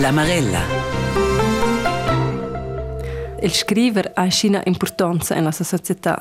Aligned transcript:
La 0.00 0.12
Marella. 0.12 0.60
Il 3.42 3.52
scriver 3.52 4.12
ha 4.14 4.26
una 4.44 4.62
importanza 4.64 5.34
nella 5.34 5.52
società. 5.52 6.18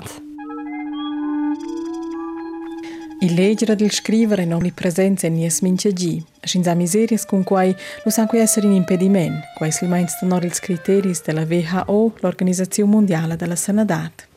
Il 3.22 3.34
leggere 3.36 3.76
del 3.76 3.92
scrivere 3.92 4.44
non 4.44 4.62
li 4.62 4.74
presenza 4.74 5.28
in 5.28 5.36
nies 5.36 5.62
mince 5.62 5.94
gi. 5.94 6.22
Scins 6.42 6.68
miserias 6.76 7.26
con 7.26 7.44
quai 7.44 7.74
non 8.04 8.14
sa 8.14 8.26
qui 8.26 8.40
essere 8.40 8.68
un 8.68 8.74
impediment, 8.74 9.40
quai 9.56 9.72
slimens 9.72 10.20
tenor 10.20 10.44
ils 10.44 10.60
criteris 10.60 11.24
della 11.24 11.46
WHO, 11.48 12.16
l'Organizzazione 12.20 12.92
Mondiale 12.92 13.38
della 13.38 13.56
Sanadat. 13.56 14.28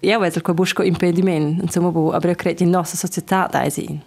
Ja, 0.00 0.18
vedo 0.18 0.40
che 0.40 0.54
busco 0.54 0.82
impediment, 0.82 1.60
insomma, 1.60 1.90
io 1.92 2.34
credo 2.34 2.62
in 2.62 2.70
nostra 2.70 2.96
società 2.96 3.48
da 3.50 3.68
sin. 3.68 4.00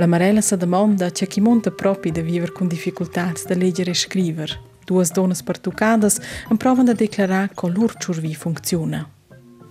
La 0.00 0.06
Marella 0.06 0.40
sa 0.40 0.56
domanda 0.56 1.10
c'è 1.10 1.26
chi 1.26 1.42
monta 1.42 1.70
propi 1.70 2.10
da 2.10 2.22
viver 2.22 2.52
con 2.52 2.66
difficultats 2.66 3.44
da 3.44 3.54
leggere 3.54 3.90
e 3.90 3.94
scriver. 3.94 4.58
Duas 4.86 5.12
donas 5.12 5.42
partucadas 5.42 6.18
en 6.48 6.56
provan 6.56 6.86
da 6.86 6.94
declarar 6.94 7.50
co 7.52 7.68
lur 7.68 7.92
churvi 7.98 8.34
funziona. 8.34 9.06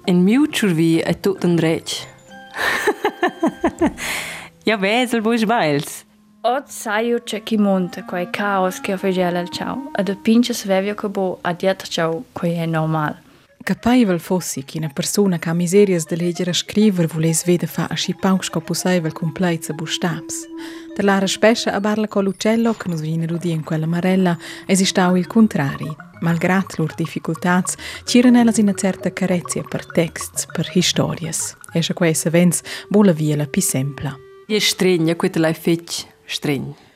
In 0.05 0.21
miu 0.21 0.45
churvi 0.47 0.99
è 0.99 1.20
tutto 1.20 1.47
un 1.47 1.55
dretch. 1.55 2.05
ja, 4.65 4.77
vesel 4.77 5.21
boi 5.21 5.39
sbails. 5.39 6.05
Od 6.41 6.67
saju 6.67 7.23
c'è 7.23 7.41
chi 7.41 7.57
monta 7.57 8.05
quei 8.05 8.29
caos 8.29 8.81
che 8.81 8.93
ho 8.93 8.98
fegela 8.98 9.39
al 9.39 9.49
ciao, 9.49 9.89
ad 9.93 10.09
a 10.09 10.15
pinche 10.15 10.53
svevio 10.53 10.93
che 10.93 11.09
bo 11.09 11.39
adiet 11.41 11.87
ciao, 11.87 12.25
quei 12.34 12.53
è 12.53 12.67
normale. 12.67 13.28
Capaivel 13.69 14.19
fossi 14.19 14.63
che 14.63 14.79
una 14.79 14.89
persona 14.91 15.37
che 15.37 15.47
ha 15.47 15.53
miserias 15.53 16.07
de 16.07 16.15
leggere 16.15 16.49
a 16.49 16.53
scriver 16.55 17.05
vules 17.05 17.45
vede 17.45 17.67
fa 17.67 17.85
a 17.87 17.93
sci 17.93 18.15
paucsco 18.15 18.61
possibile 18.61 19.11
complezza 19.11 19.73
bustabs. 19.73 20.47
Der 20.95 21.05
Lara 21.05 21.27
spescia 21.27 21.73
a 21.73 21.79
barla 21.79 22.07
con 22.07 22.23
l'uccello 22.23 22.73
che 22.73 22.89
nos 22.89 22.99
viene 23.01 23.27
rudi 23.27 23.51
in 23.51 23.63
quella 23.63 23.85
marella 23.85 24.35
esistau 24.65 25.15
il 25.15 25.27
contrari. 25.27 25.87
Malgrat 26.21 26.79
lur 26.79 26.95
difficultats, 26.95 27.76
ciren 28.05 28.37
elas 28.37 28.57
una 28.57 28.73
certa 28.73 29.13
carezia 29.13 29.61
per 29.61 29.85
texts, 29.85 30.48
per 30.48 30.67
historias. 30.73 31.55
Esce 31.71 31.93
questa 31.93 32.31
vens 32.31 32.63
bola 32.87 33.11
via 33.11 33.35
la 33.35 33.45
pi 33.45 33.61
sempla. 33.61 34.17
Je 34.48 34.59
stregna, 34.59 35.15
quetta 35.15 35.37
l'hai 35.37 35.54
fetch, 35.54 36.07
stregna. 36.26 36.88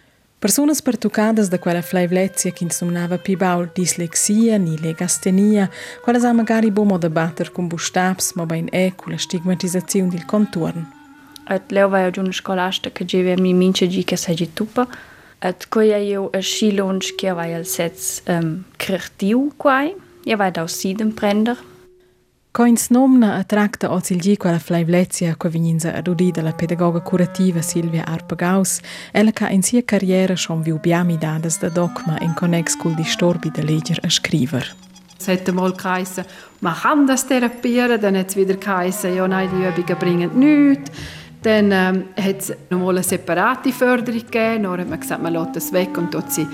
Personas 0.43 0.81
pertucadas 0.81 1.47
da 1.47 1.57
quella 1.57 1.81
flaivlezia 1.81 2.51
che 2.51 2.65
insomnava 2.65 3.17
pi 3.17 3.37
baul 3.37 3.69
dislexia 3.73 4.57
ni 4.57 4.77
legastenia, 4.77 5.69
quella 6.01 6.19
sa 6.19 6.33
magari 6.33 6.69
bomo 6.69 6.97
da 6.97 7.09
batter 7.09 7.49
con 7.49 7.69
bustabs, 7.69 8.33
ma 8.33 8.45
ben 8.45 8.67
e 8.69 8.91
con 8.93 9.13
la 9.13 9.17
stigmatizzazione 9.17 10.09
del 10.09 10.25
contorno. 10.25 10.85
Et 11.47 11.71
leo 11.71 11.87
vai 11.87 12.03
ad 12.03 12.17
una 12.17 12.33
scolasta 12.33 12.91
che 12.91 13.05
geve 13.05 13.39
mi 13.39 13.53
mince 13.53 13.87
gi 13.87 14.03
che 14.03 14.17
sei 14.17 14.51
tupa. 14.51 14.85
Et 15.39 15.69
koja 15.69 15.95
io 15.95 16.29
a 16.33 16.41
schilonsch 16.41 17.15
che 17.15 17.31
vai 17.31 17.53
al 17.53 17.65
sets 17.65 18.21
um, 18.27 18.65
creatiu 18.75 19.53
quai. 19.55 19.95
Ja 20.25 20.35
vai 20.35 20.51
da 20.51 20.67
sidem 20.67 21.13
prender. 21.13 21.57
Coins 22.55 22.89
nomna 22.89 23.33
attracta 23.33 23.91
ozilgi 23.91 24.37
quella 24.37 24.59
flaivlezia 24.59 25.35
che 25.35 25.49
vininza 25.49 25.91
ad 25.95 26.05
udi 26.05 26.29
dalla 26.29 26.51
pedagoga 26.51 27.01
curativa 27.01 27.63
Silvia 27.63 28.05
Arpagaus, 28.05 28.79
ella 29.11 29.31
che 29.31 29.47
in 29.49 29.63
sia 29.63 29.83
carriera 29.83 30.35
schon 30.35 30.61
viu 30.61 30.79
biami 30.79 31.17
dadas 31.17 31.57
da 31.57 31.69
dogma 31.69 32.15
in 32.19 32.35
connex 32.35 32.77
col 32.77 32.93
disturbi 32.93 33.49
da 33.49 33.63
legger 33.63 33.97
a 34.03 34.09
scriver. 34.09 34.75
Es 35.17 35.25
hätte 35.25 35.51
mal 35.51 35.73
geheißen, 35.73 36.25
man 36.59 36.75
kann 36.75 37.07
das 37.07 37.25
therapieren, 37.25 37.99
dann 37.99 38.15
hat 38.15 38.29
es 38.29 38.35
wieder 38.35 38.55
geheißen, 38.55 39.15
ja 39.15 39.27
nein, 39.27 39.49
die 39.49 39.81
Übungen 39.81 39.97
bringen 39.97 40.37
nichts. 40.37 40.91
Dann 41.41 41.71
ähm, 41.71 42.03
hat 42.15 42.37
es 42.37 42.53
nochmal 42.69 42.97
eine 42.97 43.03
separate 43.03 43.71
Förderung 43.71 44.21
gegeben, 44.21 44.63
dann 44.65 44.79
hat 44.79 44.89
man 44.89 44.99
gesagt, 44.99 45.23
man 45.23 45.33
lässt 45.33 45.55
das 45.55 45.73
weg 45.73 45.97
und 45.97 46.11
tut 46.11 46.31
sie 46.31 46.45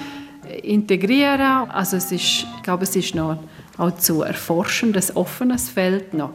integrieren. 0.64 1.70
Also 1.70 1.97
es 1.97 2.09
ist, 2.09 2.14
ich 2.22 2.64
glaube, 2.64 2.86
es 2.86 2.95
ist 2.95 3.16
noch 3.16 3.38
auch 3.80 3.95
zu 3.95 4.22
erforschen, 4.22 4.94
das 4.94 5.16
offenes 5.16 5.70
Feld 5.70 6.14
noch. 6.14 6.34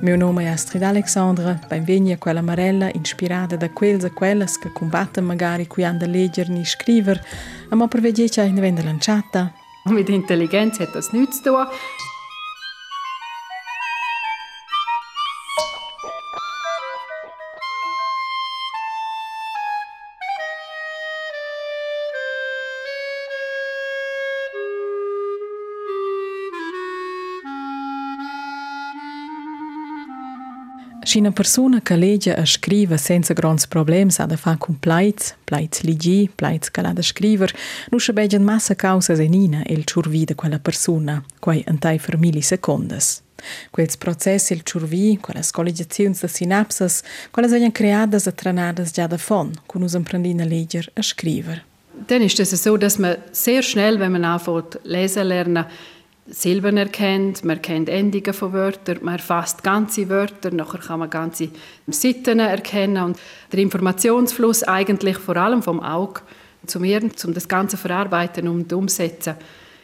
Mio 0.00 0.16
nome 0.16 0.44
è 0.44 0.48
Astrid 0.48 0.82
Alexandra, 0.82 1.58
benvegni 1.66 2.12
a 2.12 2.18
quella 2.18 2.40
marella 2.40 2.88
inspirata 2.92 3.56
da 3.56 3.68
quels 3.70 4.04
e 4.04 4.12
quelles 4.12 4.56
che 4.58 4.70
combattono 4.72 5.26
magari 5.26 5.66
qui 5.66 5.82
hanno 5.82 5.98
da 5.98 6.06
leggere 6.06 6.52
e 6.52 6.64
scrivere, 6.64 7.24
ma 7.70 7.88
per 7.88 8.00
vedere 8.00 8.28
che 8.28 8.52
vende 8.52 8.82
lanciata. 8.82 9.52
Mit 9.86 10.08
Intelligenz 10.08 10.78
hat 10.78 10.94
das 10.94 11.12
nichts 11.12 11.38
zu 11.38 11.50
tun. 11.50 11.66
Se 31.08 31.18
una 31.18 31.32
persona 31.32 31.80
che 31.80 31.96
legge 31.96 32.36
e 32.36 32.44
scrive 32.44 32.98
senza 32.98 33.32
grandi 33.32 33.62
problemi 33.66 34.12
ha 34.18 34.26
da 34.26 34.36
fare 34.36 34.58
con 34.58 34.78
plaits, 34.78 35.36
plaits 35.42 35.80
ligi, 35.80 36.30
plaits 36.34 36.70
che 36.70 36.82
ha 36.82 36.92
da 36.92 37.00
scrivere, 37.00 37.54
non 37.88 37.98
si 37.98 38.12
vedono 38.12 38.44
massa 38.44 38.74
cause 38.74 39.16
senina 39.16 39.62
il 39.68 39.86
ciurvi 39.86 40.26
di 40.26 40.34
quella 40.34 40.58
persona, 40.58 41.24
quai 41.38 41.64
in 41.66 41.78
tai 41.78 41.98
per 41.98 42.18
millisecondes. 42.18 43.22
Quels 43.70 43.96
processi 43.96 44.52
il 44.52 44.60
ciurvi, 44.64 45.16
quelle 45.18 45.40
collegiazioni 45.50 46.14
da 46.20 46.28
sinapses, 46.28 47.02
quelle 47.30 47.48
sono 47.48 47.72
creadas 47.72 48.26
e 48.26 48.34
tranadas 48.34 48.90
già 48.90 49.06
da 49.06 49.16
fon, 49.16 49.50
con 49.64 49.80
us 49.80 49.94
imprendina 49.94 50.44
legger 50.44 50.90
e 50.92 51.02
scrivere. 51.02 51.64
Dann 52.06 52.20
ist 52.20 52.38
es 52.38 52.50
so, 52.50 52.76
dass 52.76 52.98
man 52.98 53.16
sehr 53.30 53.62
schnell, 53.62 53.98
wenn 53.98 54.12
man 54.12 54.24
anfängt 54.24 54.78
lesen 54.84 55.26
lernen, 55.26 55.64
Silben 56.30 56.76
erkennt, 56.76 57.42
man 57.42 57.56
erkennt 57.56 57.88
Endungen 57.88 58.34
von 58.34 58.52
Wörtern, 58.52 58.98
man 59.00 59.14
erfasst 59.14 59.62
ganze 59.62 60.10
Wörter, 60.10 60.50
nachher 60.50 60.78
kann 60.78 60.98
man 60.98 61.08
ganze 61.08 61.48
Seiten 61.86 62.38
erkennen 62.38 63.02
und 63.02 63.18
der 63.50 63.60
Informationsfluss 63.60 64.62
eigentlich 64.62 65.16
vor 65.16 65.36
allem 65.36 65.62
vom 65.62 65.80
Auge 65.80 66.20
zum 66.66 66.84
Hirn, 66.84 67.10
um 67.24 67.32
das 67.32 67.48
Ganze 67.48 67.78
verarbeiten 67.78 68.46
und 68.46 68.70
umsetzen, 68.74 69.36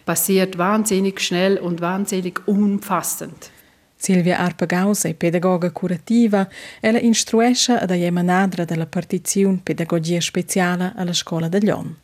passiert 0.05 0.59
wahnsinnig 0.59 1.21
schnell 1.21 1.57
und 1.57 1.81
wahnsinnig 1.81 2.47
umfassend. 2.47 3.51
Silvia 3.97 4.39
Arpagaus 4.39 5.05
è 5.05 5.15
pedagoga 5.15 5.71
curativa 5.71 6.47
e 6.79 6.93
la 6.93 6.99
instruisce 6.99 7.73
ad 7.73 7.91
jemanadra 7.91 8.67
della 8.67 8.85
partizione 8.85 9.61
Pedagogia 9.63 10.21
Speciale 10.21 10.93
alla 10.95 11.15
scuola 11.15 11.49
de 11.49 11.61
Lyon. 11.61 11.97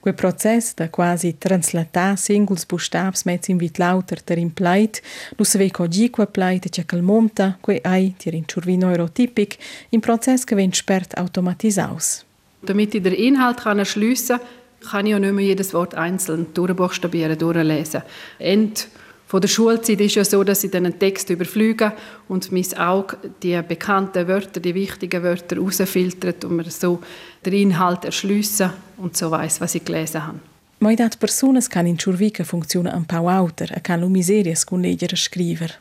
Quel 0.00 0.14
process 0.14 0.74
da 0.74 0.88
quasi 0.88 1.34
translatar 1.38 2.16
singuls 2.16 2.64
bustabs 2.66 3.24
mezz 3.24 3.48
in 3.48 3.58
vit 3.58 3.78
lauter 3.78 4.20
ter 4.22 4.38
in 4.38 4.52
pleit, 4.54 5.02
lu 5.36 5.44
se 5.44 5.58
vei 5.58 5.70
cogi 5.70 6.10
qua 6.10 6.26
pleit 6.26 6.66
e 6.66 6.84
cal 6.84 7.02
monta, 7.02 7.58
que 7.60 7.80
ai 7.82 8.14
tir 8.16 8.34
in 8.34 8.44
churvi 8.46 8.76
neurotypic, 8.76 9.58
in 9.90 10.00
process 10.00 10.44
che 10.44 10.54
ven 10.54 10.72
spert 10.72 11.16
automatisaus. 11.18 12.24
Damit 12.60 12.94
ich 12.94 13.02
den 13.02 13.14
Inhalt 13.14 13.60
kann 13.60 13.78
erschliessen 13.78 14.38
kann, 14.38 14.46
kann 14.80 15.06
ich 15.06 15.14
auch 15.14 15.18
nicht 15.18 15.32
mehr 15.32 15.44
jedes 15.44 15.74
Wort 15.74 15.94
einzeln 15.94 16.46
durchbuchstabieren, 16.54 17.38
durchlesen. 17.38 18.02
End 18.38 18.88
von 19.28 19.42
der 19.42 19.48
Schulzeit 19.48 20.00
ist 20.00 20.14
ja 20.14 20.24
so, 20.24 20.42
dass 20.42 20.64
ich 20.64 20.70
dann 20.70 20.86
einen 20.86 20.98
Text 20.98 21.28
überflüge 21.28 21.92
und 22.28 22.50
mein 22.50 22.78
Auge 22.78 23.18
die 23.42 23.60
bekannten 23.60 24.26
Wörter, 24.26 24.58
die 24.58 24.74
wichtigen 24.74 25.22
Wörter 25.22 25.56
herausfiltert 25.56 26.46
und 26.46 26.56
mir 26.56 26.70
so 26.70 27.00
den 27.44 27.52
Inhalt 27.52 28.06
erschliessen 28.06 28.70
und 28.96 29.18
so 29.18 29.30
weiß, 29.30 29.60
was 29.60 29.74
ich 29.74 29.84
gelesen 29.84 30.26
habe. 30.26 30.40
Ma 30.80 30.94
dat 30.94 31.18
personas 31.18 31.68
can 31.68 31.86
in 31.86 31.98
ciurvica 31.98 32.44
funziona 32.44 32.94
un 32.96 33.04
pau 33.04 33.28
auter 33.28 33.76
e 33.76 33.80
can 33.80 34.00
lu 34.00 34.08
miserias 34.08 34.64
con 34.64 34.80
leggere 34.80 35.16
scriver. 35.16 35.78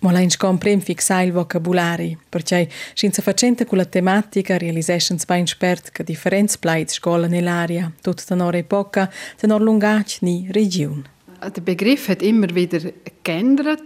Ma 0.00 0.12
la 0.12 0.18
in 0.18 0.30
comprem 0.36 0.80
fixar 0.80 1.24
il 1.24 1.32
vocabulari, 1.32 2.18
perché 2.28 2.68
senza 2.92 3.22
facente 3.22 3.64
con 3.64 3.78
la 3.78 3.84
tematica 3.86 4.58
realisations 4.58 5.24
ben 5.24 5.46
spert 5.46 5.92
che 5.92 6.04
differenz 6.04 6.58
plait 6.58 6.90
scola 6.90 7.26
nell'aria, 7.26 7.90
tut 8.02 8.22
tenor 8.24 8.56
epoca, 8.56 9.10
tenor 9.38 9.62
lungac 9.62 10.18
ni 10.20 10.48
region. 10.50 11.11
Der 11.42 11.60
Begriff 11.60 12.08
hat 12.08 12.22
immer 12.22 12.54
wieder 12.54 12.92
geändert. 13.24 13.82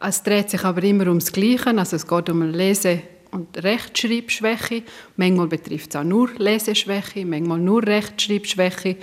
Es 0.00 0.22
dreht 0.22 0.50
sich 0.50 0.64
aber 0.64 0.82
immer 0.82 1.06
ums 1.06 1.32
Gleiche. 1.32 1.76
Also 1.76 1.96
es 1.96 2.06
geht 2.06 2.28
um 2.28 2.42
Lese- 2.42 3.02
und 3.30 3.62
Rechtschreibschwäche. 3.62 4.82
Manchmal 5.16 5.46
betrifft 5.46 5.90
es 5.90 5.96
auch 5.96 6.04
nur 6.04 6.30
Leseschwäche, 6.36 7.24
manchmal 7.24 7.58
nur 7.58 7.86
Rechtschreibschwäche. 7.86 8.96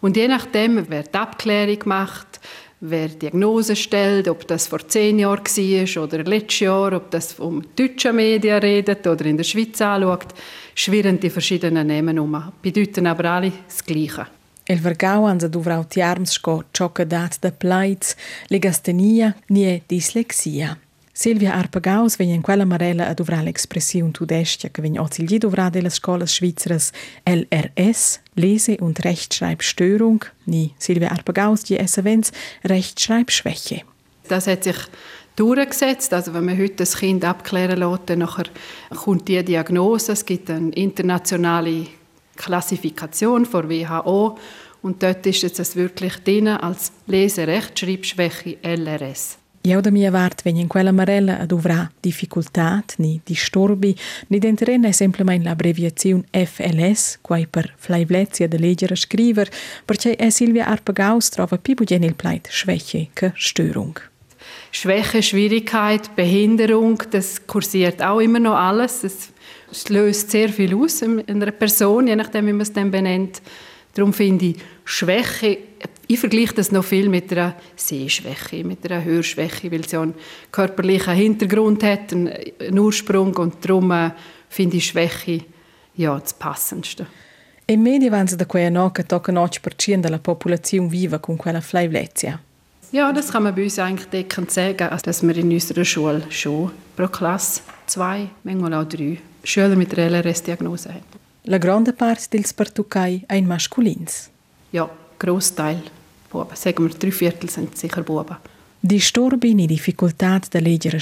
Und 0.00 0.16
je 0.16 0.28
nachdem, 0.28 0.86
wer 0.88 1.02
die 1.02 1.14
Abklärung 1.14 1.80
macht, 1.84 2.40
wer 2.80 3.08
Diagnose 3.08 3.76
stellt, 3.76 4.28
ob 4.28 4.46
das 4.46 4.66
vor 4.66 4.86
zehn 4.88 5.18
Jahren 5.18 5.44
war 5.44 6.04
oder 6.04 6.24
letztes 6.24 6.60
Jahr, 6.60 6.94
ob 6.94 7.10
das 7.10 7.38
um 7.38 7.62
deutsche 7.76 8.12
Medien 8.12 8.58
redet 8.58 9.06
oder 9.06 9.26
in 9.26 9.36
der 9.36 9.44
Schweiz 9.44 9.80
anschaut, 9.82 10.28
schwirren 10.74 11.20
die 11.20 11.30
verschiedenen 11.30 11.86
Namen 11.86 12.18
um. 12.18 12.52
Bedeuten 12.62 13.06
aber 13.06 13.24
alle 13.30 13.52
das 13.66 13.84
Gleiche. 13.84 14.26
El 14.64 14.78
vergau 14.78 15.24
anza 15.24 15.48
duvrau 15.48 15.84
tiarms 15.84 16.30
sco 16.30 16.64
ciò 16.70 16.92
che 16.92 17.06
dat 17.06 17.38
da 17.40 17.50
plaiz, 17.50 18.14
legastenia 18.48 19.34
nie 19.48 19.82
dislexia. 19.86 20.78
Silvia 21.12 21.54
Arpagaus 21.54 22.16
vegna 22.16 22.34
in 22.34 22.40
quella 22.40 22.64
marella 22.64 23.08
a 23.08 23.14
dovrà 23.14 23.42
l'espressione 23.42 24.10
tudestia 24.10 24.70
che 24.70 24.80
vegna 24.80 25.02
oggi 25.02 25.24
gli 25.24 25.36
dovrà 25.36 25.68
delle 25.68 25.90
scuole 25.90 26.26
svizzeres 26.26 26.92
LRS, 27.24 28.20
Lese- 28.34 28.78
und 28.80 28.98
Rechtschreibstörung, 29.00 30.24
ni 30.44 30.72
Silvia 30.78 31.10
Arpagaus 31.10 31.62
die 31.64 31.76
SVNs 31.76 32.30
Rechtschreibschwäche. 32.62 33.84
Das 34.28 34.46
hat 34.46 34.64
sich 34.64 34.78
durchgesetzt. 35.36 36.14
Also 36.14 36.32
wenn 36.32 36.44
man 36.44 36.56
heute 36.56 36.76
das 36.76 36.96
Kind 36.96 37.24
abklären 37.24 37.78
lässt, 37.78 38.08
dann 38.08 38.26
kommt 38.94 39.28
die 39.28 39.44
Diagnose. 39.44 40.12
Es 40.12 40.24
gibt 40.24 40.48
eine 40.48 40.70
internationale 40.70 41.86
Klassifikation 42.40 43.44
von 43.44 43.68
WHO 43.68 44.38
und 44.82 45.02
dort 45.02 45.26
ist 45.26 45.60
es 45.60 45.76
wirklich 45.76 46.16
drin 46.24 46.48
als 46.48 46.90
Lese-Rechtschreibschwäche 47.06 48.56
LRS. 48.62 49.36
Io 49.62 49.82
da 49.82 49.90
mia 49.90 50.10
vart 50.10 50.40
vegn 50.42 50.56
in 50.56 50.68
quella 50.68 50.90
marella 50.90 51.38
ad 51.38 51.52
uvrà 51.52 51.90
difficultat 52.00 52.94
ni 52.96 53.20
disturbi 53.22 53.94
ni 54.28 54.38
denterena 54.38 54.88
è 54.88 54.92
semplicemente 54.92 55.44
l'abbreviazione 55.44 56.24
FLS, 56.32 57.18
quai 57.20 57.46
per 57.46 57.74
flaivlezia 57.76 58.48
de 58.48 58.58
leggere 58.58 58.96
scriver, 58.96 59.50
perché 59.84 60.16
è 60.16 60.30
Silvia 60.30 60.66
Arpagaus 60.66 61.28
trova 61.28 61.58
più 61.58 61.74
bugien 61.74 62.04
il 62.04 62.14
pleit 62.14 62.48
Schwäche 62.48 63.10
che 63.12 63.32
Störung. 63.34 64.00
Schwäche, 64.70 65.20
Schwierigkeit, 65.20 66.14
Behinderung, 66.14 67.02
das 67.10 67.44
kursiert 67.46 68.00
auch 68.00 68.22
immer 68.22 68.40
noch 68.40 68.56
alles. 68.56 69.04
Es, 69.04 69.28
es 69.70 69.88
löst 69.88 70.30
sehr 70.30 70.48
viel 70.48 70.74
aus 70.74 71.02
in 71.02 71.22
einer 71.28 71.50
Person, 71.52 72.06
je 72.06 72.16
nachdem, 72.16 72.46
wie 72.46 72.52
man 72.52 72.62
es 72.62 72.72
dann 72.72 72.90
benennt. 72.90 73.40
Darum 73.94 74.12
finde 74.12 74.46
ich 74.46 74.56
Schwäche, 74.84 75.58
ich 76.06 76.18
vergleiche 76.18 76.54
das 76.54 76.72
noch 76.72 76.84
viel 76.84 77.08
mit 77.08 77.30
einer 77.32 77.54
Sehschwäche, 77.76 78.64
mit 78.64 78.84
einer 78.90 79.04
Hörschwäche, 79.04 79.70
weil 79.70 79.86
sie 79.86 79.96
einen 79.96 80.14
körperlichen 80.50 81.14
Hintergrund 81.14 81.82
hat, 81.82 82.12
einen 82.12 82.78
Ursprung 82.78 83.34
und 83.36 83.64
darum 83.64 83.90
äh, 83.92 84.10
finde 84.48 84.76
ich 84.76 84.86
Schwäche 84.86 85.44
ja, 85.94 86.18
das 86.18 86.34
Passendste. 86.34 87.06
In 87.66 87.82
media 87.82 88.10
vanno 88.10 88.34
da 88.36 88.46
quei 88.46 88.68
no 88.68 88.90
che 88.90 89.04
tocca 89.04 89.30
8% 89.32 90.00
della 90.00 90.18
popolazione 90.18 90.88
viva 90.88 91.20
con 91.20 91.36
quella. 91.36 91.62
Ja, 92.90 93.12
das 93.12 93.30
kann 93.30 93.44
man 93.44 93.54
bei 93.54 93.62
uns 93.62 93.78
eigentlich 93.78 94.08
deckend 94.08 94.50
sagen, 94.50 94.88
also, 94.88 95.04
dass 95.04 95.22
wir 95.22 95.36
in 95.36 95.52
unserer 95.52 95.84
Schule 95.84 96.22
schon 96.30 96.72
pro 96.96 97.06
Klasse 97.06 97.60
zwei, 97.86 98.28
manchmal 98.42 98.74
auch 98.74 98.88
drei 98.88 99.18
Schüler 99.44 99.76
mit 99.76 99.96
einer 99.98 100.10
LRS-Diagnose 100.10 100.90
haben. 100.90 101.20
La 101.44 101.58
grande 101.58 101.92
parte 101.92 102.28
dels 102.30 102.52
pertucai 102.52 103.24
ein 103.28 103.46
masculins. 103.46 104.30
Ja, 104.72 104.90
Großteil 105.18 105.82
Buben. 106.30 106.54
Sagen 106.56 106.84
wir, 106.84 106.94
drei 106.94 107.10
Viertel 107.10 107.50
sind 107.50 107.76
sicher 107.76 108.02
Buben. 108.02 108.36
Disturbi 108.82 109.54
ni 109.54 109.66
difficultad 109.66 110.54
da 110.54 110.58
leggere 110.58 111.00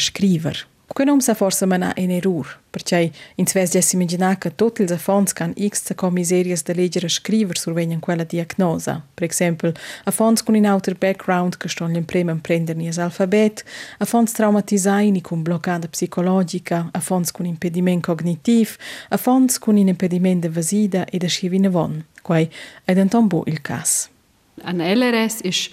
Kënë 0.96 1.12
umë 1.12 1.22
se 1.22 1.34
forse 1.36 1.66
më 1.68 1.76
na 1.82 1.88
enerur, 2.00 2.54
përqaj 2.72 3.10
incvezja 3.38 3.82
si 3.84 3.98
më 4.00 4.06
gjina 4.08 4.30
që 4.40 4.54
tot 4.60 4.80
lë 4.80 4.96
fonds 4.98 5.34
kan 5.36 5.50
x 5.68 5.84
të 5.84 5.96
ka 6.00 6.08
mizerjes 6.10 6.64
dhe 6.64 6.76
legjere 6.78 7.10
shkrivër 7.12 7.60
survenjën 7.60 8.00
kuella 8.00 8.24
diagnoza. 8.24 8.94
Për 9.14 9.26
eksempel, 9.28 9.74
a 10.08 10.14
fonds 10.16 10.42
kun 10.42 10.56
in 10.56 10.68
outer 10.70 10.96
background 10.96 11.58
kështon 11.60 11.92
lën 11.92 12.06
premën 12.08 12.40
prender 12.46 12.78
njës 12.80 13.00
alfabet, 13.04 13.62
a 14.00 14.08
fonds 14.08 14.32
traumatizajni 14.38 15.20
kun 15.28 15.44
blokada 15.44 15.92
psikologika, 15.92 16.86
a 16.96 17.04
fonds 17.04 17.36
kun 17.36 17.50
impediment 17.52 18.02
kognitiv, 18.08 18.78
a 19.12 19.20
fonds 19.20 19.60
kun 19.60 19.78
in 19.78 19.92
impediment 19.92 20.42
dhe 20.42 20.54
vëzida 20.56 21.04
i 21.12 21.20
dhe 21.20 21.28
shivin 21.28 21.68
e 21.68 21.74
vonë, 21.76 22.00
kuaj 22.24 22.46
edhe 22.88 23.04
në 23.04 23.12
tombu 23.12 23.44
il 23.46 23.60
kas. 23.60 24.08
An 24.64 24.80
LRS 24.80 25.44
ish 25.44 25.68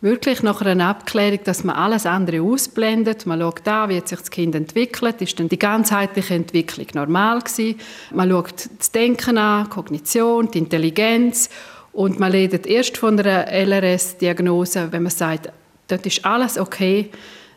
wirklich 0.00 0.42
nach 0.42 0.60
einer 0.60 0.88
Abklärung, 0.88 1.40
dass 1.44 1.64
man 1.64 1.76
alles 1.76 2.06
andere 2.06 2.42
ausblendet. 2.42 3.26
Man 3.26 3.40
schaut 3.40 3.66
an, 3.66 3.88
wie 3.90 4.00
sich 4.00 4.18
das 4.18 4.30
Kind 4.30 4.54
entwickelt. 4.54 5.20
Ist 5.20 5.38
dann 5.40 5.48
die 5.48 5.58
ganzheitliche 5.58 6.34
Entwicklung 6.34 6.86
normal 6.94 7.40
gewesen? 7.40 7.78
Man 8.12 8.30
schaut 8.30 8.68
das 8.78 8.92
Denken 8.92 9.38
an, 9.38 9.68
Kognition, 9.68 10.50
die 10.50 10.58
Intelligenz. 10.58 11.50
Und 11.92 12.20
man 12.20 12.30
redet 12.30 12.66
erst 12.66 12.96
von 12.96 13.18
einer 13.18 13.50
LRS-Diagnose, 13.50 14.92
wenn 14.92 15.02
man 15.02 15.10
sagt, 15.10 15.50
dort 15.88 16.06
ist 16.06 16.24
alles 16.24 16.58
okay, 16.58 17.10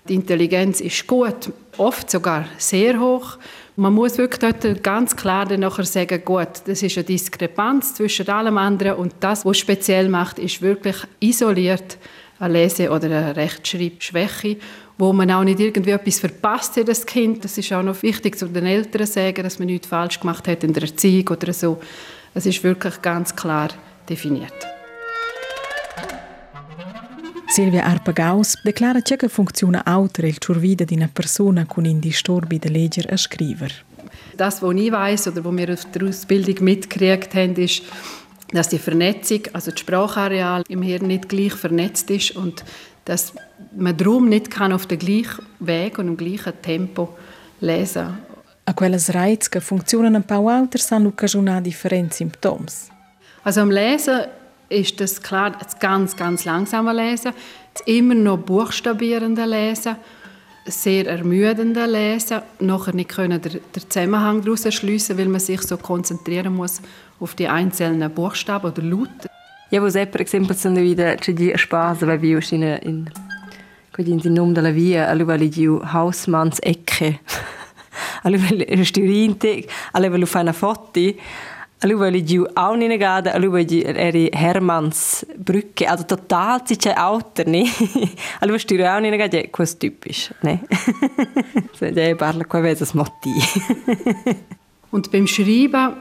die 0.10 0.16
Intelligenz 0.16 0.82
ist 0.82 1.06
gut, 1.06 1.52
oft 1.78 2.10
sogar 2.10 2.46
sehr 2.58 3.00
hoch. 3.00 3.38
Man 3.76 3.94
muss 3.94 4.18
wirklich 4.18 4.40
dort 4.40 4.84
ganz 4.84 5.16
klar 5.16 5.46
dann 5.46 5.60
nachher 5.60 5.86
sagen, 5.86 6.26
gut, 6.26 6.48
das 6.66 6.82
ist 6.82 6.98
eine 6.98 7.04
Diskrepanz 7.04 7.94
zwischen 7.94 8.28
allem 8.30 8.58
anderen 8.58 8.96
und 8.96 9.14
das, 9.20 9.46
was 9.46 9.60
speziell 9.60 10.10
macht, 10.10 10.40
ist 10.40 10.62
wirklich 10.64 10.96
isoliert 11.20 11.98
eine 12.42 12.54
Lese- 12.54 12.90
oder 12.90 13.06
eine 13.06 13.36
Rechtschreibschwäche, 13.36 14.58
wo 14.98 15.14
man 15.14 15.32
auch 15.32 15.44
nicht 15.44 15.60
irgendwie 15.60 15.92
etwas 15.92 16.20
verpasst 16.20 16.76
hat, 16.76 16.88
das 16.88 17.06
Kind. 17.06 17.44
Das 17.44 17.58
ist 17.58 17.72
auch 17.72 17.84
noch 17.84 18.02
wichtig, 18.02 18.38
zu 18.38 18.48
den 18.48 18.66
Eltern 18.66 19.06
zu 19.06 19.14
sagen, 19.14 19.44
dass 19.44 19.60
man 19.60 19.68
nichts 19.68 19.88
falsch 19.88 20.20
gemacht 20.20 20.48
hat 20.48 20.64
in 20.64 20.74
der 20.74 20.84
Erziehung 20.84 21.28
oder 21.30 21.54
so. 21.54 21.80
Es 22.34 22.46
ist 22.46 22.64
wirklich 22.64 23.02
ganz 23.02 23.36
klar 23.36 23.70
definiert. 24.10 24.54
Silvia 27.48 27.84
Arpagaus 27.84 28.56
declara 28.64 29.02
che 29.02 29.28
funziona 29.28 29.84
auter 29.84 30.24
il 30.24 30.38
vida 30.58 30.86
di 30.86 30.96
una 30.96 31.10
persona 31.12 31.66
con 31.66 31.86
un 31.86 32.00
disturbi 32.00 32.58
de 32.60 32.70
leggere 32.70 33.10
e 33.10 33.18
scriver. 33.18 33.72
Das, 34.38 34.62
was 34.62 34.74
ich 34.76 34.92
weiß 34.92 35.28
oder 35.28 35.44
was 35.44 35.58
wir 35.58 35.70
aus 35.70 35.88
der 35.92 36.08
Ausbildung 36.08 36.64
mitgekriegt 36.64 37.36
haben, 37.36 37.56
ist, 37.56 37.84
dass 38.52 38.70
die 38.70 38.80
Vernetzung, 38.80 39.42
also 39.54 39.72
das 39.72 39.80
Sprachareal 39.80 40.64
im 40.68 40.82
Hirn 40.82 41.08
nicht 41.08 41.30
gleich 41.30 41.54
vernetzt 41.54 42.10
ist 42.10 42.36
und 42.36 42.64
dass 43.06 43.34
man 43.76 43.98
darum 43.98 44.30
nicht 44.30 44.52
kann 44.52 44.74
auf 44.74 44.86
dem 44.86 45.00
gleichen 45.00 45.46
Weg 45.60 45.98
und 45.98 46.08
im 46.08 46.18
gleichen 46.18 46.54
Tempo 46.62 47.10
lesen 47.60 48.18
A 48.66 48.74
quelles 48.74 49.10
reiz 49.10 49.50
che 49.50 49.60
funzionano 49.60 50.18
un 50.18 50.24
po' 50.24 50.48
alter 50.48 50.80
sanno 50.80 51.10
occagionare 51.10 51.62
differenti 51.62 52.18
Symptome. 52.18 52.68
Also 53.44 53.62
am 53.62 53.72
Lesen 53.72 54.28
ist 54.70 55.00
das 55.00 55.20
klar 55.20 55.52
das 55.52 55.80
ganz, 55.80 56.16
ganz 56.16 56.46
langsame 56.46 56.94
Lesen, 56.94 57.34
das 57.74 57.84
immer 57.88 58.14
noch 58.14 58.38
buchstabierende 58.38 59.46
Lesen, 59.46 59.98
sehr 60.66 61.08
ermüdende 61.08 61.86
Lesen, 61.86 62.42
nachher 62.60 62.94
nicht 62.94 63.10
können 63.10 63.42
den, 63.42 63.60
Zusammenhang 63.90 64.42
daraus 64.42 64.72
schliessen, 64.74 65.18
weil 65.18 65.28
man 65.28 65.40
sich 65.40 65.62
so 65.62 65.78
konzentrieren 65.78 66.56
muss 66.56 66.82
auf 67.20 67.36
die 67.36 67.48
einzelnen 67.48 68.12
Buchstaben 68.12 68.72
oder 68.72 68.82
Laute. 68.82 69.30
Ja, 69.72 69.82
per 69.82 70.22
esempio 70.22 70.54
sono 70.54 70.82
wieder 70.82 71.16
c'è 71.16 71.34
di 71.34 71.54
spasa, 71.56 72.06
weil 72.06 72.22
wir 72.22 72.42
in 72.52 72.64
in 72.64 73.10
quindi 73.92 74.28
in 74.28 74.34
nome 74.34 74.54
della 74.54 74.72
via, 74.72 75.08
allora 75.08 75.36
li 75.36 75.50
di 75.50 75.66
Hausmanns 75.66 76.60
Ecke. 76.62 77.20
allora 78.24 78.48
ristorante, 78.50 79.66
allora 79.92 80.26
fa 80.26 80.40
una 80.42 80.54
foto 80.54 81.00
Li 81.84 82.24
giù 82.24 82.46
auch 82.56 82.76
nicht 82.76 83.00
gada, 83.00 83.32
allora 83.32 83.64
di 83.64 83.82
eri 83.82 84.30
Hermanns 84.32 85.26
Brücke, 85.36 85.88
also 85.88 86.06
total 86.06 86.62
c'è 86.62 86.94
auter, 86.96 87.48
ne? 87.48 87.64
allora 88.40 88.60
stiro 88.60 88.86
auch 88.86 89.00
nicht 89.00 89.18
gada, 89.18 89.42
questo 89.50 89.88
typisch, 89.88 90.32
ne? 90.42 90.60
Ja 91.80 92.16
parla 92.16 92.46
qua 92.46 92.62
vezes 92.62 92.94
motti. 92.94 93.34
Und 94.92 95.12
beim 95.12 95.26
Schreiben 95.26 95.96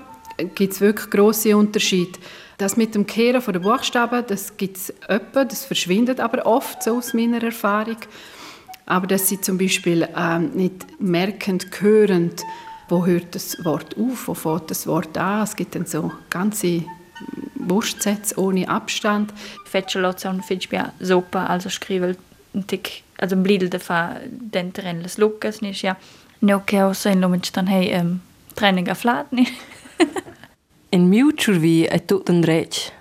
gibt 0.54 0.75
es 0.75 0.81
wirklich 0.83 1.09
grosse 1.09 1.57
Unterschiede. 1.57 2.19
Das 2.59 2.76
mit 2.76 2.95
dem 2.95 3.07
Kehren 3.07 3.43
den 3.43 3.62
Buchstaben, 3.62 4.23
das 4.26 4.59
gibt 4.59 4.76
es 4.76 4.93
öppe, 5.09 5.47
das 5.47 5.64
verschwindet 5.64 6.21
aber 6.21 6.45
oft, 6.45 6.83
so 6.83 6.99
aus 6.99 7.14
meiner 7.14 7.43
Erfahrung. 7.43 7.97
Aber 8.85 9.07
dass 9.07 9.28
sie 9.28 9.40
zum 9.40 9.57
Beispiel 9.57 10.07
ähm, 10.14 10.50
nicht 10.52 11.00
merkend, 11.00 11.69
hörend, 11.81 12.43
wo 12.90 13.06
hört 13.06 13.35
das 13.35 13.64
Wort 13.64 13.97
auf, 13.97 14.28
wo 14.28 14.35
fängt 14.35 14.70
das 14.70 14.87
Wort 14.87 15.16
an. 15.16 15.44
Es 15.44 15.54
gibt 15.54 15.75
dann 15.75 15.87
so 15.87 16.12
ganze 16.28 16.85
Wurstsätze 17.54 18.38
ohne 18.38 18.68
Abstand. 18.68 19.32
Faccio 19.64 20.00
l'ozza 20.00 20.32
fitch 20.42 20.68
sopra, 21.00 21.47
also 21.47 21.68
scrivo 21.68 22.12
un 22.52 22.66
tic, 22.66 23.02
also 23.18 23.37
un 23.37 23.42
blidel 23.42 23.68
da 23.68 23.78
fa 23.78 24.20
dentro 24.28 24.85
en 24.85 25.02
las 25.02 25.18
lucas, 25.18 25.61
nis 25.61 25.82
ja. 25.82 25.97
No 26.40 26.62
che 26.64 26.82
ho 26.82 26.92
so 26.92 27.09
in 27.11 27.20
lumen 27.20 27.42
dann 27.52 27.66
hey 27.66 27.94
um, 28.00 28.20
training 28.54 28.88
a 28.88 28.94
flat 28.94 29.30
ni. 29.30 29.47
in 30.88 31.09
miučurvi 31.09 31.85
è 31.85 32.04
tutto 32.04 32.32
un 32.32 32.42
rec. 32.42 32.92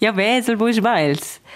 ja, 0.00 0.12
vesel 0.12 0.56
buš 0.56 0.80
bajls. 0.80 1.38
Ja, 1.38 1.49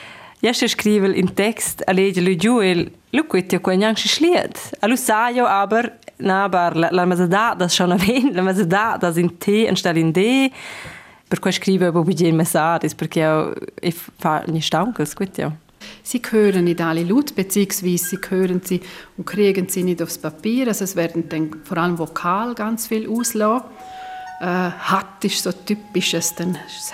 še 0.53 0.69
skrivel 0.69 1.15
in 1.17 1.31
text, 1.33 1.81
a 1.89 1.93
legge 1.93 2.21
lu 2.21 2.35
giù 2.37 2.59
e 2.61 2.75
lu 3.15 3.25
quit 3.25 3.53
ja 3.53 3.61
qua 3.61 3.77
neanche 3.77 4.09
schliet. 4.09 4.59
A 4.83 4.87
lu 4.87 4.97
sa 4.97 5.31
jo 5.31 5.47
aber, 5.47 5.93
na, 6.19 6.45
aber 6.45 6.77
la, 6.77 6.91
la 6.93 7.07
mazada 7.07 7.55
das 7.55 7.75
schon 7.75 7.93
aven, 7.97 8.35
la 8.35 8.43
mazada 8.43 8.99
das 8.99 9.17
in 9.17 9.39
T 9.39 9.69
anstelle 9.69 10.01
in 10.01 10.13
D. 10.13 10.51
Per 11.29 11.41
qua 11.41 11.53
scrive 11.53 11.93
bo 11.93 12.05
budget 12.05 12.35
messages, 12.35 12.95
perché 12.95 13.21
ja, 13.21 13.53
ich 13.81 13.97
fa 14.19 14.43
ni 14.47 14.61
stankels, 14.61 15.17
quit 15.17 15.39
ja. 15.39 15.53
Sie 16.03 16.21
hören 16.31 16.65
nicht 16.65 16.81
alle 16.81 17.05
laut, 17.05 17.35
beziehungsweise 17.35 18.05
sie 18.05 18.19
hören 18.29 18.61
sie 18.65 18.81
und 19.17 19.27
kriegen 19.27 19.69
sie 19.69 19.83
nicht 19.83 20.03
aufs 20.03 20.19
Papier. 20.19 20.69
Also 20.69 20.85
es 20.85 20.97
werden 20.97 21.29
dann 21.29 21.51
vor 21.65 21.79
allem 21.79 21.99
vokal 21.99 22.55
ganz 22.55 22.87
viel 22.87 23.09
auslassen. 23.09 23.67
Äh, 24.41 24.47
hat 24.47 25.25
ist 25.25 25.43
so 25.43 25.53
typisch, 25.53 26.11
das 26.11 26.35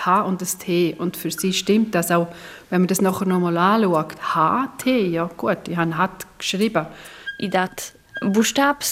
H 0.04 0.20
und 0.22 0.40
das 0.40 0.58
T. 0.58 0.94
Und 0.98 1.16
für 1.16 1.30
sie 1.30 1.52
stimmt 1.52 1.94
das 1.94 2.10
auch, 2.10 2.28
wenn 2.68 2.82
man 2.82 2.88
das 2.88 3.00
nachher 3.00 3.26
nochmal 3.26 3.56
anschaut. 3.56 4.16
H, 4.34 4.68
T, 4.78 5.08
ja 5.08 5.28
gut, 5.36 5.68
ich 5.68 5.76
habe 5.76 5.96
hat 5.96 6.26
geschrieben. 6.38 6.86
Ich 7.38 7.50
dachte, 7.50 7.82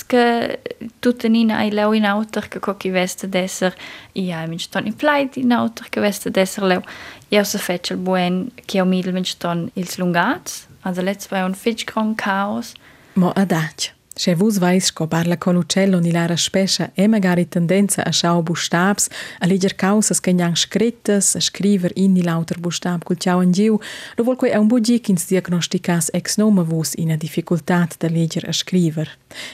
che 0.07 0.61
tuttenina 1.01 1.59
ai 1.59 1.71
leu 1.71 1.93
in 1.93 2.27
che 2.49 2.61
co 2.61 2.77
chi 2.77 2.91
veste 2.91 3.29
d'esser 3.29 3.75
i 4.15 4.33
ha 4.33 4.47
min 4.47 4.59
ston 4.59 4.87
in 4.87 4.95
plait 4.95 5.37
in 5.37 5.53
autor 5.53 5.89
che 5.91 6.01
veste 6.01 6.31
d'esser 6.31 6.65
leu 6.65 6.83
io 7.29 7.45
se 7.45 7.59
fece 7.59 7.95
il 7.95 8.01
buen 8.01 8.51
che 8.67 8.81
ho 8.81 8.87
mil 8.87 9.13
min 9.13 9.25
ston 9.25 9.71
ils 9.75 9.99
lungats 9.99 10.67
also 10.83 11.03
let's 11.03 11.31
war 11.31 11.45
un 11.45 11.55
fitch 11.55 11.85
gran 11.85 12.15
chaos 12.15 12.73
mo 13.15 13.33
adach 13.37 13.98
Se 14.19 14.35
vus 14.35 14.59
vais 14.59 14.85
sco 14.85 15.07
parla 15.07 15.39
con 15.39 15.55
uccello 15.55 16.01
ni 16.01 16.11
lara 16.11 16.37
spescia 16.37 16.91
e 16.93 17.07
magari 17.07 17.49
tendenza 17.49 18.03
a 18.03 18.11
schau 18.11 18.43
bustabs, 18.43 19.07
a 19.39 19.47
leger 19.47 19.77
causas 19.77 20.19
che 20.19 20.33
nang 20.33 20.57
scrittas, 20.57 21.37
a 21.37 21.41
scriver 21.41 21.93
in 21.95 22.13
ni 22.15 22.23
lauter 22.25 22.59
bustab 22.59 23.05
cul 23.05 23.17
ciao 23.17 23.41
en 23.43 23.53
giu, 23.53 23.79
lo 24.17 24.25
vol 24.25 24.35
quei 24.35 24.57
un 24.57 24.67
bugic 24.67 25.09
ins 25.09 25.25
diagnosticas 25.29 26.09
ex 26.13 26.37
nome 26.37 26.65
vus 26.65 26.95
in 26.95 27.13
a 27.13 27.17
difficultat 27.17 27.95
da 27.99 28.09
leger 28.09 28.49
a 28.49 28.53
scriver. 28.53 29.09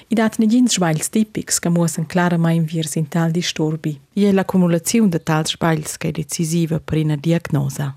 I 0.09 0.15
dat 0.15 0.39
ne 0.39 0.47
gins 0.47 0.73
sbails 0.73 1.11
tipics 1.11 1.59
che 1.59 1.69
muossen 1.69 2.07
claramain 2.07 2.65
virs 2.65 2.95
in 2.95 3.09
tal 3.09 3.31
disturbi. 3.31 4.01
I 4.15 4.25
è 4.25 4.33
l'accumulazione 4.33 5.11
de 5.11 5.23
tals 5.23 5.51
sbails 5.51 5.99
che 5.99 6.09
è 6.09 6.11
decisiva 6.11 6.81
per 6.81 7.05
una 7.05 7.17
diagnosa. 7.17 7.95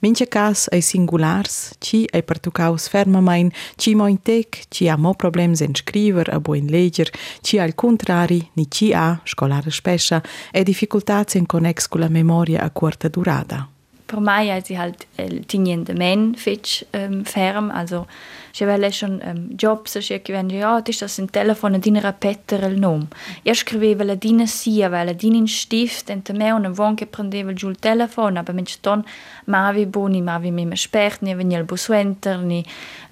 Minche 0.00 0.26
cas 0.26 0.66
ei 0.70 0.80
singulars, 0.80 1.74
ci 1.78 2.04
ei 2.12 2.22
pertucaus 2.22 2.88
fermamain, 2.88 3.50
ci 3.76 3.94
mo 3.94 4.06
in 4.06 4.20
tec, 4.22 4.64
ci 4.68 4.88
ha 4.88 4.96
mo 4.96 5.14
problems 5.14 5.60
en 5.60 5.74
scriver 5.74 6.28
a 6.34 6.40
buin 6.40 6.66
leger, 6.66 7.10
ci 7.40 7.58
al 7.58 7.74
contrari, 7.74 8.50
ni 8.54 8.70
ci 8.70 8.92
ha, 8.92 9.20
scolara 9.24 9.70
spescia, 9.70 10.22
e 10.50 10.62
difficultats 10.62 11.34
en 11.34 11.46
connex 11.46 11.88
con 11.88 12.00
la 12.00 12.08
memoria 12.08 12.62
a 12.62 12.70
corta 12.70 13.08
durada. 13.08 13.71
Per 14.12 14.20
mai 14.20 14.52
als 14.52 14.68
ich 14.68 14.76
halt 14.76 15.06
äh, 15.16 15.40
tinien 15.40 15.86
men 15.96 16.34
fetch 16.34 16.84
ähm, 16.92 17.24
ferm, 17.24 17.70
also 17.70 18.06
ich 18.52 18.62
aveva 18.62 18.92
schon 18.92 19.22
ähm, 19.24 19.56
jobs, 19.58 19.96
ich 19.96 20.12
habe 20.12 20.52
ja, 20.52 20.82
das 20.82 20.96
ist 20.96 21.00
das 21.00 21.18
ein 21.18 21.32
Telefon, 21.32 21.80
din 21.80 21.96
repetere 21.96 22.66
il 22.66 22.78
nome. 22.78 23.06
Io 23.42 23.54
scrivevo 23.54 24.04
la 24.04 24.14
dina 24.14 24.46
sia, 24.46 24.90
la 24.90 25.14
dina 25.14 25.38
in 25.38 25.48
stift, 25.48 26.10
e 26.10 26.32
me 26.34 26.52
una 26.52 26.68
von 26.68 26.94
che 26.94 27.06
prendeva 27.06 27.54
giù 27.54 27.70
il 27.70 27.78
telefono, 27.78 28.38
aber 28.38 28.52
mit 28.52 28.68
ston 28.68 29.02
mavi 29.46 29.86
boni, 29.86 30.20
mavi 30.20 30.50
mi 30.50 30.66
me 30.66 30.76
spert, 30.76 31.22
ne 31.22 31.34
venia 31.34 31.58
il 31.58 31.64
buswenter, 31.64 32.36
ni 32.36 32.62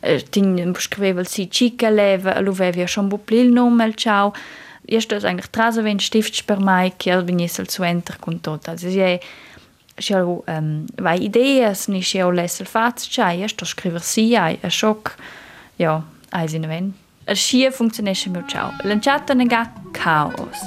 äh, 0.00 0.22
tin 0.28 0.74
scrivevo 0.76 1.24
si 1.24 1.48
cica 1.50 1.88
leva, 1.88 2.38
lo 2.40 2.50
aveva 2.50 2.86
schon 2.86 3.08
bupli 3.08 3.38
il 3.38 3.52
nome, 3.52 3.86
il 3.86 3.94
ciao. 3.94 4.34
Io 4.88 5.00
sto 5.00 5.14
eigentlich 5.14 5.50
trasa 5.50 5.82
wenn 5.82 5.98
stift 5.98 6.44
per 6.44 6.58
mai, 6.58 6.92
io 7.04 7.24
venisse 7.24 7.62
il 7.62 7.70
suenter 7.70 8.18
con 8.18 8.40
tot. 8.42 8.68
Also, 8.68 8.88
ich 8.88 9.20
xeo 10.00 10.42
um, 10.48 10.86
vai 10.96 11.18
ideas 11.18 11.86
ni 11.88 12.02
xeo 12.02 12.30
lesser 12.30 12.66
faz 12.66 13.06
chai 13.06 13.48
sto 13.48 13.64
scriver 13.64 14.02
si 14.02 14.36
ai 14.36 14.58
a 14.62 14.70
schock. 14.70 15.16
Ja 15.78 16.02
ai 16.32 16.48
sin 16.48 16.66
ven 16.66 16.94
a 17.26 17.34
xie 17.34 17.70
funzionesche 17.70 18.30
meu 18.30 18.42
ciao 18.42 18.72
lanciata 18.84 19.34
nega 19.34 19.72
chaos. 19.92 20.58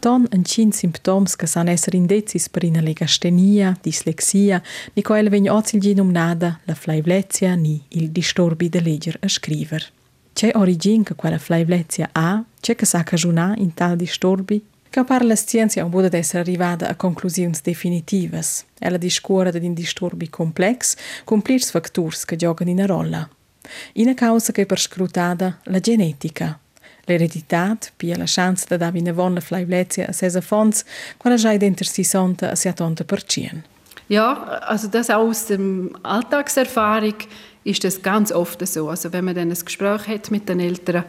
Ton 0.00 0.26
en 0.30 0.44
cin 0.44 0.70
simptoms 0.70 1.34
che 1.34 1.46
san 1.46 1.68
esser 1.68 1.94
indezis 1.94 2.48
per 2.48 2.62
ina 2.62 2.80
legastenia, 2.80 3.76
dislexia, 3.82 4.62
ni 4.94 5.02
co 5.02 5.16
el 5.16 5.28
vegn 5.28 5.48
ozil 5.50 5.80
gi 5.80 5.94
numnada 5.94 6.60
la 6.66 6.74
flaivlezia 6.74 7.56
ni 7.56 7.82
il 7.88 8.10
disturbi 8.10 8.68
de 8.68 8.80
leger 8.80 9.16
a 9.20 9.28
scriver. 9.28 9.82
C'è 10.32 10.52
origin 10.54 11.02
che 11.02 11.16
quella 11.16 11.38
flaivlezia 11.38 12.10
ha? 12.12 12.44
C'è 12.60 12.76
che 12.76 12.86
sa 12.86 13.02
cajuna 13.02 13.54
in 13.56 13.74
tal 13.74 13.96
disturbi? 13.96 14.64
Che 14.88 15.04
par 15.04 15.24
la 15.24 15.34
scienza 15.34 15.80
non 15.80 15.90
può 15.90 16.00
essere 16.02 16.38
arrivata 16.38 16.88
a 16.88 16.94
conclusioni 16.94 17.58
definitive. 17.60 18.40
Ella 18.78 18.98
discorre 18.98 19.58
di 19.58 19.66
un 19.66 19.74
disturbi 19.74 20.30
complex, 20.30 20.94
con 21.24 21.42
plirs 21.42 21.72
che 22.24 22.36
giocano 22.36 22.70
in 22.70 22.86
rolla. 22.86 23.28
Una 23.96 24.14
causa 24.14 24.52
che 24.52 24.62
è 24.62 24.66
per 24.66 24.78
scrutada 24.78 25.58
la 25.64 25.80
genetica, 25.80 26.58
L'eredità, 27.08 27.76
pia 27.96 28.16
la 28.16 28.26
chance 28.26 28.66
da 28.68 28.76
dare 28.76 28.98
una 28.98 29.12
buona 29.12 29.40
flaivlezia 29.40 30.06
a 30.08 30.12
sesa 30.12 30.42
fonds, 30.42 30.84
quando 31.16 31.38
già 31.38 31.56
dentro 31.56 31.84
si 31.84 32.04
sonta 32.04 32.50
a 32.50 32.54
70%. 32.54 33.62
Ja, 34.08 34.60
also 34.66 34.88
das 34.88 35.10
aus 35.10 35.46
der 35.46 35.58
Alltagserfahrung 36.02 37.14
ist 37.64 37.84
das 37.84 38.00
ganz 38.00 38.30
oft 38.30 38.66
so. 38.66 38.88
Also 38.88 39.12
wenn 39.12 39.24
man 39.24 39.34
dann 39.34 39.50
ein 39.50 39.58
Gespräch 39.64 40.06
hat 40.06 40.30
mit 40.30 40.48
den 40.48 40.60
Eltern, 40.60 41.04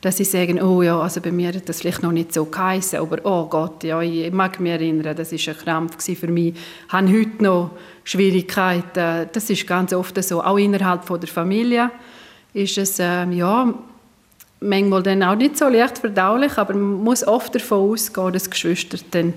dass 0.00 0.18
sie 0.18 0.24
sagen, 0.24 0.60
oh 0.60 0.82
ja, 0.82 1.00
also 1.00 1.20
bei 1.20 1.32
mir 1.32 1.48
hat 1.52 1.68
das 1.68 1.80
vielleicht 1.80 2.02
noch 2.02 2.12
nicht 2.12 2.34
so 2.34 2.44
geheißen, 2.44 2.98
aber 2.98 3.18
oh 3.24 3.46
Gott, 3.46 3.82
ja, 3.84 4.00
ich 4.02 4.30
mag 4.32 4.60
mich 4.60 4.72
erinnern, 4.72 5.16
das 5.16 5.32
war 5.32 5.54
ein 5.54 5.58
Krampf 5.58 6.04
für 6.04 6.28
mich. 6.28 6.54
Ich 6.54 6.92
habe 6.92 7.10
heute 7.10 7.42
noch 7.42 7.70
Schwierigkeiten. 8.04 9.28
Das 9.32 9.50
ist 9.50 9.66
ganz 9.66 9.92
oft 9.92 10.22
so. 10.22 10.42
Auch 10.42 10.58
innerhalb 10.58 11.04
von 11.04 11.18
der 11.18 11.28
Familie 11.28 11.90
ist 12.52 12.76
es, 12.76 12.98
ähm, 12.98 13.32
ja, 13.32 13.72
manchmal 14.60 15.02
dann 15.02 15.22
auch 15.22 15.36
nicht 15.36 15.58
so 15.58 15.68
leicht 15.68 15.98
verdaulich, 15.98 16.56
aber 16.58 16.74
man 16.74 17.04
muss 17.04 17.26
oft 17.26 17.54
davon 17.54 17.92
ausgehen, 17.92 18.32
dass 18.32 18.50
Geschwister 18.50 18.98
dann 19.10 19.34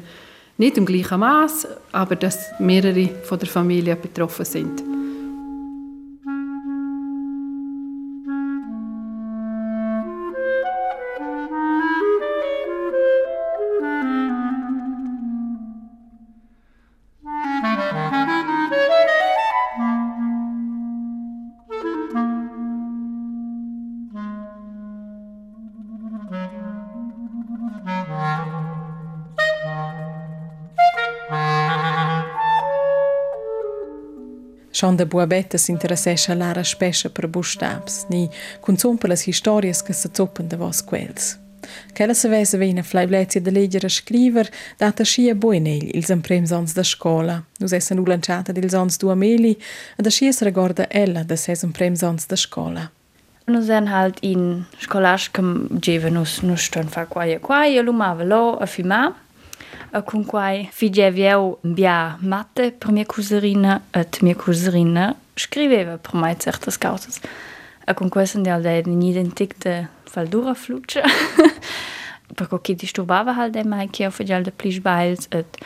nicht 0.58 0.78
im 0.78 0.86
gleichen 0.86 1.20
Maß, 1.20 1.68
aber 1.92 2.16
dass 2.16 2.60
mehrere 2.60 3.10
von 3.24 3.40
der 3.40 3.48
Familie 3.48 3.96
betroffen 3.96 4.46
sind. 4.46 4.97
Schon 34.78 34.96
der 34.96 35.06
Buabettes 35.06 35.70
interessesche 35.70 36.36
Lara 36.36 36.64
Spesche 36.64 37.10
per 37.10 37.28
Buchstabs, 37.28 38.06
ni 38.10 38.30
kun 38.62 38.78
zumpeles 38.78 39.26
histories 39.26 39.82
che 39.82 39.94
se 39.94 40.10
zuppen 40.14 40.48
de 40.48 40.56
vos 40.56 40.84
quels. 40.84 41.40
Quella 41.96 42.14
se 42.14 42.30
vese 42.30 42.58
vina 42.58 42.84
flaiblezia 42.84 43.42
de 43.42 43.52
leggere 43.52 43.90
scriver 43.90 44.48
data 44.78 45.04
scia 45.04 45.34
buenel 45.34 45.96
il 45.96 46.06
semprem 46.06 46.46
sons 46.46 46.74
da 46.74 46.84
scola. 46.84 47.44
Nus 47.58 47.72
essen 47.72 47.98
ulanciata 47.98 48.52
dil 48.52 48.70
sons 48.70 48.98
du 48.98 49.10
ameli, 49.10 49.58
da 49.96 50.10
scia 50.10 50.32
se 50.32 50.46
recorda 50.46 50.86
ella 50.90 51.24
de 51.24 51.36
se 51.38 51.56
semprem 51.56 51.96
sons 51.96 52.28
da 52.28 52.36
scola. 52.36 52.92
Nu 53.46 53.64
sen 53.64 53.88
halt 53.88 54.20
in 54.22 54.64
scolaschem 54.78 55.68
gevenus 55.80 56.42
nu 56.42 56.56
stön 56.56 56.88
fa 56.88 57.06
quaie 57.06 57.40
quaie 57.40 57.82
lumavelo 57.82 58.58
a 58.60 58.66
fima. 58.66 59.16
con 60.04 60.26
quai 60.26 60.68
figevieu 60.72 61.58
bia 61.62 62.18
matte 62.20 62.72
per 62.72 62.92
mia 62.92 63.06
cuserina 63.06 63.82
et 63.92 64.22
mia 64.22 64.36
cuserina 64.36 65.16
scriveva 65.36 65.98
per 65.98 66.14
mai 66.14 66.36
certas 66.38 66.78
causas. 66.78 67.20
E 67.86 67.94
con 67.94 68.10
questo 68.10 68.38
andiamo 68.38 68.62
da 68.62 68.82
un 68.86 69.02
identicte 69.02 69.90
faldura 70.04 70.54
fluce. 70.54 71.02
Perché 72.36 72.62
chi 72.62 72.76
disturbava 72.76 73.34
halt 73.34 73.54
de 73.54 73.64
mai 73.64 73.90
che 73.90 74.06
ho 74.06 74.12
faceva 74.12 74.42
de 74.42 74.52
plis 74.52 74.80
bails 74.80 75.28
et 75.30 75.58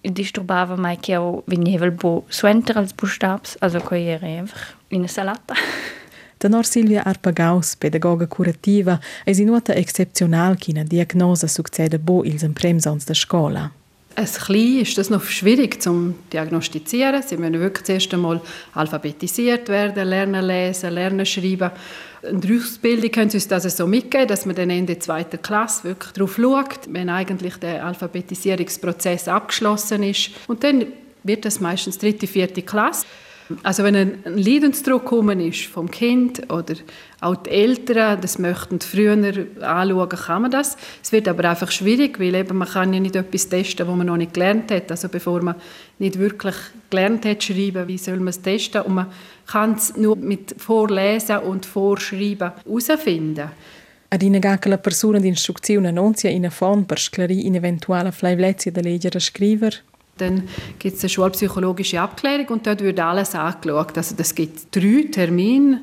disturbava 0.00 0.76
mai 0.76 0.96
che 0.96 1.16
ho 1.16 1.42
veniva 1.46 1.84
il 1.84 1.92
bo 1.92 2.24
suenter 2.28 2.76
als 2.76 2.92
bustabs, 2.92 3.56
also 3.60 3.80
che 3.80 4.06
era 4.06 4.18
coiere 4.18 4.44
in 4.88 5.08
salata. 5.08 5.54
Tenor 6.46 6.64
Silvia 6.64 7.02
Arpagaus, 7.04 7.74
pedagoga 7.74 8.28
curativa, 8.28 9.00
è 9.24 9.32
si 9.32 9.42
nota 9.42 9.74
exceptional 9.74 10.56
che 10.56 10.70
una 10.70 10.84
diagnosa 10.84 11.48
succede 11.48 11.98
bo 11.98 12.22
ils 12.22 12.44
empremsons 12.44 13.04
der 13.04 13.16
Scola. 13.16 13.68
Als 14.14 14.48
ist 14.48 14.96
das 14.96 15.10
noch 15.10 15.24
schwierig 15.24 15.82
zu 15.82 16.14
diagnostizieren. 16.32 17.20
Sie 17.20 17.36
müssen 17.36 17.58
wirklich 17.58 17.84
zuerst 17.84 18.14
einmal 18.14 18.40
alphabetisiert 18.74 19.68
werden, 19.68 20.06
lernen 20.06 20.44
lesen, 20.46 20.94
lernen 20.94 21.26
schreiben. 21.26 21.72
In 22.22 22.40
der 22.40 22.56
Ausbildung 22.56 23.10
können 23.10 23.30
Sie 23.30 23.38
uns 23.38 23.48
das 23.48 23.76
so 23.76 23.88
mitgeben, 23.88 24.28
dass 24.28 24.46
man 24.46 24.54
dann 24.54 24.70
Ende 24.70 25.00
zweiter 25.00 25.38
Klasse 25.38 25.82
wirklich 25.82 26.12
darauf 26.12 26.36
schaut, 26.36 26.80
wenn 26.88 27.08
eigentlich 27.08 27.56
der 27.56 27.84
Alphabetisierungsprozess 27.84 29.26
abgeschlossen 29.26 30.04
ist. 30.04 30.30
Und 30.46 30.62
dann 30.62 30.86
wird 31.24 31.44
das 31.44 31.58
meistens 31.58 31.98
dritte, 31.98 32.28
vierte 32.28 32.62
Klasse. 32.62 33.04
Also 33.62 33.84
wenn 33.84 33.94
ein 33.94 34.18
Leidensdruck 34.24 35.02
gekommen 35.02 35.38
ist 35.38 35.66
vom 35.66 35.88
Kind 35.90 36.50
oder 36.50 36.74
auch 37.20 37.36
die 37.36 37.50
Eltern, 37.50 38.20
das 38.20 38.38
möchten 38.38 38.80
früher 38.80 39.12
anschauen, 39.60 40.08
kann 40.08 40.42
man 40.42 40.50
das. 40.50 40.76
Es 41.02 41.12
wird 41.12 41.28
aber 41.28 41.48
einfach 41.48 41.70
schwierig, 41.70 42.18
weil 42.18 42.34
eben 42.34 42.58
man 42.58 42.68
kann 42.68 42.92
ja 42.92 42.98
nicht 42.98 43.14
etwas 43.14 43.48
testen, 43.48 43.86
was 43.86 43.96
man 43.96 44.08
noch 44.08 44.16
nicht 44.16 44.34
gelernt 44.34 44.70
hat. 44.72 44.90
Also 44.90 45.08
bevor 45.08 45.42
man 45.42 45.54
nicht 45.98 46.18
wirklich 46.18 46.56
gelernt 46.90 47.24
hat 47.24 47.44
schreiben, 47.44 47.86
wie 47.86 47.98
soll 47.98 48.16
man 48.16 48.28
es 48.28 48.42
testen? 48.42 48.82
Und 48.82 48.94
man 48.94 49.06
kann 49.46 49.74
es 49.74 49.96
nur 49.96 50.16
mit 50.16 50.54
Vorlesen 50.58 51.38
und 51.38 51.66
Vorschreiben 51.66 52.52
herausfinden. 52.64 53.50
Ad 54.08 54.24
ina 54.24 54.38
gaca 54.38 54.68
la 54.68 54.76
persona 54.76 55.18
di 55.18 55.28
istruzione 55.28 55.90
non 55.90 56.14
sia 56.14 56.30
in 56.30 56.48
fond 56.50 56.86
per 56.86 56.98
sclarire 56.98 57.42
in 57.42 57.56
eventuale 57.56 58.12
flaivlezia 58.12 58.70
da 58.70 58.80
leggere 58.80 59.18
scriver 59.18 59.72
dann 60.18 60.48
gibt 60.78 60.96
es 60.96 61.02
eine 61.02 61.10
schulpsychologische 61.10 62.00
Abklärung 62.00 62.46
und 62.48 62.66
dort 62.66 62.82
wird 62.82 63.00
alles 63.00 63.34
angeschaut. 63.34 63.96
Also 63.96 64.14
das 64.16 64.34
gibt 64.34 64.74
drei 64.74 65.08
Termine. 65.10 65.82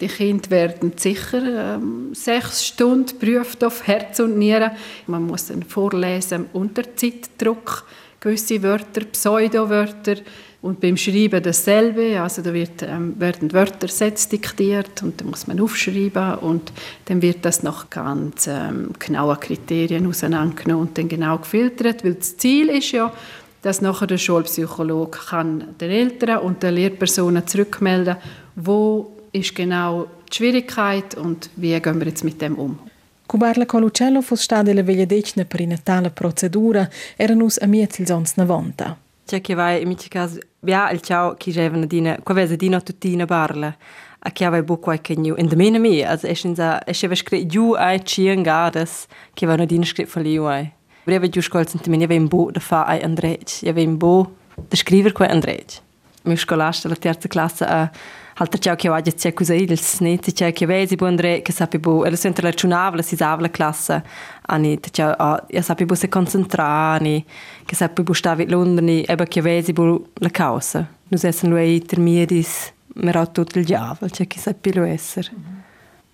Die 0.00 0.06
Kinder 0.06 0.50
werden 0.50 0.92
sicher 0.96 1.76
ähm, 1.76 2.10
sechs 2.14 2.66
Stunden 2.66 3.18
geprüft 3.18 3.64
auf 3.64 3.86
Herz 3.86 4.20
und 4.20 4.38
Nieren. 4.38 4.70
Man 5.06 5.26
muss 5.26 5.46
dann 5.46 5.64
vorlesen 5.64 6.46
unter 6.52 6.82
Zeitdruck, 6.94 7.84
gewisse 8.20 8.62
Wörter, 8.62 9.04
Pseudowörter. 9.04 10.16
Und 10.60 10.80
beim 10.80 10.96
Schreiben 10.96 11.40
dasselbe, 11.40 12.20
also 12.20 12.42
da 12.42 12.52
wird, 12.52 12.82
ähm, 12.82 13.14
werden 13.20 13.52
Wörter 13.52 13.86
Sätze 13.86 14.28
diktiert 14.28 15.04
und 15.04 15.20
dann 15.20 15.30
muss 15.30 15.46
man 15.46 15.60
aufschreiben 15.60 16.34
und 16.38 16.72
dann 17.04 17.22
wird 17.22 17.44
das 17.44 17.62
nach 17.62 17.88
ganz 17.90 18.48
ähm, 18.48 18.90
genauen 18.98 19.38
Kriterien 19.38 20.04
auseinandergenommen 20.08 20.88
und 20.88 20.98
dann 20.98 21.08
genau 21.08 21.38
gefiltert, 21.38 22.04
weil 22.04 22.14
das 22.14 22.36
Ziel 22.38 22.70
ist 22.70 22.90
ja, 22.90 23.12
dass 23.62 23.80
nachher 23.80 24.06
der 24.06 24.18
Schulpsychologe 24.18 25.18
kann 25.30 25.74
den 25.80 25.90
Eltern 25.90 26.38
und 26.38 26.62
den 26.62 26.74
Lehrpersonen 26.74 27.46
zurückmelden 27.46 28.16
wo 28.54 29.12
ist 29.32 29.54
genau 29.54 30.06
die 30.30 30.36
Schwierigkeit 30.36 31.14
und 31.14 31.50
wie 31.56 31.78
gehen 31.80 31.98
wir 32.00 32.06
jetzt 32.06 32.24
mit 32.24 32.40
dem 32.40 32.56
um. 32.56 32.78
Cubarla 33.26 33.66
Colucello 33.66 34.22
fu 34.22 34.36
stata 34.36 34.72
la 34.72 34.82
vegliadecna 34.82 35.44
per 35.44 35.60
una 35.60 35.76
tale 35.76 36.10
procedura 36.10 36.88
era 37.16 37.34
nus 37.34 37.58
a 37.60 37.66
miezil 37.66 38.06
sons 38.06 38.36
na 38.36 38.44
vonta. 38.44 38.96
C'è 39.26 39.42
che 39.42 39.54
vai 39.54 39.82
in 39.82 39.88
mica 39.88 40.08
caso 40.08 40.38
via 40.60 40.90
il 40.90 41.02
ciao 41.02 41.34
chi 41.34 41.52
jevna 41.52 41.84
dina 41.84 42.18
qua 42.22 42.34
vese 42.34 42.56
dina 42.56 42.80
tutina 42.80 43.26
barla 43.26 43.76
a 44.20 44.32
che 44.32 44.44
aveva 44.44 44.64
buco 44.64 44.90
ai 44.90 45.00
kenyu 45.00 45.34
in 45.36 45.46
de 45.46 45.56
mena 45.56 45.78
mi 45.78 46.02
also 46.02 46.26
es 46.26 46.42
in 46.44 46.54
sa 46.54 46.80
es 46.86 46.98
cheve 46.98 47.14
scrit 47.14 47.46
ju 47.46 47.74
ai 47.74 48.02
chien 48.02 48.42
gadas 48.42 49.06
che 49.34 49.46
vanno 49.46 49.66
dina 49.66 49.84
scrit 49.84 50.08
fali 50.08 50.38
ai 50.38 50.72
Breve 51.08 51.30
giù 51.30 51.40
scolzen 51.40 51.80
te 51.80 51.88
menia 51.88 52.06
vem 52.06 52.26
bo 52.28 52.50
da 52.52 52.60
fa 52.60 52.82
ai 52.84 53.00
Andrej. 53.00 53.62
Ja 53.64 53.72
vem 53.72 53.96
bo 53.96 54.30
da 54.68 54.76
scriver 54.76 55.12
quei 55.12 55.30
Andrej. 55.30 55.80
Mi 56.24 56.36
scolasta 56.36 56.86
la 56.88 56.96
terza 56.96 57.28
classe 57.28 57.64
a 57.64 57.90
Halter 58.34 58.60
ciao 58.60 58.76
che 58.76 58.90
oggi 58.90 59.14
c'è 59.14 59.32
così 59.32 59.54
il 59.54 59.78
sneti 59.78 60.32
c'è 60.32 60.52
che 60.52 60.66
vesi 60.66 60.96
bu 60.96 61.06
Andrej 61.06 61.40
che 61.40 61.52
sappi 61.52 61.78
bo 61.78 62.04
e 62.04 62.10
la 62.10 62.16
sente 62.16 62.42
la 62.42 62.52
chunava 62.52 62.96
la 62.96 63.02
si 63.02 63.16
sava 63.16 63.40
la 63.40 63.48
classe 63.48 64.02
ani 64.48 64.78
te 64.80 64.90
ciao 64.90 65.14
a 65.16 65.42
ja 65.48 65.62
sappi 65.62 65.86
bo 65.86 65.94
se 65.94 66.10
concentrani 66.10 67.24
che 67.64 67.74
sappi 67.74 68.02
bo 68.02 68.12
stavi 68.12 68.46
londoni 68.46 69.02
eba 69.06 69.24
che 69.24 69.40
vesi 69.40 69.72
bo 69.72 70.10
la 70.12 70.28
causa. 70.28 70.86
Nus 71.08 71.24
essen 71.24 71.48
lui 71.48 71.76
intermedis 71.76 72.70
mer 72.96 73.26
tutto 73.30 73.58
il 73.58 73.64
diavolo 73.64 74.10
c'è 74.10 74.26
che 74.26 74.38
sappi 74.38 74.74
lo 74.74 74.82
essere. 74.84 75.30
Mm 75.32 75.40
-hmm. 75.40 75.57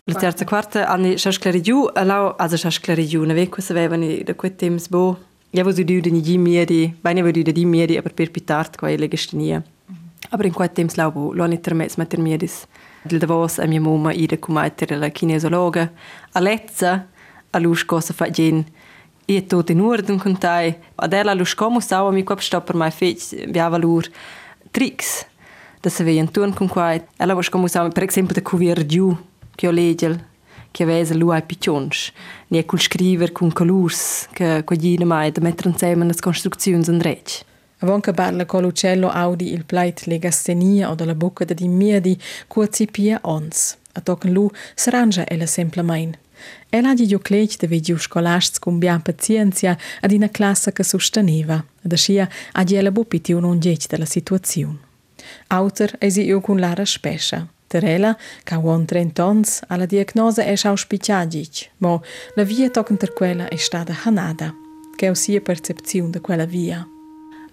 La 0.06 0.18
terza 0.20 0.44
quarta 0.44 0.86
anni 0.86 1.16
scha 1.16 1.30
sclarigiu, 1.32 1.86
allau 1.94 2.34
also 2.36 2.58
scha 2.58 2.70
sclarigiu, 2.70 3.24
na 3.24 3.32
ve 3.32 3.48
cosa 3.48 3.72
avevano 3.72 4.22
da 4.22 4.34
quei 4.34 4.54
temps 4.54 4.88
bo. 4.88 5.16
Ja, 5.50 5.64
was 5.64 5.76
du 5.76 5.82
di 5.82 6.00
di 6.20 6.36
miedi, 6.36 6.94
bene 7.00 7.22
wo 7.22 7.30
du 7.30 7.40
di 7.42 7.64
miedi, 7.64 7.96
aber 7.96 8.12
per 8.12 8.30
pitart 8.30 8.76
qua 8.76 8.90
ele 8.90 9.08
gestenia. 9.08 9.62
Aber 10.28 10.44
in 10.44 10.52
quei 10.52 10.68
temps 10.68 10.96
lau 10.96 11.10
bo, 11.10 11.32
lo 11.32 11.46
ni 11.46 11.58
termez 11.58 11.96
mit 11.96 12.18
miedis. 12.18 12.66
Del 13.02 13.18
davos 13.18 13.58
a 13.58 13.66
mia 13.66 13.80
mamma 13.80 14.12
ida 14.12 14.36
cumaiter 14.36 14.90
la 14.98 15.08
kinesiologa, 15.08 15.90
a 16.32 16.40
lezza 16.40 17.06
a 17.50 17.58
lus 17.58 17.82
cosa 17.84 18.12
fa 18.12 18.28
gen. 18.28 18.66
I 19.26 19.40
tot 19.46 19.70
in 19.70 19.80
ordem 19.80 20.18
contai. 20.18 20.76
Adela 20.96 21.32
lus 21.32 21.54
como 21.54 21.80
sau 21.80 22.12
mi 22.12 22.24
quap 22.24 22.42
stopper 22.42 22.76
mai 22.76 22.90
fetch, 22.90 23.48
biava 23.48 23.78
lur 23.78 24.04
tricks. 24.70 25.24
Da 25.80 25.88
se 25.88 26.04
veien 26.04 26.28
turn 26.28 26.52
con 26.52 26.68
quai. 26.68 27.00
Ella 27.16 27.34
was 27.34 27.48
como 27.48 27.68
sau, 27.68 27.88
per 27.88 28.02
esempio, 28.02 28.34
da 28.34 28.42
cuvier 28.42 28.84
giù 28.84 29.16
che 29.54 29.66
ho 29.66 29.70
legel 29.70 30.32
che 30.70 30.84
vesa 30.84 31.14
lui 31.14 31.40
piccions 31.42 32.12
ne 32.48 32.64
cul 32.64 32.80
scriver 32.80 33.32
con 33.32 33.52
colors 33.52 34.28
che 34.32 34.62
cogina 34.64 35.04
mai 35.04 35.30
da 35.30 35.40
mettere 35.40 35.68
insieme 35.68 36.04
le 36.04 36.14
costruzioni 36.18 36.84
in 36.86 37.00
rec 37.00 37.44
Avon 37.84 38.00
che 38.00 38.12
parla 38.12 38.46
con 38.46 38.62
l'uccello 38.62 39.10
audi 39.10 39.52
il 39.52 39.66
plait 39.66 40.06
legastenia 40.06 40.90
o 40.90 40.94
dalla 40.94 41.14
bocca 41.14 41.44
di 41.44 41.68
miedi 41.68 42.18
cuozi 42.48 42.86
pia 42.86 43.18
ons. 43.22 43.76
A 43.92 44.00
tocan 44.00 44.32
lu 44.32 44.50
s'arrangia 44.74 45.26
ella 45.28 45.46
semplamein. 45.46 46.16
Ella 46.70 46.90
ha 46.90 46.94
giù 46.94 47.18
clec 47.18 47.58
de 47.58 47.66
vigiu 47.66 47.98
scolasts 47.98 48.58
con 48.58 48.78
bian 48.78 49.02
pazienza 49.02 49.76
ad 50.00 50.12
una 50.12 50.30
classe 50.30 50.72
che 50.72 50.82
sosteneva. 50.82 51.62
Ad 51.84 51.92
ascia 51.92 52.28
ha 52.52 52.64
ella 52.66 52.90
bupitiu 52.90 53.38
non 53.38 53.60
gec 53.60 53.86
della 53.86 54.06
situazione. 54.06 54.78
Autor 55.48 55.96
esi 55.98 56.24
io 56.24 56.40
con 56.40 56.58
Lara 56.58 56.84
Spescia. 56.86 57.46
Terela, 57.66 58.16
ca 58.44 58.58
uon 58.58 58.84
trentons, 58.84 59.62
alla 59.68 59.86
diagnosa 59.86 60.42
è 60.42 60.54
auspiciagic, 60.62 61.70
mo 61.78 62.02
la 62.34 62.44
via 62.44 62.70
toccenter 62.70 63.12
quella 63.12 63.48
è 63.48 63.56
stata 63.56 63.94
hanada. 64.04 64.54
Che 64.96 65.08
ho 65.08 65.14
sia 65.14 65.40
percepzione 65.40 66.10
di 66.10 66.20
quella 66.20 66.44
via. 66.44 66.86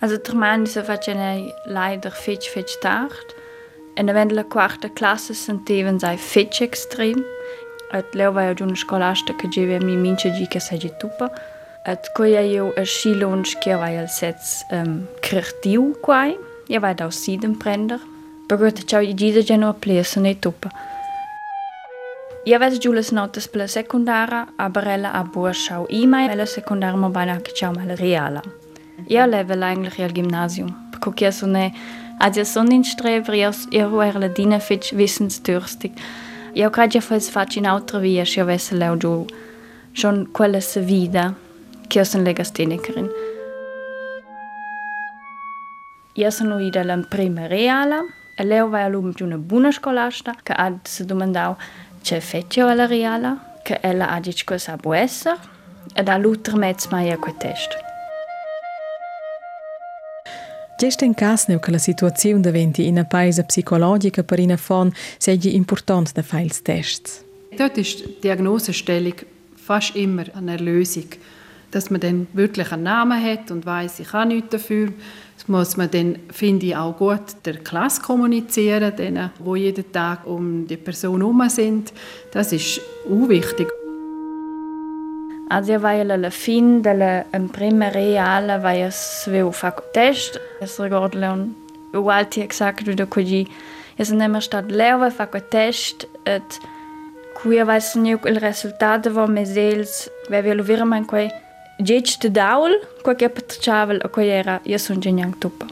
Also 0.01 0.17
der 0.17 0.35
Mann 0.35 0.63
ist 0.63 0.79
facendo 0.79 1.53
leider 1.65 2.11
fetch 2.11 2.49
fetch 2.49 2.79
tard. 2.79 3.35
En 3.95 4.07
wenn 4.07 4.33
la 4.33 4.43
quarta 4.43 4.89
classe 4.89 5.33
sentiven 5.33 5.99
sei 5.99 6.17
fetch 6.17 6.61
extrem. 6.61 7.23
Et 7.91 8.13
leo 8.13 8.31
vai 8.31 8.47
ad 8.47 8.61
una 8.61 8.75
scolasta 8.75 9.35
che 9.35 9.47
geve 9.47 9.79
mi 9.79 9.95
mince 9.95 10.31
gi 10.31 10.47
che 10.47 10.59
sei 10.59 10.91
tupa. 10.97 11.31
Et 11.85 12.11
coia 12.13 12.41
io 12.41 12.73
a 12.75 12.83
schilons 12.83 13.55
che 13.59 13.75
vai 13.75 13.97
al 13.97 14.09
sets 14.09 14.65
um, 14.71 15.07
creatiu 15.19 15.97
quai. 16.01 16.37
Ja 16.67 16.79
vai 16.79 16.95
da 16.95 17.11
siden 17.11 17.57
prender. 17.57 17.99
Pagod 18.51 18.83
ciao 18.83 18.99
i 18.99 19.13
gida 19.13 19.39
geno 19.39 19.69
a 19.69 19.73
plesa 19.73 20.19
nei 20.19 20.35
tupa. 20.35 20.69
Ja 22.43 22.57
ves 22.59 22.79
giules 22.79 23.11
notas 23.11 23.47
per 23.47 23.61
la 23.61 23.67
secundara, 23.67 24.45
aber 24.57 24.87
ella 24.87 25.13
a 25.13 25.23
bua 25.23 25.53
schau 25.53 25.85
e-mail, 25.87 26.31
ella 26.31 26.45
secundara 26.45 26.97
ma 26.97 27.07
bana 27.07 27.39
che 27.39 27.53
ciao 27.53 27.71
mal 27.71 27.95
reala. 27.95 28.41
Ja 29.07 29.25
level 29.25 29.63
eigentlich 29.63 30.03
al 30.03 30.11
gymnasium. 30.11 30.75
Guck 30.99 31.21
ja 31.21 31.31
so 31.31 31.45
ne, 31.45 31.71
als 32.19 32.35
ja 32.35 32.43
so 32.43 32.59
in 32.59 32.83
Streber, 32.83 33.33
ja 33.33 33.53
ja 33.71 33.87
er 34.03 34.19
la 34.19 34.27
dina 34.27 34.59
fitch 34.59 34.93
wissensdürstig. 34.97 35.93
Ja 36.53 36.67
gerade 36.67 36.95
ja 36.95 37.01
fals 37.01 37.29
faccio 37.29 37.59
in 37.59 37.67
altra 37.67 37.99
via, 37.99 38.25
ja 38.25 38.43
vesse 38.43 38.75
leu 38.75 38.97
giù. 38.97 39.25
Schon 39.93 40.27
quella 40.33 40.59
se 40.59 40.81
vida, 40.81 41.33
che 41.87 41.99
io 41.99 42.03
sono 42.03 42.23
legastenicherin. 42.23 43.09
Ja 46.15 46.31
sono 46.31 46.59
ida 46.59 46.83
la 46.83 46.97
prima 47.09 47.47
reala, 47.47 48.03
e 48.41 48.43
leu 48.43 48.69
vai 48.69 48.83
all'um 48.83 49.13
di 49.13 49.21
una 49.21 49.37
buona 49.37 49.71
scolasta 49.71 50.35
che 50.41 50.53
ha 50.53 50.73
si 50.81 51.05
domandau 51.05 51.55
c'è 52.01 52.19
feccio 52.19 52.65
alla 52.65 52.87
reala, 52.87 53.59
che 53.61 53.77
ella 53.81 54.09
ha 54.09 54.19
dic 54.19 54.43
cosa 54.43 54.77
può 54.77 54.95
essere, 54.95 55.37
ed 55.93 56.07
ha 56.07 56.17
l'utra 56.17 56.57
mezz 56.57 56.87
mai 56.87 57.11
a 57.11 57.17
quel 57.17 57.37
test. 57.37 57.69
Gesta 60.75 61.05
in 61.05 61.13
caso 61.13 61.59
che 61.59 61.69
la 61.69 61.77
situazione 61.77 62.41
diventi 62.41 62.87
in 62.87 62.93
una 62.93 63.05
paese 63.05 63.43
psicologica 63.43 64.23
per 64.23 64.39
una 64.39 64.57
fon 64.57 64.91
sei 65.19 65.37
important 65.55 66.11
da 66.13 66.23
fare 66.23 66.45
i 66.45 66.61
test. 66.63 67.23
Dort 67.55 67.77
ist 67.77 68.03
die 68.03 68.21
Diagnosestellung 68.21 69.17
fast 69.55 69.95
immer 69.95 70.25
eine 70.33 70.57
Lösung. 70.57 71.09
Dass 71.69 71.89
man 71.89 72.01
dann 72.01 72.27
wirklich 72.33 72.71
einen 72.71 72.83
Namen 72.83 73.23
hat 73.23 73.51
und 73.51 73.65
weiß, 73.65 73.99
ich 73.99 74.09
kann 74.09 74.29
nichts 74.29 74.49
dafür. 74.49 74.91
Das 75.41 75.47
muss 75.47 75.75
man 75.75 75.89
dann, 75.89 76.19
finde 76.29 76.67
ich, 76.67 76.75
auch 76.75 76.95
gut 76.97 77.19
der 77.45 77.57
Klasse 77.57 77.99
kommunizieren, 78.03 78.95
denen, 78.95 79.31
die 79.39 79.59
jeden 79.59 79.91
Tag 79.91 80.27
um 80.27 80.67
die 80.67 80.77
Person 80.77 81.19
herum 81.19 81.49
sind. 81.49 81.91
Das 82.31 82.53
ist 82.53 82.79
auch 83.07 83.27
wichtig. 83.27 83.67
Also 85.49 85.81
vai 85.81 85.99
alla 85.99 86.29
fin 86.29 86.83
della 86.83 87.25
prima 87.51 87.87
reale 87.87 88.61
vai 88.61 88.83
a 88.83 88.91
sveu 88.91 89.51
fa 89.51 89.73
test. 89.93 90.39
Es 90.59 90.79
ricordo 90.79 91.17
leon 91.17 91.55
ugualti 91.91 92.41
exact 92.41 92.95
da 92.95 93.05
così. 93.07 93.47
Es 93.97 94.11
nemmer 94.11 94.41
stat 94.41 94.69
leo 94.69 94.99
vai 94.99 95.09
fa 95.09 95.25
test 95.25 96.07
et 96.23 96.59
qui 97.33 97.57
sognu 97.79 98.19
il 98.25 98.39
risultato 98.39 99.11
va 99.11 99.25
mesels, 99.25 100.07
vai 100.29 100.43
velo 100.43 100.63
virman 100.63 101.05
quei 101.05 101.31
Geć 101.83 102.17
de 102.17 102.31
daul, 102.31 102.87
qua 103.01 103.15
che 103.15 103.29
patrciavel 103.29 103.99
a 104.03 104.07
qua 104.07 104.23
era, 104.23 104.59
io 104.63 104.77
son 104.77 104.99
geniang 105.01 105.33
tupa. 105.39 105.65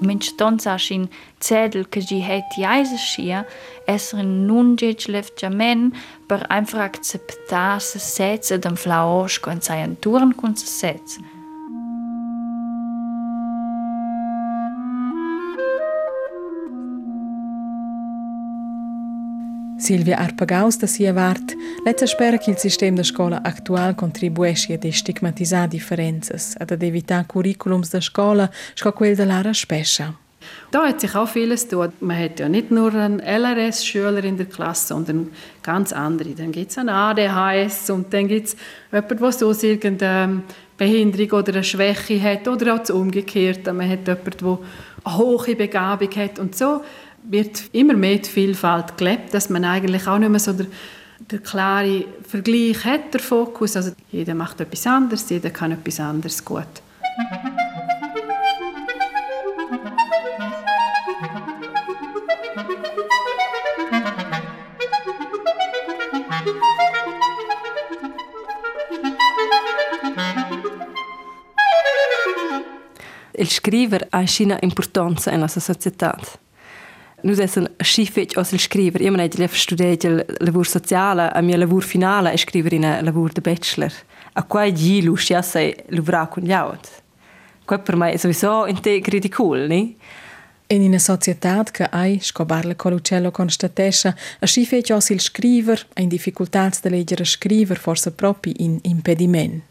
Minch 0.00 0.34
ton 0.36 0.58
sa 0.58 0.78
shin 0.78 1.08
zedel 1.38 1.84
che 1.88 2.00
gi 2.00 2.20
het 2.20 2.56
jaise 2.56 2.96
schia, 2.96 3.44
esser 3.84 4.24
nun 4.24 4.76
geć 4.76 5.08
left 5.08 5.40
jamen 5.40 5.92
per 6.26 6.46
einfach 6.48 6.80
akzeptar 6.80 7.80
se 7.80 7.98
setze 7.98 8.58
dem 8.58 8.76
flaosch 8.76 9.40
con 9.40 9.60
saien 9.60 9.96
turen 10.00 10.32
con 10.34 10.56
se 10.56 10.66
setze. 10.66 11.20
Silvia 19.80 20.18
Arpagaus 20.18 20.76
da 20.76 20.86
sia 20.86 21.12
vart, 21.12 21.56
lezza 21.84 22.06
spera 22.06 22.36
che 22.36 22.50
il 22.50 22.58
sistema 22.58 22.96
da 22.96 23.02
scuola 23.02 23.42
attuale 23.42 23.94
contribuisce 23.94 24.74
a 24.74 24.76
destigmatizzare 24.76 25.68
differenze, 25.68 26.38
ad 26.58 26.82
evitare 26.82 27.24
curriculums 27.26 27.90
da 27.90 28.00
scuola, 28.00 28.50
sco 28.74 28.92
quel 28.92 29.16
dell'ara 29.16 29.52
spescia. 29.52 30.14
Da 30.70 30.86
hat 30.86 31.00
sich 31.00 31.14
auch 31.14 31.28
vieles 31.28 31.66
tun. 31.66 31.92
Man 32.00 32.18
hat 32.18 32.38
ja 32.40 32.48
nicht 32.48 32.70
nur 32.70 32.94
einen 32.94 33.20
LRS-Schüler 33.20 34.22
in 34.22 34.36
der 34.36 34.46
Klasse, 34.46 34.88
sondern 34.88 35.30
ganz 35.62 35.92
andere. 35.92 36.30
Dann 36.30 36.52
gibt 36.52 36.70
es 36.70 36.78
einen 36.78 36.90
ADHS 36.90 37.90
und 37.90 38.12
dann 38.12 38.28
gibt 38.28 38.48
es 38.48 38.56
jemanden, 38.92 39.18
der 39.18 39.32
so 39.32 39.66
irgendeine 39.66 40.42
Behinderung 40.76 41.40
oder 41.40 41.54
eine 41.54 41.64
Schwäche 41.64 42.22
hat 42.22 42.48
oder 42.48 42.74
auch 42.74 42.78
das 42.78 42.90
Umgekehrte. 42.90 43.72
Man 43.72 43.88
hat 43.88 44.06
jemanden, 44.06 44.38
der 44.40 44.58
eine 45.04 45.18
hohe 45.18 45.56
Begabung 45.56 46.10
hat 46.16 46.38
und 46.38 46.54
so 46.54 46.82
wird 47.22 47.64
immer 47.72 47.94
mehr 47.94 48.18
die 48.18 48.28
Vielfalt 48.28 48.96
gelebt, 48.96 49.34
dass 49.34 49.50
man 49.50 49.64
eigentlich 49.64 50.06
auch 50.06 50.18
nicht 50.18 50.30
mehr 50.30 50.40
so 50.40 50.52
der, 50.52 50.66
der 51.30 51.38
klare 51.38 52.04
Vergleich 52.26 52.84
hat, 52.84 53.12
der 53.12 53.20
Fokus. 53.20 53.76
Also 53.76 53.92
jeder 54.10 54.34
macht 54.34 54.60
etwas 54.60 54.86
anderes, 54.86 55.28
jeder 55.28 55.50
kann 55.50 55.72
etwas 55.72 56.00
anderes 56.00 56.44
gut. 56.44 56.82
Il 73.32 73.48
scriver 73.48 74.06
ha 74.10 74.22
una 74.40 74.58
importanza 74.60 75.30
nella 75.30 75.48
società. 75.48 76.14
Nu 77.22 77.32
är 77.32 77.58
en 77.58 77.68
skifet 77.78 78.36
och 78.36 78.46
skriver, 78.46 79.02
jag 79.02 79.12
menar 79.12 79.24
inte 79.24 79.42
jag 79.42 79.50
studerar 79.50 79.90
inte 79.90 80.24
lavur 80.40 80.64
sociala, 80.64 81.30
a 81.30 81.42
mia 81.42 81.56
lavur 81.56 81.80
finala 81.80 82.30
jag 82.30 82.40
skriver 82.40 82.74
in 82.74 82.82
lavur 82.82 83.30
de 83.34 83.40
bachelor. 83.40 83.92
A 84.32 84.42
qua 84.42 84.66
gilu 84.66 85.16
jag 85.30 85.44
sig 85.44 85.74
lavra 85.88 86.26
con 86.26 86.46
jaut. 86.46 86.90
Qua 87.66 87.78
per 87.78 87.96
mig 87.96 88.18
sowieso 88.18 88.66
inte 88.68 89.00
kritikul, 89.00 89.68
ni? 89.68 89.96
En 90.66 90.82
in 90.82 91.00
società 91.00 91.64
che 91.64 91.88
hai, 91.90 92.18
scobarle 92.20 92.76
con 92.76 92.92
l'uccello 92.92 93.30
constatesce, 93.30 94.14
a 94.40 94.46
schifet 94.46 94.90
osil 94.90 95.20
scriver, 95.20 95.86
a 95.94 96.00
in 96.00 96.08
difficoltà 96.08 96.70
di 96.82 96.88
leggere 96.88 97.24
scriver 97.24 97.76
forse 97.76 98.12
proprio 98.12 98.54
in 98.56 98.78
impediment. 98.82 99.62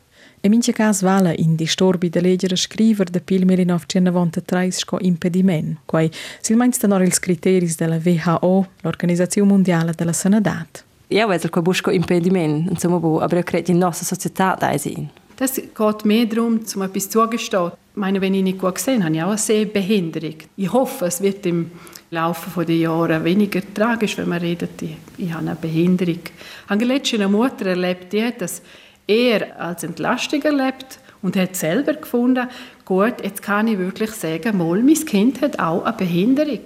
E 0.42 0.48
mince 0.50 0.72
cas 0.72 1.02
vala 1.02 1.34
in 1.34 1.56
disturbi 1.56 2.10
de 2.10 2.22
leggere 2.22 2.56
scriver 2.56 3.12
de 3.12 3.20
pil 3.20 3.46
1993 3.46 4.78
sco 4.78 4.98
impediment, 5.02 5.78
quai 5.86 6.10
sil 6.40 6.56
mainz 6.56 6.78
tenor 6.78 7.02
ils 7.02 7.20
criteris 7.20 7.76
della 7.76 8.00
WHO, 8.04 8.68
l'Organizzazione 8.82 9.50
Mondiale 9.50 9.92
della 9.96 10.14
Sanadat. 10.14 10.86
Ja, 11.08 11.28
also 11.28 11.50
ko 11.50 11.62
busco 11.62 11.92
impediment, 11.92 12.70
insomma, 12.70 13.00
bo, 13.00 13.20
aber 13.20 13.40
ich 13.40 13.46
credo 13.46 13.72
in 13.72 13.82
società 13.92 14.56
da 14.56 14.78
sein. 14.78 15.10
Das 15.36 15.56
geht 15.56 16.06
mehr 16.06 16.26
darum, 16.26 16.66
zum 16.66 16.84
etwas 16.84 17.10
zugestehen. 17.10 17.72
Ich 17.92 17.98
meine, 17.98 18.22
wenn 18.22 18.34
ich 18.34 18.44
nicht 18.44 18.60
gut 18.60 18.76
gesehen 18.76 19.04
habe, 19.04 19.16
ich 19.16 19.24
auch 19.24 19.30
eine 19.30 19.38
Sehbehinderung. 19.38 20.36
Ich 20.56 20.72
hoffe, 20.72 21.06
es 21.06 21.22
wird 21.22 21.46
im 21.46 21.72
Laufe 22.12 22.66
der 22.66 22.76
Jahre 22.76 23.24
weniger 23.24 23.62
tragisch, 23.74 24.18
wenn 24.18 24.30
man 24.30 24.40
redet, 24.40 24.82
ich, 24.82 24.98
ich 25.18 25.32
habe 25.34 25.48
eine 25.48 25.56
Behinderung. 25.56 26.20
Ich 26.24 26.70
habe 26.70 26.86
letztens 26.86 27.22
eine 27.22 27.30
Mutter 27.32 27.66
erlebt, 27.66 28.14
die 28.14 28.24
hat 28.24 28.42
das 28.42 28.62
eher 29.10 29.60
als 29.60 29.84
Entlastung 29.84 30.42
erlebt 30.44 31.00
und 31.22 31.36
hat 31.36 31.56
selber 31.56 31.94
gefunden, 31.94 32.48
gut, 32.86 33.16
jetzt 33.24 33.42
kann 33.42 33.68
ich 33.68 33.78
wirklich 33.78 34.12
sagen, 34.12 34.58
mal, 34.58 34.82
mein 34.82 35.06
Kind 35.06 35.42
hat 35.42 35.60
auch 35.60 35.84
eine 35.84 35.98
Behinderung. 35.98 36.62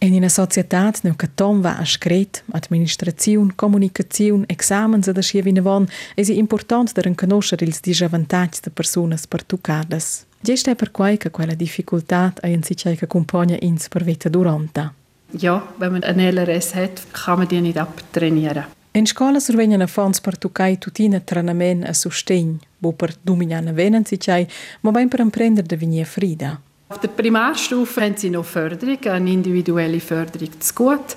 In 0.00 0.14
einer 0.14 0.28
Societät 0.28 1.02
no 1.04 1.14
che 1.14 1.28
tom 1.34 1.62
va 1.62 1.78
a 1.78 1.84
scret, 1.86 2.42
administraziun, 2.52 3.56
comunicaziun, 3.56 4.44
examens 4.48 5.08
ed 5.08 5.16
aschi 5.16 5.40
vinavon, 5.42 5.88
es 6.14 6.28
important 6.28 6.92
da 6.92 7.00
reconoscer 7.00 7.62
ils 7.62 7.80
disavantags 7.80 8.60
de 8.60 8.70
personas 8.70 9.26
pertucadas. 9.26 10.26
Gest 10.42 10.68
è 10.68 10.74
per 10.74 10.90
quai 10.90 11.16
che 11.16 11.30
quella 11.30 11.54
difficultà 11.54 12.34
a 12.42 12.48
in 12.48 12.62
sich 12.62 12.82
che 12.82 13.04
accompagna 13.04 13.56
ins 13.60 13.88
per 13.88 14.04
vita 14.04 14.28
duranta. 14.28 14.92
Ja, 15.38 15.62
wenn 15.78 15.92
man 15.92 16.02
ein 16.02 16.20
LRS 16.20 16.74
hat, 16.74 17.06
kann 17.12 17.38
man 17.38 17.48
die 17.48 17.62
nicht 17.62 17.78
abtrainieren. 17.78 18.64
In 18.96 19.06
scola 19.06 19.40
survengono 19.40 19.88
fonds 19.88 20.20
per 20.20 20.38
tucai 20.38 20.78
tutina 20.78 21.18
tranament 21.18 21.84
a 21.84 21.92
sostegn, 21.92 22.60
bo 22.78 22.92
per 22.92 23.12
dominare 23.20 23.72
venen 23.72 24.04
si 24.04 24.16
chai, 24.16 24.46
ma 24.82 24.92
ben 24.92 25.08
per 25.08 25.18
imprendere 25.18 25.66
de 25.66 25.76
vinia 25.76 26.04
frida. 26.04 26.60
Auf 26.86 27.00
der 27.00 27.08
Primarstufe 27.08 28.00
haben 28.00 28.16
sie 28.16 28.30
noch 28.30 28.44
Förderung, 28.44 29.04
eine 29.06 29.32
individuelle 29.32 29.98
Förderung 29.98 30.60
zu 30.60 30.74
gut 30.74 31.16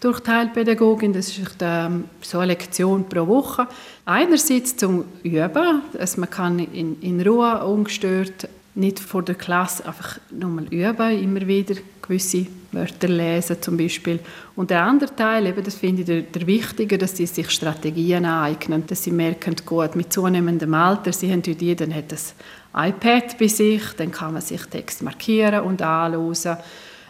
durch 0.00 0.20
die 0.20 0.30
Heilpädagogin. 0.30 1.12
Das 1.12 1.28
ist 1.28 1.56
ähm, 1.60 2.04
so 2.22 2.38
eine 2.38 2.52
Lektion 2.52 3.06
pro 3.06 3.26
Woche. 3.26 3.68
Einerseits 4.06 4.76
zum 4.76 5.04
Üben, 5.22 5.82
dass 5.92 6.16
man 6.16 6.30
kann 6.30 6.58
in, 6.58 6.98
in 7.02 7.20
Ruhe 7.20 7.62
ungestört 7.62 8.48
nicht 8.74 9.00
vor 9.00 9.22
der 9.22 9.34
Klasse 9.34 9.84
einfach 9.84 10.18
nochmal 10.30 10.64
üben, 10.70 11.22
immer 11.22 11.46
wieder 11.46 11.74
gewisse 12.00 12.46
Wörter 12.72 13.08
lesen 13.08 13.56
zum 13.62 13.76
Beispiel. 13.76 14.20
Und 14.54 14.70
der 14.70 14.82
andere 14.82 15.14
Teil, 15.14 15.46
eben, 15.46 15.64
das 15.64 15.76
finde 15.76 16.02
ich 16.02 16.06
der, 16.06 16.22
der 16.22 16.46
Wichtige, 16.46 16.98
dass 16.98 17.16
sie 17.16 17.26
sich 17.26 17.50
Strategien 17.50 18.26
aneignen, 18.26 18.84
dass 18.86 19.04
sie 19.04 19.10
merken, 19.10 19.56
gut, 19.64 19.96
mit 19.96 20.12
zunehmendem 20.12 20.74
Alter, 20.74 21.12
sie 21.12 21.30
haben 21.32 21.42
heute 21.46 21.64
jeder 21.64 21.92
hat 21.94 22.12
das 22.12 22.34
iPad 22.74 23.38
bei 23.38 23.48
sich, 23.48 23.82
dann 23.96 24.10
kann 24.10 24.34
man 24.34 24.42
sich 24.42 24.62
Text 24.66 25.02
markieren 25.02 25.62
und 25.62 25.80
anlösen. 25.80 26.56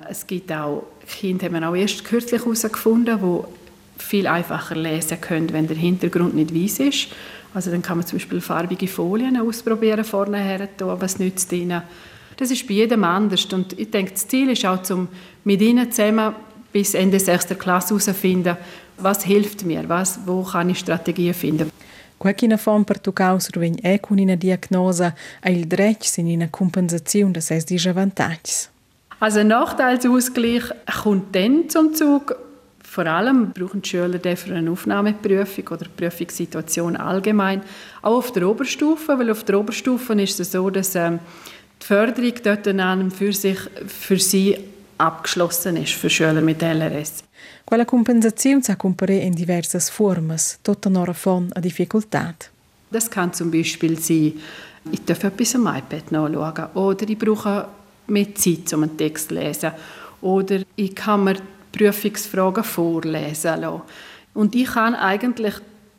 Es 0.09 0.27
gibt 0.27 0.53
auch 0.53 0.87
Kinder, 1.07 1.47
haben 1.47 1.55
wir 1.55 1.69
auch 1.69 1.75
erst 1.75 2.05
kürzlich 2.05 2.41
herausgefunden, 2.41 3.19
die 3.21 4.03
viel 4.03 4.27
einfacher 4.29 4.77
lesen 4.77 5.21
können, 5.21 5.53
wenn 5.53 5.67
der 5.67 5.77
Hintergrund 5.77 6.35
nicht 6.35 6.55
weiß 6.55 6.81
ist. 6.81 7.09
Also 7.53 7.71
dann 7.71 7.83
kann 7.83 7.99
man 7.99 8.07
zum 8.07 8.19
Beispiel 8.19 8.41
farbige 8.41 8.87
Folien 8.87 9.37
ausprobieren 9.41 10.05
vorne 10.05 10.39
her, 10.39 10.69
was 10.79 11.19
nützt 11.19 11.53
ihnen. 11.53 11.83
Das 12.39 12.53
ist 12.53 12.69
bei 12.69 12.75
jedem 12.75 13.03
anders 13.03 13.47
und 13.47 13.77
ich 13.77 13.91
denke, 13.91 14.13
das 14.13 14.29
Ziel 14.29 14.51
ist 14.51 14.65
auch, 14.65 14.81
zum 14.85 15.09
mit 15.43 15.61
ihnen 15.61 15.91
zusammen 15.91 16.35
bis 16.73 16.95
Ende 16.95 17.19
6. 17.19 17.59
Klasse 17.59 17.89
herauszufinden, 17.89 18.57
was 18.97 19.25
hilft 19.25 19.65
mir, 19.65 19.89
was, 19.89 20.21
wo 20.25 20.45
kann 20.45 20.71
ich 20.71 20.79
Strategien 20.79 21.35
finden. 21.35 21.71
Qualquina 22.19 22.57
form 22.57 22.85
per 22.85 23.01
tu 23.01 23.13
causa 23.13 23.51
rovegn 23.55 23.79
è 23.81 24.01
con 24.01 24.19
una 24.19 24.35
diagnosa 24.37 25.15
e 25.41 25.53
il 25.53 25.67
dretg 25.67 26.03
sin 26.03 26.27
una 26.27 26.49
compensazione 26.49 27.33
da 27.33 27.41
ses 27.41 27.65
disavantags. 27.65 28.71
Also 29.21 29.41
ein 29.41 29.49
Nachteilsausgleich 29.49 30.65
kommt 31.03 31.35
dann 31.35 31.69
zum 31.69 31.95
Zug, 31.95 32.37
vor 32.83 33.07
allem 33.07 33.53
brauchen 33.53 33.83
die 33.83 33.89
Schüler 33.89 34.19
den 34.19 34.37
für 34.37 34.55
eine 34.55 34.71
Aufnahmeprüfung 34.71 35.69
oder 35.69 35.87
Prüfungssituation 35.97 36.97
allgemein, 36.97 37.63
auch 38.03 38.19
auf 38.19 38.33
der 38.33 38.49
Oberstufe, 38.49 39.19
weil 39.19 39.31
auf 39.31 39.45
der 39.45 39.59
Oberstufe 39.59 40.15
ist 40.21 40.41
es 40.41 40.53
so, 40.53 40.71
dass 40.71 40.95
ähm, 40.97 41.21
die 41.81 41.87
Förderung 41.87 42.35
dort 42.43 42.67
an 42.67 43.11
für 43.11 43.33
sich 43.33 43.59
für 43.87 44.19
sie 44.19 44.57
abgeschlossen 44.99 45.77
ist 45.77 45.93
für 45.93 46.11
Schüler 46.11 46.41
mit 46.41 46.63
LRS. 46.63 47.25
Quella 47.65 47.85
compensazione 47.85 48.63
sa 48.63 48.77
compare 48.77 49.15
in 49.15 49.35
diverse 49.35 49.79
formas, 49.79 50.59
tutta 50.63 50.89
nora 50.89 51.13
von 51.13 51.51
a 51.55 51.61
difficoltà. 51.61 52.35
Das 52.91 53.11
kann 53.11 53.33
zum 53.33 53.51
Beispiel 53.51 53.99
sein, 53.99 54.33
ich 54.91 55.05
darf 55.05 55.23
etwas 55.25 55.55
am 55.55 55.67
iPad 55.67 56.11
nachschauen 56.11 56.67
oder 56.75 57.09
ich 57.09 57.19
brauche 57.19 57.69
mehr 58.07 58.35
Zeit, 58.35 58.73
um 58.73 58.85
einen 58.85 58.97
Text 58.97 59.29
zu 59.29 59.35
lesen 59.35 59.73
oder 60.23 60.63
ich 60.77 60.95
kann 60.95 61.25
mir 61.25 61.37
Prüfungsfragen 61.73 62.65
vorlesen 62.65 63.61
lassen. 63.61 63.83
Und 64.35 64.55
ich 64.55 64.67
kann 64.67 64.95
eigentlich 64.95 65.55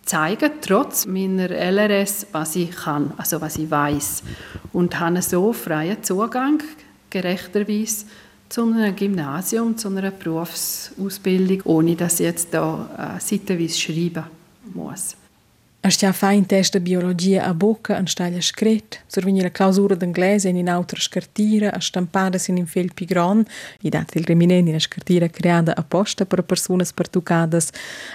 zeigen, 0.10 0.52
trotz 0.62 1.06
meiner 1.06 1.52
LRS, 1.52 2.28
was 2.32 2.56
ich 2.56 2.72
kann, 2.72 3.13
also 3.17 3.39
was 3.41 3.58
ich 3.58 3.69
weiß 3.69 4.24
und 4.74 5.00
habe 5.00 5.22
so 5.22 5.54
freien 5.54 6.04
Zugang, 6.04 6.63
gerechterweise, 7.10 8.06
zu 8.50 8.63
einem 8.63 8.95
Gymnasium, 8.95 9.78
zu 9.78 9.89
einer 9.89 10.10
Berufsausbildung, 10.10 11.62
ohne 11.65 11.95
dass 11.95 12.19
ich 12.19 12.26
jetzt 12.26 12.52
da 12.52 13.17
äh, 13.17 13.22
seitenweise 13.22 13.78
schreiben 13.78 14.24
muss. 14.74 15.15
Astia 15.82 16.12
fa 16.12 16.32
in 16.32 16.46
test 16.46 16.74
de 16.74 16.82
biologia 16.82 17.46
a 17.46 17.54
bocca 17.54 17.96
an 17.96 18.08
staglia 18.08 18.42
scret, 18.42 19.02
sorvegni 19.08 19.42
la 19.42 19.50
clausura 19.50 19.96
d'anglese 19.96 20.50
in 20.50 20.58
in 20.58 20.68
autra 20.68 21.00
scartira, 21.00 21.72
a 21.72 21.80
stampare 21.80 22.38
sin 22.38 22.58
in 22.58 22.68
fel 22.68 22.94
pi 22.94 23.06
gran, 23.06 23.46
i 23.82 23.89
dati 23.89 24.18
il 24.18 24.26
reminen 24.26 24.68
in 24.68 24.76
a 24.76 24.80
scartira 24.80 25.30
creada 25.30 25.74
apposta 25.76 26.26
per 26.26 26.44
personas 26.44 26.92
pertucadas. 26.92 27.70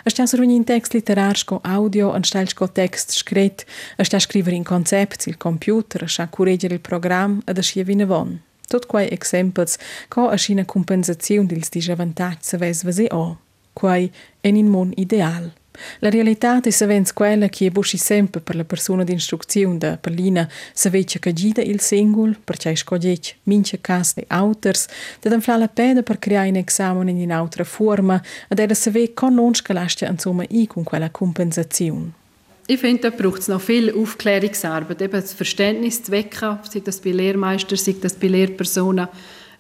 Astia 0.05 0.27
sorvegni 0.27 0.57
in 0.57 0.65
text 0.65 0.93
literars 0.93 1.45
con 1.45 1.59
audio, 1.63 2.13
an 2.13 2.23
staglia 2.23 2.53
co 2.55 2.69
text 2.69 3.13
scret, 3.13 3.65
astia 3.97 4.19
scrivere 4.19 4.57
in 4.57 4.65
concept, 4.65 5.27
il 5.27 5.39
computer, 5.39 6.03
astia 6.03 6.29
correggere 6.29 6.75
il 6.75 6.81
program, 6.81 7.41
ad 7.47 7.57
astia 7.57 7.83
vine 7.83 8.05
von. 8.05 8.41
Tot 8.69 8.85
quai 8.87 9.09
exempels, 9.09 9.79
co 10.09 10.29
ascia 10.29 10.65
compensazione 10.67 11.47
dils 11.47 11.71
disavantaggi 11.71 12.43
se 12.43 12.59
ves 12.59 12.83
vese 12.83 13.07
o, 13.11 13.39
quai 13.73 14.13
en 14.43 14.57
in 14.57 14.69
mon 14.69 14.93
ideal. 14.97 15.51
La 15.99 16.11
realità 16.11 16.61
è 16.61 16.71
savens 16.71 17.13
quella 17.13 17.49
che 17.49 17.67
è 17.67 17.71
busci 17.71 17.97
sempre 17.97 18.41
per 18.41 18.55
la 18.55 18.65
persona 18.65 19.05
d'instruzione 19.05 19.79
da 19.79 19.99
Berlina 20.01 20.49
saveccia 20.73 21.19
che 21.19 21.33
gida 21.33 21.63
il 21.63 21.81
singol, 21.81 22.37
perché 22.43 22.75
scogec 22.77 23.37
mince 23.45 23.81
cas 23.81 24.15
de 24.15 24.25
auters, 24.29 24.87
da 25.21 25.31
dan 25.31 25.41
fla 25.41 25.57
la 25.57 25.69
peda 25.69 26.03
per 26.03 26.19
creare 26.19 26.49
un 26.49 26.57
esame 26.57 27.11
in 27.11 27.19
un'altra 27.19 27.65
forma, 27.65 28.23
ed 28.49 28.59
era 28.59 28.75
save 28.75 29.15
con 29.15 29.35
non 29.35 29.55
scalastia 29.55 30.09
insomma 30.09 30.45
i 30.49 30.67
con 30.67 30.85
quella 30.85 31.11
compensazione. 31.11 32.23
Ich 32.67 32.81
finde, 32.81 33.03
da 33.03 33.11
braucht 33.11 33.41
es 33.41 33.49
noch 33.49 33.61
viel 33.61 33.93
Aufklärungsarbeit, 33.93 35.03
eben 35.03 35.21
das 35.21 35.35
Verständnis 35.35 36.03
zu 36.03 36.13
wecken, 36.13 36.59
sei 36.71 36.81
das 36.81 36.99
bei 36.99 37.11
Lehrmeistern, 37.11 37.77
sei 37.77 37.95
das 38.01 38.15
bei 38.15 38.29
Lehrpersonen. 38.29 39.07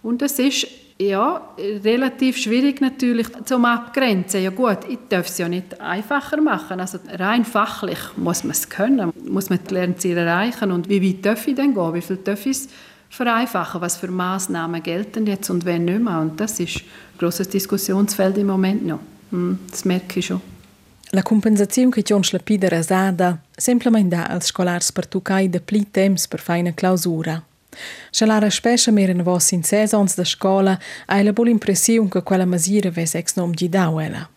Und 0.04 0.20
das 0.20 0.38
ist 0.38 0.66
ja, 0.98 1.40
relativ 1.58 2.36
schwierig 2.36 2.80
natürlich 2.80 3.26
zum 3.46 3.64
Abgrenzen. 3.64 4.42
Ja 4.42 4.50
gut, 4.50 4.78
ich 4.88 4.98
darf 5.08 5.26
es 5.26 5.38
ja 5.38 5.48
nicht 5.48 5.80
einfacher 5.80 6.40
machen. 6.40 6.78
Also 6.78 6.98
rein 7.10 7.44
fachlich 7.44 7.98
muss 8.16 8.44
man 8.44 8.52
es 8.52 8.68
können, 8.68 9.12
muss 9.26 9.50
man 9.50 9.58
die 9.68 9.74
Lernziele 9.74 10.20
erreichen. 10.20 10.70
Und 10.70 10.88
wie 10.88 11.02
weit 11.02 11.24
darf 11.24 11.48
ich 11.48 11.54
denn 11.56 11.74
gehen? 11.74 11.94
Wie 11.94 12.02
viel 12.02 12.18
darf 12.18 12.46
ich 12.46 12.58
vereinfachen? 13.08 13.80
Was 13.80 13.96
für 13.96 14.08
Maßnahmen 14.08 14.82
gelten 14.82 15.26
jetzt 15.26 15.50
und 15.50 15.64
wenn 15.64 15.86
nicht 15.86 16.00
mehr? 16.00 16.20
Und 16.20 16.38
das 16.38 16.60
ist 16.60 16.76
ein 16.76 17.18
grosses 17.18 17.48
Diskussionsfeld 17.48 18.36
im 18.38 18.48
Moment 18.48 18.86
noch. 18.86 19.00
Hm, 19.30 19.58
das 19.70 19.84
merke 19.84 20.20
ich 20.20 20.26
schon. 20.26 20.40
La 21.10 21.22
compensazione 21.22 21.90
che 21.90 22.02
John 22.04 22.24
Schlapida 22.24 22.68
rasada 22.68 23.38
semplicemente 23.56 24.16
dà 24.16 24.26
als 24.26 24.46
scolars 24.46 24.90
per 24.90 25.06
tucai 25.06 25.48
de 25.48 25.60
pli 25.60 25.88
temps 25.90 26.26
per 26.26 26.40
fare 26.40 26.60
una 26.60 26.72
clausura. 26.72 27.40
Schalara 28.10 28.50
spescha 28.50 28.90
mer 28.92 29.10
in 29.10 29.22
vos 29.22 29.50
in 29.52 29.62
sesons 29.62 30.14
da 30.14 30.24
scola, 30.24 30.78
hai 31.06 31.22
la 31.22 31.32
buona 31.32 31.50
impressione 31.50 32.08
che 32.08 32.22
quella 32.22 32.44
misura 32.44 32.90
ves 32.90 33.14
ex 33.14 33.34
nom 33.36 33.52
di 33.52 33.68
dauela. 33.68 34.28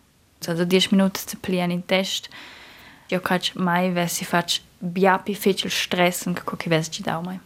Also 0.46 0.64
10 0.64 0.88
Minuten 0.92 1.22
zu 1.26 1.36
plieren 1.40 1.70
in 1.70 1.84
Test. 1.84 2.28
Io 3.08 3.20
cac 3.20 3.54
mai 3.54 3.90
vessi 3.90 4.24
fac 4.24 4.60
biapi 4.78 5.34
fecil 5.34 5.70
stress 5.70 6.26
und 6.26 6.42
che 6.42 6.68
ves 6.68 6.88
di 6.88 7.02
dau 7.02 7.22
mai. 7.22 7.40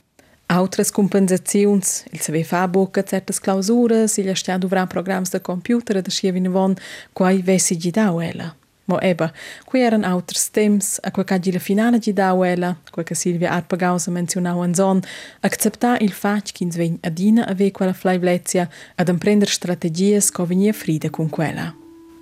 Outras 0.47 0.91
compensazions, 0.91 2.05
il 2.11 2.21
saver 2.21 2.45
fa 2.45 2.69
bocca 2.69 3.03
certas 3.03 3.39
clausuras, 3.41 4.19
il 4.19 4.37
stia 4.37 4.59
dovrà 4.59 4.87
programmi 4.87 5.27
de 5.31 5.41
computer 5.41 6.03
da 6.03 6.11
schievin 6.11 6.51
von, 6.51 6.75
quai 7.13 7.41
vessi 7.41 7.77
di 7.77 7.91
dauela. 7.91 8.55
Mo 8.85 8.99
eba, 9.01 9.33
qui 9.65 9.81
eran 9.81 10.03
auters 10.03 10.51
temps, 10.51 10.99
a 11.03 11.11
quel 11.11 11.25
cagi 11.25 11.53
la 11.53 11.61
finale 11.61 11.99
di 11.99 12.13
dauela, 12.13 12.77
quel 12.91 13.05
che 13.05 13.15
Silvia 13.15 13.53
Arpagausa 13.53 14.11
menzionau 14.11 14.61
an 14.61 14.75
zon, 14.75 15.01
accepta 15.41 15.97
il 16.01 16.11
fac 16.11 16.53
ch'ins 16.53 16.77
vegn 16.77 16.99
adina 17.01 17.47
ave 17.47 17.71
quella 17.71 17.93
flaivlezia 17.93 18.69
ad 18.97 19.09
emprender 19.09 19.49
strategies 19.49 20.33
co 20.33 20.45
venia 20.45 20.73
frida 20.73 21.11
con 21.11 21.29
quella. 21.29 21.73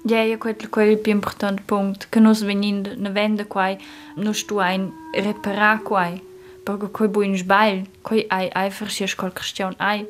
Ja, 0.04 0.22
ja, 0.22 0.36
quel 0.36 0.56
quel 0.68 0.98
più 0.98 1.12
importante 1.12 1.62
punto, 1.64 2.06
che 2.10 2.20
nos 2.20 2.42
venin 2.42 2.82
ne 2.96 3.10
vende 3.10 3.46
quai, 3.46 3.78
nos 4.16 4.44
tu 4.44 4.58
ein 4.58 4.92
reparar 5.14 5.82
quai, 5.82 6.22
perché 6.62 6.90
quai 6.90 7.08
bu 7.08 7.22
in 7.22 7.36
sbail, 7.36 7.86
quai 8.02 8.24
ai 8.28 8.48
ai 8.52 8.70
verschiers 8.70 9.14
qual 9.14 9.32
question 9.32 9.74
ai, 9.78 10.06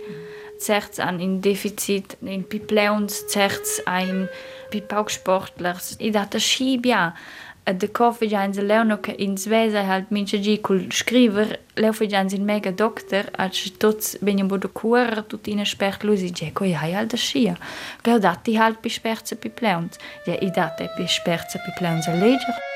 certs 0.60 0.98
an 0.98 1.20
in 1.20 1.40
Defizit, 1.40 2.16
in 2.20 2.44
Pipleuns, 2.44 3.26
certs 3.28 3.80
ein 3.86 4.28
bei 4.70 4.80
Pausportlers. 4.80 5.96
I 5.98 6.10
data 6.10 6.38
scibia. 6.38 7.14
De 7.62 7.90
coffee 7.92 8.26
giants 8.26 8.58
leono 8.58 8.98
che 8.98 9.12
in 9.12 9.36
Svesa 9.36 9.86
halt 9.86 10.10
mince 10.10 10.40
gi 10.40 10.60
col 10.60 10.86
scriver 10.90 11.58
leo 11.74 11.92
fe 11.92 12.06
giants 12.06 12.32
in 12.32 12.44
mega 12.44 12.72
doctor 12.72 13.28
als 13.36 13.72
tots 13.76 14.16
benja 14.20 14.44
bodo 14.44 14.70
cura 14.72 15.22
tut 15.22 15.46
in 15.46 15.64
spert 15.64 16.02
lusi 16.02 16.32
je 16.32 16.50
ko 16.52 16.64
ja 16.64 16.80
halt 16.80 17.16
schia. 17.16 17.56
Che 18.02 18.18
dati 18.18 18.56
halt 18.56 18.80
bi 18.80 18.88
sperze 18.88 19.36
bi 19.36 19.50
pleunt. 19.50 19.98
Ja 20.24 20.34
i 20.40 20.50
date 20.50 20.90
bi 20.96 21.06
sperze 21.06 21.60
bi 21.64 21.70
pleunt 21.78 22.08
a 22.08 22.14
leger. 22.14 22.69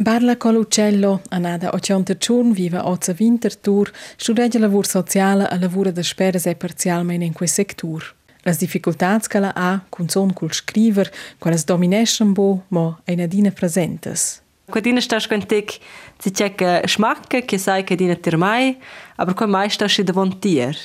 Barla 0.00 0.38
Coluccello, 0.38 1.20
anada 1.28 1.74
80 1.74 2.16
giorni, 2.16 2.54
vive 2.54 2.78
ozza 2.78 3.14
wintertour, 3.18 3.92
studia 4.16 4.48
lavoro 4.58 4.88
sociale 4.88 5.46
e 5.50 5.58
lavora 5.58 5.90
da 5.90 6.02
speras 6.02 6.46
e 6.46 6.54
parzialmente 6.54 7.26
in 7.26 7.34
quel 7.34 7.50
sector. 7.50 8.14
Las 8.44 8.56
difficultats 8.56 9.26
che 9.26 9.38
la 9.38 9.52
ha 9.54 9.84
con 9.90 10.08
son 10.08 10.32
col 10.32 10.54
scriver, 10.54 11.12
quelles 11.38 11.64
domineschen 11.64 12.32
bo, 12.32 12.64
ma 12.68 12.98
e 13.04 13.14
nadine 13.14 13.52
presentes. 13.52 14.40
Quadina 14.70 15.00
stas 15.00 15.26
quantic 15.26 15.78
si 16.18 16.30
checka 16.30 16.80
schmacke, 16.86 17.44
che 17.44 17.58
sai 17.58 17.84
che 17.84 17.94
dina 17.94 18.14
termai, 18.14 18.78
aber 19.16 19.34
qua 19.34 19.46
mai 19.46 19.68
stas 19.68 19.92
si 19.92 20.02
davantier. 20.02 20.78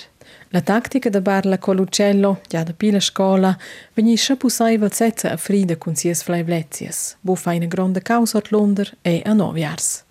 La 0.56 0.62
tattica 0.62 1.10
da 1.10 1.20
Barla 1.20 1.58
Coluccello, 1.58 2.40
già 2.48 2.64
da 2.64 2.72
pila 2.72 3.02
scola, 3.02 3.58
venisce 3.94 4.38
pussaiva 4.38 4.88
zezza 4.90 5.32
a 5.32 5.36
frida 5.36 5.76
con 5.76 5.96
sies 5.96 6.24
flaivlezies, 6.24 7.18
bo 7.20 7.36
fa 7.36 7.52
una 7.52 7.66
grande 7.66 8.02
causa 8.02 8.38
a 8.38 8.42
Londra 8.52 8.90
e 9.02 9.22
a 9.26 9.34
noviars. 9.34 10.06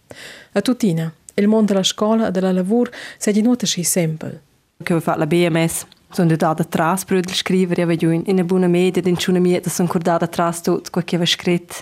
A 0.53 0.61
tutina, 0.61 1.11
il 1.33 1.49
mondo 1.49 1.73
della 1.73 1.83
scola 1.83 2.29
e 2.29 2.31
della 2.31 2.53
lavoro 2.53 2.91
si 3.17 3.31
è 3.31 3.41
nota 3.41 3.65
sci 3.65 3.85
semple. 3.85 4.43
Che 4.83 5.01
fa 5.01 5.17
la 5.17 5.27
BMS, 5.27 5.87
sono 6.11 6.37
da 6.37 6.53
da 6.53 6.65
tras 6.65 7.05
brudel 7.05 7.33
scriver, 7.33 7.79
ja 7.79 8.13
in 8.13 8.23
una 8.27 8.45
buona 8.45 8.69
media, 8.69 9.01
in 9.03 9.17
una 9.29 9.39
mieta 9.39 9.71
sono 9.71 9.89
cordata 9.89 10.27
tras 10.27 10.61
tutto 10.61 10.91
quel 10.91 11.05
che 11.05 11.15
aveva 11.15 11.31
scritto. 11.31 11.75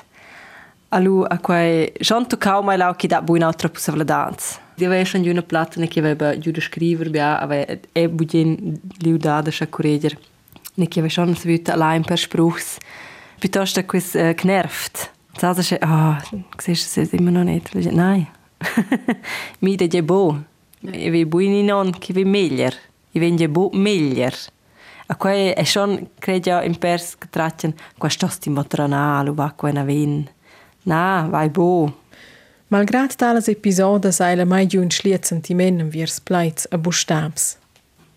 A 0.95 0.99
lui, 0.99 1.25
a 1.27 1.39
quei, 1.39 1.91
gianto 1.99 2.37
kaum 2.37 2.67
mai 2.67 2.77
lau 2.77 2.95
che 2.95 3.07
da 3.07 3.23
buona 3.23 3.47
altra 3.47 3.71
possibilità. 3.71 4.31
Io 4.75 4.87
avevo 4.87 5.05
schon 5.07 5.27
una 5.27 5.43
platta 5.43 5.81
che 5.87 6.01
aveva 6.01 6.37
giù 6.37 6.51
da 6.51 6.61
scrivere, 6.61 7.09
bia, 7.09 7.41
aveva 7.41 7.79
e 7.93 8.09
budin 8.11 8.79
liudada 8.99 9.51
scha 9.51 9.67
corregger. 9.69 10.19
Ne 10.75 10.89
che 10.89 10.99
aveva 10.99 11.15
schon 11.15 11.35
svuta 11.35 11.73
allein 11.73 12.05
per 12.05 12.19
spruchs. 12.19 12.77
Piuttosto 13.39 13.83
quis 13.87 14.13
uh, 14.13 14.35
genervt. 14.35 15.11
Sasa 15.39 15.63
che, 15.63 15.79
ah, 15.81 16.23
siehst 16.59 16.95
du 16.97 17.01
es 17.01 17.13
immer 17.15 17.33
noch 17.33 17.45
nicht? 17.45 17.73
Nein. 17.75 18.29
Mi 19.61 19.77
de 19.77 19.89
je 19.89 20.03
bo. 20.03 20.45
E 20.81 21.11
vi 21.11 21.25
buini 21.25 21.63
non 21.63 21.91
che 21.99 22.13
vi 22.13 22.25
meglio. 22.25 22.71
I 23.13 23.19
ven 23.19 23.37
je 23.37 23.49
bo 23.49 23.71
meglio. 23.73 24.31
A 25.07 25.17
quei 25.17 25.53
è 25.53 25.65
schon, 25.65 26.11
credo, 26.19 26.61
in 26.61 26.77
pers 26.77 27.17
che 27.17 27.29
trattien, 27.31 27.75
questo 27.97 28.29
sti 28.29 28.51
motranalo, 28.51 29.33
va 29.33 29.53
qua 29.57 29.73
na 29.73 29.85
vin. 29.85 30.29
Na, 30.83 31.29
vai 31.31 31.49
bo. 31.49 31.93
Malgrad 32.73 33.15
talas 33.17 33.49
episodas 33.49 34.21
hai 34.21 34.37
la 34.37 34.45
mai 34.45 34.67
giun 34.67 34.91
schliet 34.91 35.27
sentimenten 35.29 35.91
viers 35.91 36.21
pleits 36.21 36.67
a 36.71 36.79
bustabs. 36.79 37.57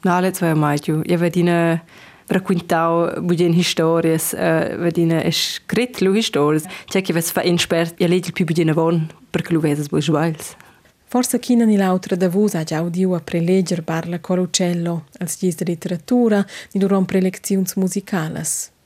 Na, 0.04 0.16
no, 0.16 0.22
le 0.22 0.32
zwei 0.32 0.54
mai 0.54 0.80
giu. 0.80 1.02
Ja, 1.10 1.18
vedina 1.18 1.82
raccontau 2.28 3.22
budien 3.22 3.54
historias, 3.54 4.34
uh, 4.34 4.40
eh, 4.40 4.78
vedina 4.78 5.22
es 5.24 5.62
crit 5.66 6.00
lu 6.02 6.14
historias. 6.16 6.64
Tja, 6.88 7.02
che 7.02 7.14
ves 7.14 7.32
fa 7.32 7.42
inspert, 7.42 8.00
ja 8.00 8.08
legil 8.08 8.34
più 8.34 8.46
budien 8.46 8.70
avon, 8.70 9.10
perché 9.30 9.54
lu 9.54 9.60
veses 9.60 9.90
boi 9.90 10.02
svails. 10.02 10.56
Forse 11.08 11.40
chi 11.40 11.56
non 11.56 11.72
l'autra 11.72 12.16
da 12.16 12.30
voi 12.30 12.50
ha 12.54 12.64
già 12.64 12.82
udito 12.82 13.14
a 13.14 13.20
prelegger 13.20 13.84
Barla 13.84 14.20
Corucello, 14.20 15.06
al 15.20 15.30
di 15.40 15.56
letteratura, 15.66 16.46
di 16.72 16.80
loro 16.80 17.02
prelezioni 17.04 17.66
musicali 17.76 18.42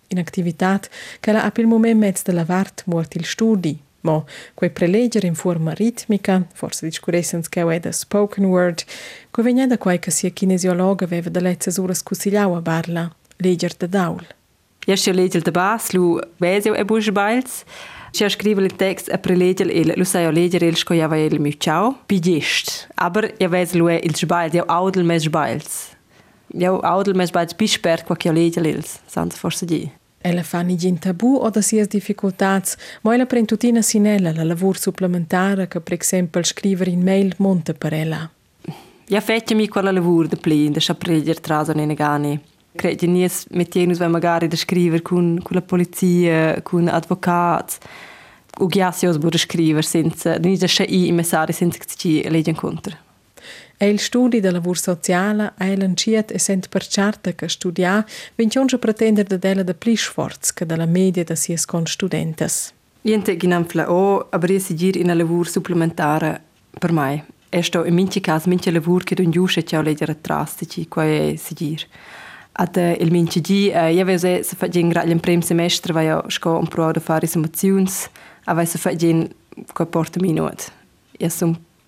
inattivitat 0.10 0.90
che 1.20 1.32
la 1.32 1.44
a 1.44 1.52
pil 1.52 1.68
mument 1.68 2.00
mezz 2.00 2.24
de 2.24 2.32
lavart 2.32 2.84
muort 2.86 3.16
il 3.16 3.26
studi, 3.26 3.80
ma 4.02 4.24
quei 4.54 4.70
prelegger 4.70 5.24
in 5.24 5.36
forma 5.36 5.74
ritmica, 5.74 6.46
forse 6.54 6.86
discuressens 6.86 7.50
che 7.50 7.62
è 7.62 7.80
da 7.80 7.92
spoken 7.92 8.46
word, 8.46 8.84
co 9.32 9.42
venia 9.42 9.68
da 9.68 9.78
quai 9.78 10.00
che 10.00 10.12
sia 10.12 10.30
kinesiologa 10.30 11.06
aveva 11.06 11.30
da 11.30 11.40
lezzas 11.40 11.78
uras 11.78 12.04
cusigliau 12.04 12.56
a 12.56 12.62
barla, 12.62 13.10
legger 13.38 13.74
da 13.78 13.88
daul. 13.88 14.26
Ja, 14.88 14.96
se 14.96 15.14
legger 15.14 15.42
da 15.42 15.52
bas, 15.52 15.92
lu 15.92 16.20
veseu 16.38 16.74
e 16.74 16.84
busch 16.84 17.12
bails, 17.12 17.66
Če 18.16 18.26
skrivel 18.34 18.72
tekst, 18.74 19.12
preledel 19.22 19.70
il, 19.70 19.94
lusaj 20.00 20.26
jo 20.26 20.34
ledjer 20.34 20.66
il, 20.66 20.78
ško 20.80 20.98
java 20.98 21.20
il 21.22 21.38
mi 21.42 21.54
čau, 21.54 21.94
pidješt. 22.10 22.90
Aber 22.98 23.30
je 23.38 23.50
vez 23.52 23.76
lue 23.78 24.00
il 24.02 24.18
žbajl, 24.18 24.58
je 24.58 24.66
avdel 24.66 25.06
me 25.06 25.20
žbajlc. 25.22 25.76
Je 26.58 26.74
avdel 26.90 27.18
me 27.18 27.28
žbajlc 27.30 27.54
pišpert, 27.60 28.08
kak 28.10 28.26
jo 28.26 28.34
ledjer 28.34 28.66
il, 28.66 28.82
sans 29.06 29.38
forse 29.38 29.70
di. 29.70 29.86
Ella 30.22 30.44
fa 30.44 30.62
ni 30.62 30.76
gin 30.76 31.00
tabù 31.00 31.36
o 31.36 31.50
da 31.50 31.62
sias 31.62 31.88
difficultats, 31.88 32.76
ma 33.02 33.14
ella 33.14 33.26
pren 33.26 33.46
tutina 33.46 33.82
sinella 33.82 34.34
la 34.34 34.44
lavur 34.44 34.78
supplementare 34.78 35.68
che 35.68 35.80
per 35.80 35.98
esempio 36.00 36.44
scrivere 36.44 36.92
in 36.92 37.02
mail 37.02 37.34
monta 37.38 37.74
per 37.74 37.94
ella. 37.94 38.30
Ja 39.08 39.22
fetja 39.22 39.56
mi 39.56 39.68
quella 39.68 39.92
lavur 39.92 40.28
de 40.28 40.36
plin, 40.36 40.72
de 40.72 40.80
schapreger 40.80 41.40
traso 41.40 41.74
ne 41.74 41.86
negani. 41.86 42.40
Credi 42.76 43.08
nies 43.08 43.46
mettienus 43.50 43.98
vai 43.98 44.10
magari 44.10 44.48
da 44.48 44.56
scriver 44.56 45.02
con, 45.02 45.40
con 45.42 45.56
la 45.56 45.62
polizia, 45.62 46.62
con 46.62 46.88
advocats, 46.88 47.78
u 48.60 48.68
giasios 48.68 49.18
bude 49.18 49.38
scriver 49.38 49.84
senza, 49.84 50.38
ni 50.38 50.58
da 50.58 50.68
scha 50.68 50.84
i 50.84 51.08
i 51.08 51.12
messari 51.12 51.54
senza 51.54 51.78
che 51.80 51.86
ci 51.96 52.30
leggen 52.30 52.56
contra. 52.56 52.96
E 53.82 53.88
il 53.88 54.00
studi 54.00 54.42
della 54.42 54.58
lavoro 54.58 54.78
sociale 54.78 55.54
ha 55.56 55.76
lanciato 55.78 56.34
e 56.34 56.38
sent 56.38 56.68
per 56.68 56.86
certa 56.86 57.32
che 57.32 57.48
studiare 57.48 58.06
vince 58.36 58.60
onge 58.60 58.78
pretender 58.78 59.24
da 59.24 59.38
della 59.38 59.64
da 59.64 59.74
pli 59.74 59.96
sforz 59.96 60.52
che 60.52 60.66
dalla 60.66 60.86
media 60.86 61.24
da 61.24 61.34
sies 61.34 61.64
con 61.64 61.86
studentes. 61.86 62.74
Niente 63.04 63.32
io 63.32 64.60
si 64.60 64.76
gir 64.76 64.98
in 64.98 65.10
a 65.10 65.14
lavur 65.14 65.48
supplementare 65.48 66.42
per 66.78 66.92
mai. 66.92 67.24
E 67.48 67.64
sto 67.64 67.86
in 67.86 67.94
minci 67.94 68.20
cas 68.20 68.48
minci 68.48 68.70
lavur 68.70 69.06
che 69.06 69.16
d'un 69.16 69.32
giusce 69.32 69.64
ciao 69.64 69.82
leggere 69.82 70.18
drastici, 70.20 70.90
qua 70.90 71.06
è 71.06 71.36
si 71.38 71.54
gir. 71.54 71.88
Ad 72.52 72.76
il 72.76 73.12
minci 73.12 73.40
gi, 73.40 73.68
io 73.68 74.02
avevo 74.02 74.18
se 74.18 74.44
fa 74.44 74.68
gen 74.68 74.90
gra 74.90 75.04
il 75.04 75.18
prim 75.22 75.40
semestre 75.40 75.94
vai 75.94 76.08
io 76.08 76.26
sco 76.28 76.58
un 76.58 76.68
pro 76.68 76.92
da 76.92 77.00
fare 77.00 77.30
emozions, 77.34 78.10
aber 78.44 78.68
se 78.68 78.78
fa 78.78 78.94
gen 78.94 79.34
qua 79.72 79.88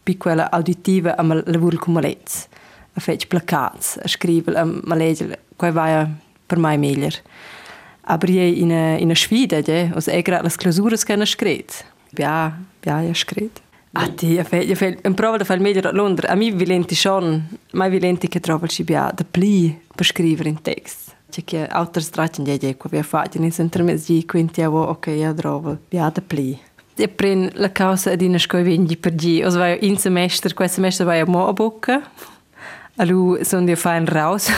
piccola 0.04 0.50
auditiva 0.52 1.16
a 1.16 1.24
lavoro 1.24 1.78
con 1.78 1.94
malets. 1.94 2.48
A 2.94 3.00
fetch 3.00 3.28
placats, 3.28 3.98
a 4.02 4.08
scrivere, 4.08 4.60
a 4.60 4.66
mallegere, 4.66 5.44
qua 5.56 5.72
vai 5.72 6.06
per 6.46 6.58
mai 6.58 6.78
meglio. 6.78 7.10
Aber 8.04 8.30
je 8.30 8.46
in 8.46 8.72
a, 8.72 8.98
in 8.98 9.12
a 9.12 9.16
sfida, 9.16 9.62
je, 9.62 9.92
os 9.96 10.08
e 10.08 10.22
grad 10.22 10.44
las 10.44 10.58
clausuras 10.58 11.04
che 11.04 11.14
hanno 11.14 11.26
scritto. 11.26 11.74
Bia, 12.12 12.58
bia, 12.82 13.02
ja 13.02 13.14
scritto. 13.14 13.62
Ah, 13.94 14.08
ti, 14.08 14.38
a 14.38 14.44
fe, 14.44 14.70
a 14.70 14.76
fe, 14.76 15.00
in 15.04 15.14
prova 15.14 15.38
da 15.38 15.44
fare 15.44 15.60
meglio 15.60 15.88
a 15.88 15.92
Londra. 15.92 16.30
A 16.30 16.36
mi 16.36 16.52
vilenti 16.52 16.96
schon, 16.96 17.58
mai 17.72 17.90
vilenti 17.90 18.28
che 18.28 18.40
trovo 18.40 18.68
ci 18.68 18.84
bia, 18.84 19.12
da 19.14 19.26
pli 19.30 19.80
per 19.94 20.06
scrivere 20.06 20.50
in 20.50 20.62
text. 20.62 21.16
C'è 21.30 21.44
che 21.44 21.68
autor 21.68 22.02
stracciano, 22.02 22.48
je, 22.48 22.58
je, 22.60 22.78
qua 22.78 22.90
via 22.90 23.04
fatti, 23.04 23.38
in 23.38 23.50
intermezzi, 23.56 24.26
quindi 24.26 24.60
io, 24.60 24.72
ok, 24.72 25.08
io 25.08 25.34
trovo, 25.34 25.78
bia, 25.88 26.10
da 26.10 26.22
pli. 26.26 26.60
Io 26.96 27.08
prendo 27.08 27.52
la 27.56 27.72
causa 27.72 28.12
ad 28.12 28.22
una 28.22 28.38
scuola 28.38 28.64
vendi 28.64 28.98
per 28.98 29.16
gi. 29.16 29.42
Os 29.44 29.56
vai 29.56 29.78
in 29.82 29.98
semestre, 29.98 30.54
quel 30.54 30.70
semestre 30.70 31.06
vai 31.06 31.20
a 31.20 31.26
mo 31.26 31.48
a 31.48 31.54
bocca. 31.54 32.02
Allu 32.98 33.38
sono 33.44 33.70
io 33.70 33.76
fein 33.76 34.06
raus. 34.06 34.50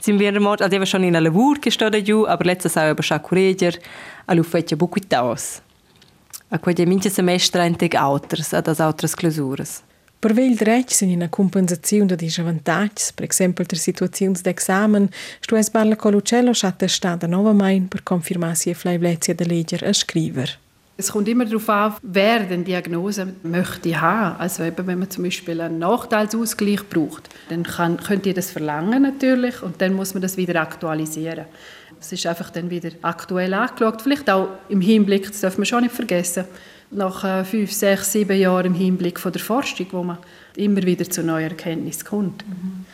Sind 0.00 0.18
wir 0.18 0.32
remote, 0.32 0.64
also 0.64 0.80
ich 0.80 0.88
schon 0.88 1.04
in 1.04 1.14
einer 1.14 1.20
Lavur 1.30 1.60
gestanden 1.60 2.26
aber 2.26 2.44
letztes 2.44 2.74
Jahr 2.74 2.90
aber 2.90 3.02
schon 3.02 3.22
Kurier, 3.22 3.72
allu 4.26 4.42
fece 4.42 4.76
buco 4.76 5.00
taus. 5.08 5.62
A 6.50 6.58
quelle 6.58 6.86
mince 6.86 7.08
semestre 7.08 7.64
in 7.66 7.76
teg 7.76 7.94
auters, 7.94 8.52
ad 8.52 8.68
as 8.68 8.80
autras 8.80 9.14
clausuras. 9.14 9.82
Per 10.18 10.34
vel 10.34 10.54
dretg 10.54 10.90
sin 10.90 11.10
ina 11.10 11.28
compensazione 11.28 12.06
da 12.06 12.14
disavantags, 12.14 13.12
per 13.12 13.28
esempio 13.28 13.64
ter 13.64 13.78
situazioni 13.78 14.38
d'examen, 14.40 15.08
stu 15.40 15.56
es 15.56 15.70
barla 15.70 15.96
colucello 15.96 16.52
schatte 16.52 16.88
stada 16.88 17.26
nova 17.26 17.52
main 17.52 17.88
per 17.88 18.02
confirmarsi 18.02 18.70
e 18.70 18.74
fleiblezia 18.74 19.34
de 19.34 19.44
leger 19.44 19.82
a 19.84 19.92
scriver. 19.92 20.58
Es 20.96 21.10
kommt 21.10 21.26
immer 21.26 21.46
darauf 21.46 21.68
an, 21.68 21.94
wer 22.02 22.40
den 22.40 22.64
Diagnose 22.64 23.32
möchte 23.42 24.00
haben. 24.00 24.38
Also 24.38 24.62
eben, 24.62 24.86
wenn 24.86 24.98
man 24.98 25.10
zum 25.10 25.24
Beispiel 25.24 25.60
einen 25.60 25.78
Nachteilsausgleich 25.78 26.88
braucht, 26.88 27.30
dann 27.48 27.62
kann, 27.62 27.96
könnt 27.96 28.26
ihr 28.26 28.34
das 28.34 28.50
verlangen 28.50 29.02
natürlich 29.02 29.62
und 29.62 29.80
dann 29.80 29.94
muss 29.94 30.14
man 30.14 30.22
das 30.22 30.36
wieder 30.36 30.60
aktualisieren. 30.60 31.46
Es 31.98 32.12
ist 32.12 32.26
einfach 32.26 32.50
dann 32.50 32.68
wieder 32.68 32.90
aktuell 33.02 33.54
angeschaut. 33.54 34.02
Vielleicht 34.02 34.28
auch 34.28 34.48
im 34.68 34.80
Hinblick, 34.80 35.28
das 35.28 35.40
darf 35.40 35.56
man 35.56 35.66
schon 35.66 35.82
nicht 35.82 35.94
vergessen, 35.94 36.44
nach 36.90 37.24
äh, 37.24 37.44
fünf, 37.44 37.72
sechs, 37.72 38.12
sieben 38.12 38.38
Jahren 38.38 38.66
im 38.66 38.74
Hinblick 38.74 39.18
von 39.18 39.32
der 39.32 39.40
Forschung, 39.40 39.86
wo 39.92 40.02
man 40.02 40.18
immer 40.56 40.82
wieder 40.82 41.08
zu 41.08 41.22
neuen 41.22 41.50
Erkenntnissen 41.50 42.04
kommt. 42.04 42.46
Mhm. 42.46 42.84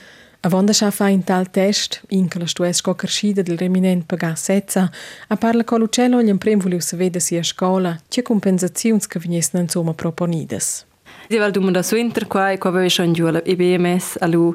Avonda 0.40 0.72
scha 0.72 0.90
fa 0.90 1.08
in 1.08 1.24
tal 1.24 1.50
test, 1.50 2.00
inca 2.10 2.38
la 2.38 2.46
stues 2.46 2.76
sco 2.76 2.94
carschida 2.94 3.42
del 3.42 3.58
reminent 3.58 4.04
paga 4.06 4.36
setza, 4.36 4.88
a 5.28 5.36
parla 5.36 5.64
con 5.64 5.80
Lucello 5.80 6.22
gli 6.22 6.28
imprem 6.28 6.60
volev 6.60 6.78
se 6.78 6.96
vede 6.96 7.18
sia 7.18 7.40
a 7.40 7.42
scola, 7.42 8.00
c'è 8.08 8.22
compensazions 8.22 9.08
che 9.08 9.18
vignessan 9.18 9.62
insomma 9.62 9.94
proponidas. 9.94 10.86
Di 11.26 11.38
val 11.38 11.50
dumen 11.50 11.72
da 11.72 11.82
su 11.82 11.96
inter 11.96 12.28
qua, 12.28 12.56
qua 12.56 12.70
avevo 12.70 12.88
schon 12.88 13.12
giù 13.12 13.26
alla 13.26 13.42
EBMS, 13.42 14.16
allu 14.20 14.54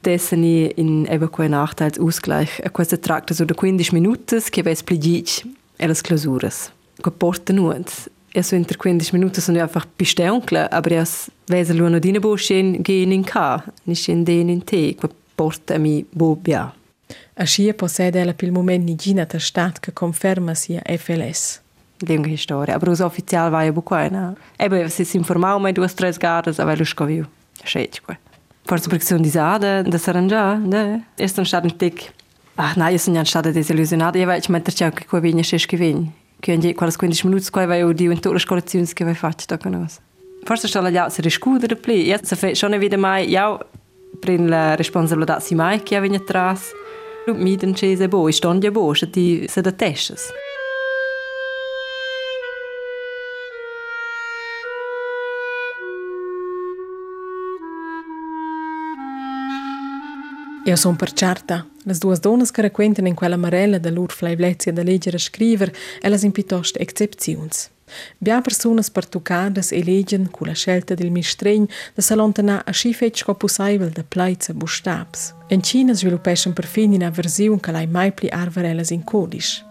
dessen 0.00 0.44
in 0.44 1.06
eben 1.08 1.30
quei 1.30 1.48
Nachteilsausgleich. 1.48 2.60
A 2.64 2.70
questa 2.70 2.96
tracta 2.96 3.34
so 3.34 3.44
da 3.44 3.54
15 3.54 3.92
Minuten, 3.92 4.40
che 4.50 4.62
ves 4.62 4.82
pligic 4.82 5.44
e 5.76 5.86
las 5.86 6.00
clausuras. 6.00 6.70
Qua 7.00 7.10
porta 7.10 7.52
nuot. 7.52 8.10
E 8.36 8.42
so 8.42 8.54
inter 8.54 8.76
15 8.76 9.14
Minuten 9.14 9.40
sono 9.40 9.58
einfach 9.62 9.86
besteuncle, 9.96 10.70
aber 10.70 10.92
ja 10.92 11.04
vesa 11.48 11.72
luno 11.72 11.98
dina 11.98 12.18
bo 12.20 12.36
schen 12.36 12.82
gehen 12.82 13.10
in 13.10 13.24
ka, 13.24 13.64
ni 13.84 13.94
schen 13.94 14.24
den 14.26 14.50
in 14.50 14.62
te, 14.62 14.94
qua 14.94 15.08
porta 15.34 15.78
mi 15.78 16.04
bo 16.10 16.36
bia. 16.36 16.70
A 17.34 17.44
scia 17.44 17.72
possede 17.72 18.20
ella 18.20 18.34
pil 18.34 18.52
moment 18.52 18.84
ni 18.84 18.94
gina 18.94 19.24
ta 19.24 19.38
stat 19.38 19.80
che 19.80 19.94
conferma 19.94 20.54
sia 20.54 20.82
FLS. 20.84 21.62
Lunga 22.06 22.36
storia, 22.36 22.74
aber 22.74 22.90
us 22.90 23.00
official 23.00 23.48
vai 23.50 23.72
bu 23.72 23.82
qua, 23.82 24.06
na. 24.10 24.34
Ebe 24.58 24.86
se 24.90 25.04
si 25.04 25.16
informau 25.16 25.58
mai 25.58 25.72
duas 25.72 25.94
tres 25.94 26.18
gardas, 26.18 26.58
aber 26.58 26.76
lu 26.76 26.84
scoviu. 26.84 27.24
Scheit 27.64 28.02
qua. 28.04 28.18
Forse 28.64 28.88
perché 28.88 29.06
sono 29.06 29.22
disada, 29.22 29.80
da 29.80 29.96
saranja, 29.96 30.56
ne? 30.56 31.06
E 31.14 31.26
sono 31.26 31.46
stato 31.46 31.66
in 31.66 31.76
tic. 31.78 32.12
Ah, 32.56 32.74
nein, 32.76 32.92
io 32.92 32.98
sono 32.98 33.24
stata 33.24 33.50
desillusionata, 33.50 34.18
io 34.18 34.26
vedo 34.26 34.46
mentre 34.48 34.74
c'è 34.74 34.92
che 34.92 35.06
qua 35.06 35.20
vigna 35.20 35.42
sceschi 35.42 35.76
vigna. 35.76 36.24
quindi 36.40 36.74
quelle 36.74 36.92
15 36.94 37.26
minuti 37.26 37.50
che 37.50 37.60
avevo 37.60 37.92
di 37.92 38.04
in 38.04 38.14
tutte 38.14 38.32
le 38.32 38.38
scolazioni 38.38 38.86
che 38.86 39.02
avevo 39.02 39.18
fatto 39.18 39.44
da 39.46 39.68
noi. 39.68 39.86
Forse 40.42 40.68
stava 40.68 40.92
già 40.92 41.08
si 41.08 41.20
riscuotere 41.20 41.76
più, 41.76 41.92
io 41.92 42.18
se 42.22 42.36
fai 42.36 42.54
schon 42.54 42.72
wieder 42.74 42.98
mai, 42.98 43.28
io 43.28 43.58
prendo 44.20 44.48
la 44.50 44.76
responsabilità 44.76 45.40
si 45.40 45.54
mai 45.54 45.82
che 45.82 45.94
ja 45.94 45.98
avevo 45.98 46.14
atrás, 46.16 46.70
mi 47.34 47.56
dice 47.56 47.96
se 47.96 48.08
boh, 48.08 48.30
sto 48.30 48.48
anche 48.48 48.70
boh, 48.70 48.94
se 48.94 49.10
ti 49.10 49.46
se 49.48 49.60
da 49.60 49.72
testes. 49.72 50.30
Io 60.66 60.74
son 60.74 60.96
per 60.96 61.12
certa. 61.12 61.64
Las 61.84 62.00
duas 62.00 62.18
donas 62.18 62.50
che 62.50 62.60
raquentan 62.60 63.06
in 63.06 63.14
quella 63.14 63.36
marella 63.36 63.78
da 63.78 63.90
lur 63.90 64.10
fleiblezia 64.10 64.72
da 64.72 64.82
leggere 64.82 65.16
e 65.16 65.20
scriver, 65.20 65.72
elas 66.00 66.24
in 66.24 66.32
piuttosto 66.32 66.80
excepzions. 66.80 67.70
Bia 68.18 68.40
personas 68.40 68.90
pertucadas 68.90 69.70
e 69.70 69.84
leggen 69.84 70.28
cu 70.28 70.44
la 70.44 70.54
scelta 70.54 70.94
del 70.94 71.12
mistregn 71.12 71.68
da 71.94 72.02
s'allontana 72.02 72.64
a 72.64 72.72
scifetg 72.72 73.22
co 73.22 73.34
possibel 73.34 73.90
da 73.90 74.02
plaiza 74.02 74.52
bustabs. 74.54 75.34
En 75.46 75.62
Cina 75.62 75.94
sviluppessan 75.94 76.52
perfin 76.52 76.94
in 76.94 77.04
aversiun 77.04 77.60
che 77.60 77.70
lai 77.70 77.86
mai 77.86 78.10
pli 78.10 78.28
arvarellas 78.28 78.90
in 78.90 79.04
codis. 79.04 79.64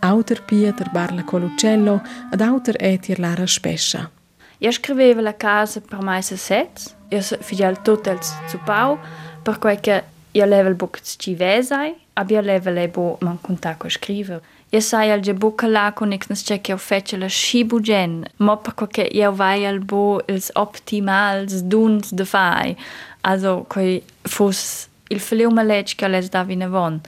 Autor 0.00 0.42
Pieter 0.42 0.90
Barla 0.90 1.22
Colucello 1.22 2.02
ad 2.32 2.40
autor 2.40 2.74
Etir 2.80 3.20
Lara 3.20 3.46
Spescia. 3.46 4.10
Io 4.58 4.72
scrivevo 4.72 5.20
la 5.20 5.36
casa 5.36 5.80
per 5.80 6.02
mai 6.02 6.22
se 6.22 6.36
set, 6.36 6.94
io 7.08 7.20
fidel 7.20 7.82
tutels 7.82 8.34
zu 8.48 8.58
pau, 8.64 8.98
per 9.42 9.58
quel 9.58 9.78
che 9.78 10.02
io 10.34 10.44
level 10.46 10.74
book 10.74 11.00
ci 11.00 11.34
vesai, 11.34 11.94
abbia 12.14 12.40
level 12.40 12.76
e 12.76 12.88
bo 12.88 13.18
man 13.20 13.38
contact 13.40 13.88
scriver. 13.88 14.40
Io 14.70 14.80
sai 14.80 15.10
al 15.10 15.20
book 15.34 15.62
la 15.62 15.92
con 15.92 16.12
ix 16.12 16.26
che 16.42 16.60
che 16.60 16.72
ho 16.72 16.76
fece 16.76 17.16
la 17.16 17.28
shibu 17.28 17.80
gen, 17.80 18.24
ma 18.38 18.56
per 18.56 18.88
che 18.88 19.08
io 19.12 19.32
vai 19.32 19.64
al 19.64 19.78
bo 19.78 20.20
ils 20.26 20.50
optimals 20.54 21.62
duns 21.62 22.12
de 22.12 22.24
fai. 22.24 22.76
Also 23.20 23.64
coi 23.68 24.02
fos 24.22 24.88
il 25.08 25.20
fleuma 25.20 25.62
leg 25.62 25.94
che 25.94 26.08
les 26.08 26.28
da 26.28 26.42
vine 26.42 26.66
von. 26.66 27.00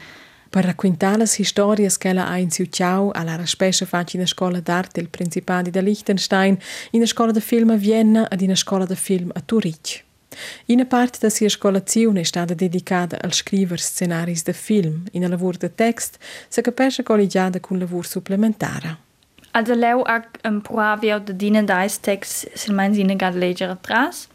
Per 0.49 0.65
raccontare 0.65 1.19
le 1.19 1.27
storie 1.27 1.91
che 1.99 2.09
ella 2.09 2.29
ha 2.29 2.49
Ciuciau, 2.49 3.11
alla 3.13 3.45
spesa 3.45 3.85
fatta 3.85 4.13
in 4.13 4.21
una 4.21 4.29
scuola 4.29 4.61
d'arte 4.61 5.01
del 5.01 5.09
Principati 5.11 5.71
di 5.71 5.83
Liechtenstein, 5.83 6.57
in 6.93 7.03
una 7.03 7.33
di 7.33 7.41
film 7.41 7.71
a 7.71 7.77
Vienna 7.77 8.29
ed 8.29 8.41
in 8.41 8.55
una 8.55 8.85
di 8.85 8.95
film 8.95 9.33
a 9.35 9.43
Zurich. 9.45 10.06
Una 10.67 10.85
parte 10.85 11.19
da 11.21 11.29
sia 11.29 11.49
scolazione 11.49 12.21
è 12.21 12.25
stata 12.25 12.55
dedicata 12.55 13.19
al 13.21 13.33
scrivere 13.33 13.81
scenari 13.81 14.39
de 14.45 14.53
film, 14.53 15.05
in 15.13 15.29
lavoro 15.29 15.59
di 15.59 15.71
text, 15.75 16.19
se 16.49 16.63
capisce 16.63 17.03
collegiata 17.03 17.61
con 17.61 17.79
lavoro 17.79 18.03
supplementare. 18.03 19.05
Also 19.57 19.75
leu 19.75 20.03
ag 20.03 20.25
um, 20.45 20.61
proavio 20.61 21.19
de 21.19 21.37
dine 21.37 21.65
dais 21.65 22.01
text 22.01 22.51
sil 22.53 22.75
mein 22.75 22.95
sine 22.95 23.17
gad 23.17 23.35
leger 23.35 23.71
atras. 23.71 24.29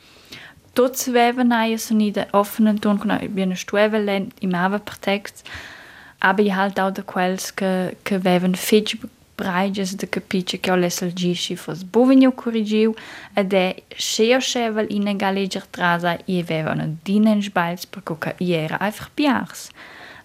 Tots 0.73 1.11
veven 1.11 1.51
ai 1.51 1.77
sono 1.77 2.09
de 2.09 2.25
offenen 2.31 2.79
ton 2.79 2.97
con 2.97 3.19
bien 3.29 3.55
stuevele 3.55 4.27
im 4.39 4.53
ava 4.53 4.79
per 4.79 4.97
text. 4.97 5.47
Aber 6.17 6.43
halt 6.55 6.79
auch 6.79 6.91
de 6.91 7.03
quels 7.03 7.51
que 7.55 7.95
que 8.03 8.23
veven 8.23 8.55
fitch 8.55 8.97
прайдзес 9.41 9.95
да 9.97 10.05
капиче 10.07 10.57
кё 10.61 10.77
лесел 10.77 11.09
джиши 11.09 11.55
фос 11.57 11.81
бовинјо 11.81 12.31
кориджиу, 12.31 12.93
а 13.35 13.43
де 13.43 13.81
шејошевел 13.97 14.85
и 14.85 14.99
негаледжер 14.99 15.65
траза 15.71 16.19
и 16.27 16.43
вевано 16.43 16.97
динен 17.05 17.41
жбајц 17.41 17.87
преку 17.89 18.15
кариера 18.15 18.77
айфр 18.79 19.09
пиарс. 19.15 19.71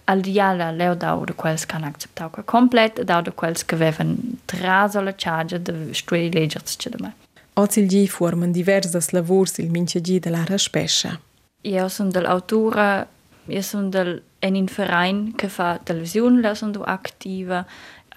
Al 0.07 0.21
diala 0.21 0.71
leo 0.71 0.95
dau 0.95 1.25
de 1.25 1.33
quels 1.33 1.65
can 1.65 1.83
acceptau 1.83 2.29
ca 2.29 2.43
complet, 2.43 3.01
dau 3.03 3.21
de 3.21 3.31
quels 3.31 3.65
che 3.65 3.75
vevan 3.75 4.39
tra 4.45 4.87
sola 4.87 5.13
charge 5.13 5.57
de 5.59 5.73
studi 5.93 6.29
legers 6.31 6.77
ce 6.77 6.89
de 6.89 6.97
mai. 7.01 7.13
Ozil 7.57 7.89
gi 7.89 8.07
formen 8.07 8.51
diversas 8.51 9.11
lavurs 9.11 9.57
il 9.57 9.71
mince 9.71 9.99
gi 10.01 10.19
de 10.19 10.29
la 10.29 10.43
raspescia. 10.45 11.19
Io 11.61 11.87
sunt 11.87 12.13
del 12.13 12.25
autura, 12.25 13.07
io 13.47 13.61
sunt 13.61 13.91
del 13.91 14.21
en 14.39 14.55
in 14.55 14.67
Verein 14.75 15.33
che 15.35 15.47
fa 15.47 15.79
televisiun, 15.83 16.41
la 16.41 16.53
sunt 16.53 16.73
du 16.73 16.81
activa, 16.85 17.65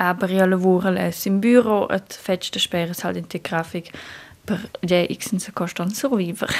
aber 0.00 0.30
io 0.30 0.46
lavoro 0.46 0.88
in 1.24 1.40
bureau 1.40 1.86
et 1.90 2.12
fetch 2.14 2.50
de 2.50 2.58
speres 2.58 3.02
halt 3.02 3.16
in 3.16 3.26
te 3.26 3.38
grafik 3.38 3.90
per 4.44 4.70
je 4.80 5.06
x 5.12 5.36
se 5.36 5.52
costan 5.52 5.90
survivere. 5.90 6.54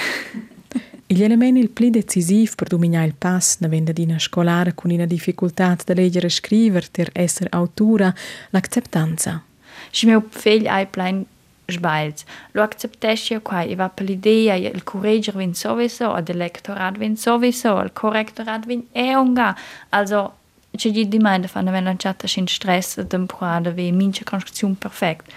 Il 1.07 1.23
element 1.23 1.57
il 1.57 1.71
più 1.71 1.91
decisivo 1.91 2.53
per 2.55 2.69
dominare 2.69 3.07
il 3.07 3.15
pass 3.15 3.59
vende 3.67 3.93
di 3.93 4.03
una 4.03 4.19
scolare 4.19 4.75
con 4.75 4.91
una 4.91 5.07
difficoltà 5.07 5.77
da 5.85 5.95
leggere 5.95 6.27
e 6.27 6.31
scrivere 6.31 6.87
per 6.93 7.09
essere 7.13 7.49
autora, 7.51 8.15
l'acceptanza. 8.51 9.43
Se 9.91 10.07
meu 10.07 10.23
figlio 10.29 10.71
ha 10.71 10.87
plein 10.87 11.25
sbagliato, 11.67 12.23
lo 12.53 12.63
acceptessi 12.63 13.33
io 13.33 13.41
qua, 13.41 13.63
e 13.63 13.75
va 13.75 13.89
per 13.89 14.07
l'idea, 14.07 14.55
il 14.55 14.85
corregger 14.85 15.37
vin 15.37 15.55
sowieso, 15.55 16.17
il 16.17 16.25
elettorat 16.29 16.97
vin 16.99 17.17
sowieso, 17.17 17.81
il 17.81 17.93
correktorat 17.93 18.67
vin 18.67 18.87
e 18.93 19.17
unga. 19.17 19.57
Also, 19.89 20.35
c'è 20.81 20.91
di 20.91 21.07
dimanda 21.07 21.47
fanno 21.47 21.71
wenn 21.73 21.85
lanciata 21.85 22.27
in 22.37 22.47
stress 22.47 23.05
temporada 23.07 23.71
wie 23.71 23.93
minche 23.93 24.25
construzione 24.25 24.77
perfekt. 24.79 25.31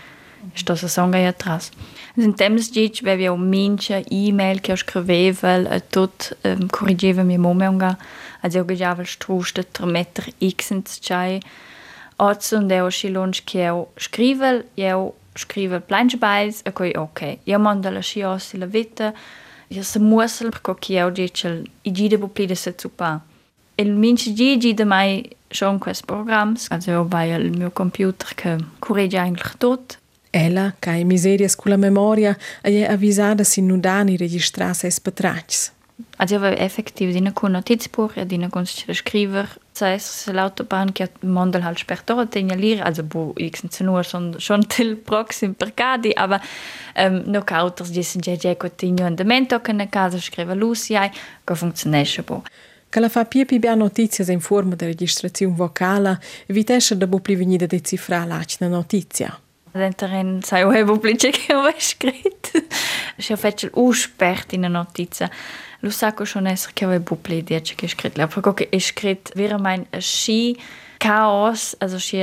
Sto 0.53 0.75
sa 0.75 0.87
songa 0.87 1.17
ja 1.17 1.33
tras. 1.33 1.69
In 2.15 2.33
temps 2.33 2.69
dic 2.71 3.01
ve 3.03 3.17
vi 3.17 3.29
minche 3.29 4.05
e-mail 4.09 4.61
che 4.61 4.75
scrivevel 4.75 5.65
e 5.65 5.81
tot 5.89 6.37
um, 6.43 6.67
corrigeva 6.67 7.23
mi 7.23 7.37
momenga. 7.37 7.97
Also 8.41 8.59
io 8.59 8.65
gajavel 8.65 9.05
struste 9.05 9.69
tre 9.71 9.85
meter 9.85 10.25
x 10.39 10.69
in 10.71 10.83
chai. 11.01 11.41
Oz 12.17 12.51
und 12.53 12.71
eu 12.71 12.89
shilonch 12.89 13.43
che 13.43 13.67
eu 13.67 13.89
scrivel, 13.97 14.63
eu 14.77 15.13
scrivel 15.35 15.81
planchbais 15.81 16.61
e 16.63 16.71
coi 16.71 16.93
ok. 16.95 17.39
Io 17.43 17.59
manda 17.59 17.89
la 17.89 18.01
sciossi 18.01 18.57
la 18.57 18.65
vita, 18.65 19.13
io 19.67 19.83
se 19.83 19.99
mussel 19.99 20.51
perché 20.51 20.93
eu 20.93 21.09
dicel 21.09 21.67
i 21.81 21.91
gide 21.91 22.17
bu 22.17 22.29
plide 22.31 22.55
se 22.55 22.73
zupa. 22.77 23.21
Il 23.75 23.91
mince 23.91 24.33
gigi 24.33 24.73
de 24.73 24.85
mai 24.85 25.29
schon 25.49 25.79
quest 25.79 26.05
programs, 26.05 26.69
also 26.69 26.91
io 26.91 27.07
vai 27.07 27.33
al 27.33 27.49
mio 27.49 27.71
computer 27.71 28.33
che 28.35 28.57
corregge 28.79 29.17
eigentlich 29.17 29.57
tot. 29.57 29.97
Ella, 30.29 30.73
ha 30.79 31.03
miserias 31.03 31.55
con 31.55 31.71
la 31.71 31.77
memoria, 31.77 32.35
è 32.61 32.83
avvisata 32.83 33.43
sin 33.43 33.67
non 33.67 33.79
dani 33.79 34.17
registrarsi 34.17 34.87
es 34.87 34.99
patracks. 34.99 35.71
Also 36.17 36.39
var 36.39 36.53
effektiv 36.59 37.11
dina 37.11 37.31
con 37.33 37.51
notizbuch, 37.51 38.15
ja 38.15 38.23
dina 38.23 38.49
con 38.49 38.65
så 39.73 39.85
är 39.85 39.97
så 39.97 40.31
l'autobahn 40.31 40.91
che 40.93 41.09
mondel 41.21 41.63
halt 41.63 41.79
spertor 41.79 42.25
tegna 42.25 42.55
lir, 42.55 42.83
also 42.83 43.03
bo 43.03 43.33
sind 43.37 43.79
nur 43.81 44.03
schon 44.03 44.39
schon 44.39 44.61
til 44.69 44.95
proxim 44.95 45.55
per 45.55 45.71
cadi, 45.71 46.13
aber 46.15 46.39
ähm 46.95 47.23
no 47.25 47.41
cauters 47.41 47.91
diesen 47.91 48.21
je 48.21 48.37
je 48.37 48.55
cotigno 48.55 49.05
andamento 49.05 49.59
che 49.61 49.73
na 49.73 49.87
casa 49.87 50.19
scrive 50.19 50.55
Lucia, 50.55 51.09
che 51.43 51.55
funzionesce 51.55 52.21
bo. 52.21 52.43
Che 52.93 52.99
la 52.99 53.09
fa 53.09 53.25
pia 53.25 53.43
pia 53.43 53.73
notizias 53.73 54.27
in 54.27 54.39
forma 54.39 54.75
di 54.75 54.85
registrazione 54.85 55.55
vocale, 55.55 56.19
evitesce 56.45 56.95
da 56.95 57.07
bo 57.07 57.17
pli 57.17 57.35
venire 57.35 57.65
decifrare 57.65 58.27
la 58.27 58.67
notizia. 58.67 59.35
Dentro 59.71 60.07
sai 60.41 60.61
o 60.61 60.85
pubblice 60.85 61.31
che 61.31 61.55
ho 61.55 61.73
scritto. 61.75 62.51
Se 63.17 63.33
ho 63.33 63.35
fatto 63.35 63.67
usperto 63.73 64.53
in 64.53 64.67
notizia. 64.69 65.27
Lo 65.79 65.89
sacco 65.89 66.23
schon 66.23 66.45
esser 66.45 66.71
che 66.73 66.85
ho 66.85 67.01
pubblice 67.01 67.73
che 67.73 67.85
ho 67.85 67.89
scritto. 67.89 68.19
La 68.19 68.27
perché 68.27 68.69
ho 68.71 68.79
scritto 68.79 69.31
vera 69.33 69.57
mein 69.57 69.87
sci 69.97 70.55
chaos, 70.99 71.75
also 71.79 71.97
sci 71.97 72.21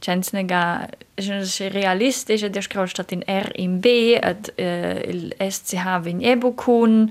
Cenznega 0.00 0.86
è 1.14 1.68
realistisch, 1.70 2.44
der 2.44 2.62
scritto 2.62 2.84
statt 2.84 3.12
in 3.12 3.22
R 3.26 3.50
in 3.54 3.80
B, 3.80 4.18
et 4.20 4.52
äh, 4.58 5.08
il 5.08 5.34
SCH 5.38 6.02
in 6.04 6.20
Ebukun. 6.20 7.10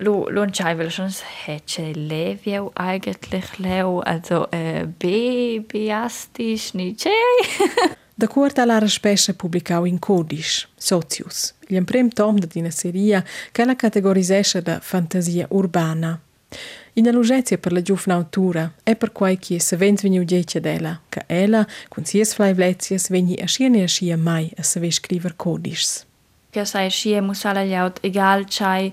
Lo 0.00 0.28
lo 0.30 0.46
schreibe 0.50 0.90
schon 0.90 1.12
hätte 1.44 1.92
Levio 1.92 2.72
eigentlich 2.74 3.58
Leo 3.58 4.00
also 4.00 4.46
äh, 4.50 4.86
B 4.86 5.60
biastisch 5.60 6.74
nicht. 6.74 7.06
Da 8.20 8.26
curta 8.26 8.64
Lara 8.64 8.86
Spesce 8.86 9.32
pubblicau 9.32 9.86
in 9.86 9.98
Codis, 9.98 10.68
Socius, 10.76 11.54
il 11.68 11.82
prim 11.84 12.10
tom 12.10 12.38
de 12.38 12.46
una 12.58 12.70
seria 12.70 13.24
che 13.50 13.64
la 13.64 13.74
categorisesce 13.74 14.60
da 14.60 14.78
fantasia 14.78 15.46
urbana. 15.48 16.20
In 16.94 17.08
allugezia 17.08 17.56
per 17.56 17.72
la 17.72 17.80
giovane 17.80 18.12
autura 18.12 18.72
è 18.82 18.94
per 18.94 19.12
quai 19.12 19.38
che 19.38 19.58
se 19.58 19.76
vent 19.76 20.02
veniu 20.02 20.24
dice 20.24 20.60
della, 20.60 21.00
che 21.08 21.22
ella, 21.28 21.66
con 21.88 22.04
sies 22.04 22.34
flaivlezias, 22.34 23.08
veni 23.08 23.36
a 23.36 23.46
scia 23.46 23.68
ne 23.68 23.84
a 23.84 23.86
scia 23.86 24.16
mai 24.18 24.52
a 24.56 24.62
saver 24.62 24.92
scriver 24.92 25.34
codis. 25.36 26.04
Che 26.50 26.64
sai 26.66 26.90
scia 26.90 27.22
musala 27.22 27.64
gliaut 27.64 28.00
egal 28.02 28.44
c'hai 28.46 28.92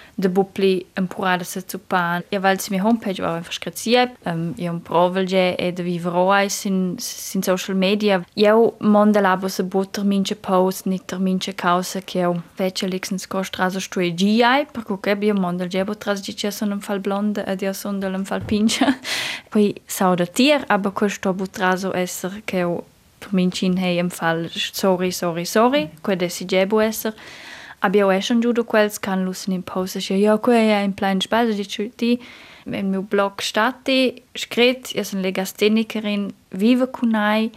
de 0.21 0.29
bupli 0.29 0.85
empurada 0.95 1.43
se 1.43 1.61
zupan. 1.61 2.23
Ja, 2.31 2.41
weil 2.43 2.59
sie 2.59 2.73
mir 2.73 2.83
Homepage 2.83 3.21
war 3.21 3.35
einfach 3.35 3.51
skizziert. 3.51 4.11
Ähm, 4.25 4.53
ja, 4.57 4.71
und 4.71 4.83
provelje 4.83 5.55
e 5.57 5.71
de 5.71 5.83
vivrois 5.83 6.65
in, 6.65 6.97
in 7.33 7.43
social 7.43 7.75
media. 7.75 8.23
Ja, 8.35 8.55
monde 8.79 9.19
labo 9.19 9.49
se 9.49 9.63
bo 9.63 9.83
terminche 9.83 10.35
post, 10.35 10.85
ni 10.85 10.99
terminche 10.99 11.53
causa, 11.53 12.01
che 12.01 12.19
eu 12.19 12.41
vece 12.57 12.87
lixens 12.87 13.27
costraso 13.27 13.79
stue 13.79 14.13
giai, 14.13 14.65
per 14.71 14.83
cu 14.83 14.99
che 14.99 15.15
bio 15.15 15.33
monde 15.33 15.67
gebo 15.67 15.95
tras 15.97 16.21
di 16.21 16.35
cesso 16.35 16.65
non 16.65 16.79
fal 16.79 16.99
blonde, 16.99 17.43
ed 17.45 17.61
io 17.61 17.73
son 17.73 17.99
del 17.99 18.25
fal 18.25 18.41
pincha. 18.41 18.97
Poi 19.49 19.75
sauda 19.85 20.25
tier, 20.25 20.63
aber 20.67 20.93
questo 20.93 21.33
butraso 21.33 21.93
esser 21.93 22.41
che 22.45 22.57
eu 22.57 22.83
per 23.19 23.33
mincin 23.33 23.77
hei 23.77 23.99
em 23.99 24.09
fal 24.09 24.49
sorry, 24.51 25.11
sorry, 25.11 25.45
sorry, 25.45 25.89
quod 26.01 26.21
esi 26.21 26.45
gebo 26.45 26.79
esser. 26.79 27.13
Mm. 27.13 27.50
Abbiamo 27.83 28.15
giudo 28.39 28.63
quels 28.63 28.99
can 28.99 29.23
lusen 29.23 29.53
in 29.53 29.63
pause 29.63 29.99
che 29.99 30.13
ja 30.13 30.37
quel 30.37 30.69
è 30.69 30.83
in 30.83 30.93
plan 30.93 31.19
spazio 31.19 31.55
di 31.55 31.65
tutti 31.65 32.23
nel 32.65 32.85
mio 32.85 33.01
blog 33.01 33.39
stati 33.41 34.23
scrit 34.33 34.93
io 34.93 35.03
sono 35.03 35.21
legastenicherin 35.21 36.31
vive 36.49 36.91
con 36.91 37.15
ai 37.15 37.49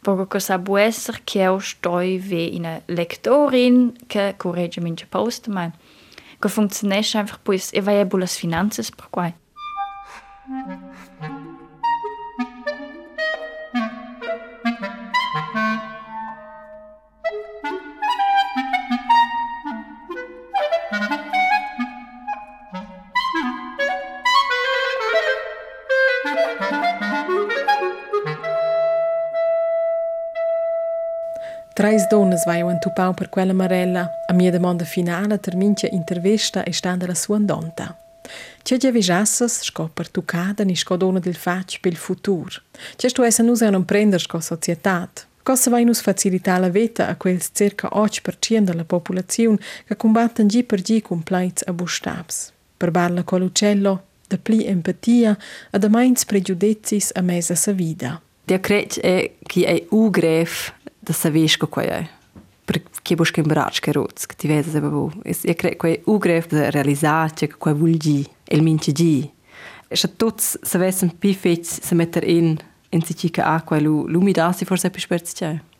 perché 0.00 0.26
cosa 0.28 0.58
può 0.58 0.78
essere 0.78 1.22
che 1.24 1.40
io 1.40 1.58
stoi 1.58 2.18
ve 2.18 2.50
una 2.52 2.80
lectorin 2.86 3.92
che 4.06 4.34
corregge 4.36 4.80
mince 4.80 5.06
post 5.06 5.48
ma 5.48 5.68
che 6.38 6.48
funzionesce 6.48 7.18
einfach 7.18 7.40
pues 7.42 7.72
e 7.72 7.80
vai 7.80 7.98
a 7.98 8.04
bulas 8.04 8.36
finanzas 8.36 8.88
per 8.90 9.08
quai 9.10 9.34
Trais 31.74 32.06
donnas 32.06 32.44
vai 32.44 32.60
entupau 32.60 33.14
per 33.14 33.30
quella 33.30 33.54
marella. 33.54 34.10
A 34.26 34.34
mia 34.34 34.50
domanda 34.50 34.84
finale 34.84 35.40
termincia 35.40 35.88
intervista 35.90 36.64
e 36.64 36.72
standa 36.72 37.06
la 37.06 37.14
sua 37.14 37.36
andonta. 37.36 37.96
C'è 38.62 38.76
già 38.76 38.90
visassas, 38.90 39.62
sco 39.62 39.88
per 39.92 40.10
tucada, 40.10 40.64
ni 40.64 40.76
sco 40.76 40.96
dona 40.96 41.18
del 41.18 41.34
fac 41.34 41.80
pel 41.80 41.96
futur. 41.96 42.62
C'è 42.96 43.08
sto 43.08 43.22
essa 43.22 43.42
nus 43.42 43.62
non 43.62 43.84
prender 43.84 44.20
sco 44.20 44.38
societat. 44.38 45.26
Cosa 45.42 45.70
vai 45.70 45.84
nus 45.84 46.00
facilità 46.02 46.58
la 46.58 46.68
vita 46.68 47.08
a 47.08 47.16
quels 47.16 47.50
circa 47.52 47.88
8% 47.92 48.58
della 48.60 48.84
popolazione 48.84 49.58
che 49.86 49.96
combattan 49.96 50.46
gi 50.46 50.62
per 50.64 50.82
gi 50.82 51.00
con 51.00 51.22
plaits 51.22 51.64
a 51.66 51.72
bustabs. 51.72 52.52
Per 52.76 52.90
barla 52.90 53.22
con 53.24 53.40
l'uccello, 53.40 54.02
da 54.32 54.40
pli 54.40 54.64
empatia 54.66 55.36
e 55.70 55.78
da 55.78 55.90
mains 55.92 56.26
pregiudezis 56.28 57.12
a 57.14 57.22
mesa 57.22 57.56
sa 57.56 57.72
vida. 57.72 58.20
Der 58.48 58.60
Kretsch 58.60 58.98
è 59.00 59.30
che 59.46 59.66
è 59.66 59.86
ugref 59.90 60.72
da 61.00 61.12
saviš 61.12 61.56
kako 61.56 61.80
je. 61.80 62.00
Kje 63.02 63.16
boš 63.18 63.32
kaj 63.34 63.44
brač, 63.44 63.80
kaj 63.82 63.94
roc, 63.98 64.26
ki 64.26 64.36
ti 64.38 64.48
veze 64.48 64.72
za 64.72 64.80
bo. 64.80 65.10
Je 65.24 65.54
kre, 65.58 65.74
ko 65.76 65.90
je 65.90 66.02
ugref 66.06 66.46
za 66.50 66.70
realizacijo, 66.70 67.50
kako 67.54 67.70
je 67.70 67.78
vulgi, 67.78 68.18
el 68.48 68.62
minče 68.64 68.94
gi. 68.96 69.14
Še 69.92 70.08
tot 70.16 70.40
se 70.40 70.78
vesem 70.80 71.10
pifec 71.20 71.66
se 71.68 71.98
meter 71.98 72.24
in 72.24 72.54
in 72.92 73.00
si 73.00 73.14
čika 73.14 73.42
acqua, 73.56 73.80
lu, 73.80 74.04
lu 74.06 74.20
mi 74.20 74.32
dasi 74.32 74.64
forse 74.64 74.90
più 74.90 75.00
sperzice. 75.00 75.71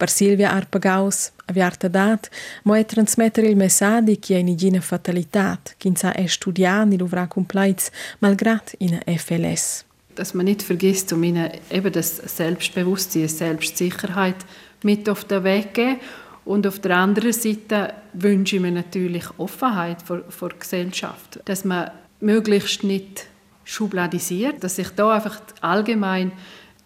Per 0.00 0.08
Silvia 0.08 0.52
Arpagaus, 0.52 1.30
aviarta 1.44 1.86
dat, 1.88 2.30
mo 2.62 2.74
è 2.74 2.86
trasmettere 2.86 3.48
il 3.48 3.56
messaggio 3.56 4.16
che 4.18 4.38
in 4.38 4.80
fatalità, 4.80 5.60
che 5.76 5.88
in 5.88 5.94
sa 5.94 6.14
è 6.14 6.26
studiare, 6.26 6.96
lo 6.96 7.06
complaits, 7.28 7.90
malgrat 8.20 8.76
in 8.78 8.98
FLS. 9.04 9.84
Dass 10.14 10.32
man 10.32 10.46
nicht 10.46 10.62
vergisst, 10.62 11.12
um 11.12 11.22
ihnen 11.22 11.50
eben 11.68 11.92
das 11.92 12.16
Selbstbewusstsein, 12.16 13.28
Selbstsicherheit 13.28 14.36
mit 14.84 15.06
auf 15.06 15.24
den 15.24 15.44
Weg 15.44 15.74
geben. 15.74 16.00
Und 16.46 16.66
auf 16.66 16.78
der 16.78 16.96
anderen 16.96 17.34
Seite 17.34 17.92
wünsche 18.14 18.56
ich 18.56 18.62
mir 18.62 18.72
natürlich 18.72 19.26
Offenheit 19.36 20.00
vor, 20.00 20.22
vor 20.30 20.48
der 20.48 20.60
Gesellschaft, 20.60 21.40
dass 21.44 21.66
man 21.66 21.90
möglichst 22.20 22.84
nicht 22.84 23.26
schubladisiert, 23.64 24.64
dass 24.64 24.76
sich 24.76 24.88
da 24.96 25.12
einfach 25.12 25.42
allgemein 25.60 26.32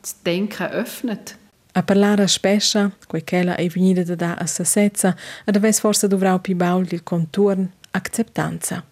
das 0.03 0.21
Denken 0.25 0.65
öffnet. 0.65 1.37
A 1.77 1.83
parlare 1.83 2.29
spesso, 2.29 2.93
quella 3.09 3.57
è 3.57 3.67
venuta 3.69 4.15
da 4.15 4.35
a 4.35 4.47
sasezza, 4.47 5.17
ad 5.45 5.57
aves 5.57 5.81
forse 5.81 6.07
dovrà 6.07 6.39
più 6.39 6.55
baul 6.55 6.87
il 6.91 7.03
contorn 7.03 7.69
acceptanza. 7.91 8.85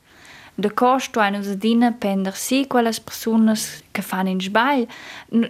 de 0.54 0.70
costo 0.74 1.20
ein 1.20 1.34
us 1.34 1.48
adina 1.48 1.92
pender 1.92 2.36
si 2.36 2.66
quelles 2.66 3.00
personas 3.00 3.82
che 3.90 4.02
fan 4.02 4.26
in 4.26 4.40
sbail 4.40 4.86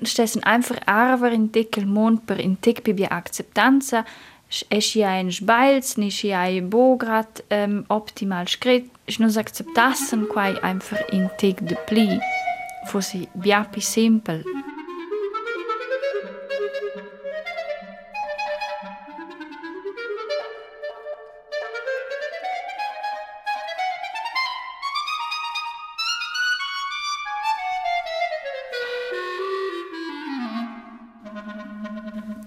stessen 0.02 0.42
einfach 0.44 0.78
arver 0.86 1.32
in 1.32 1.50
tickel 1.50 1.86
mond 1.86 2.20
per 2.24 2.38
in 2.38 2.60
tick 2.60 2.82
bi 2.94 3.04
acceptanza 3.04 4.04
es 4.68 4.94
ja 4.94 5.08
ein 5.08 5.32
sbails 5.32 5.96
ni 5.96 6.08
ja 6.08 6.60
bo 6.60 6.96
grad 6.96 7.42
ähm, 7.50 7.84
optimal 7.88 8.46
skrit 8.46 8.90
ich 9.06 9.18
nus 9.18 9.36
acceptassen 9.36 10.28
quai 10.28 10.54
einfach 10.62 11.02
in 11.10 11.28
tick 11.36 11.60
de 11.60 11.76
pli 11.86 12.20
fossi 12.86 13.28
biapi 13.34 13.80
simpel 13.80 14.44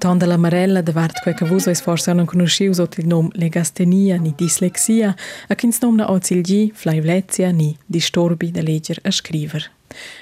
Tanda 0.05 0.27
la 0.27 0.37
Marella 0.37 0.81
de 0.81 0.91
vart 0.91 1.19
quei 1.23 1.33
che 1.33 1.45
vus 1.45 1.81
forse 1.81 2.13
non 2.13 2.25
conosciu 2.25 2.71
sotto 2.73 3.01
il 3.01 3.07
nome 3.07 3.29
legastenia 3.31 4.17
ni 4.17 4.33
dislexia, 4.35 5.15
a 5.47 5.55
chins 5.55 5.79
nom 5.81 5.95
na 5.95 6.11
ocilgi, 6.11 6.71
flaivlezia 6.75 7.49
ni 7.49 7.75
disturbi 7.87 8.51
de 8.51 8.61
leger 8.61 8.99
a 9.01 9.09
scriver. 9.09 9.71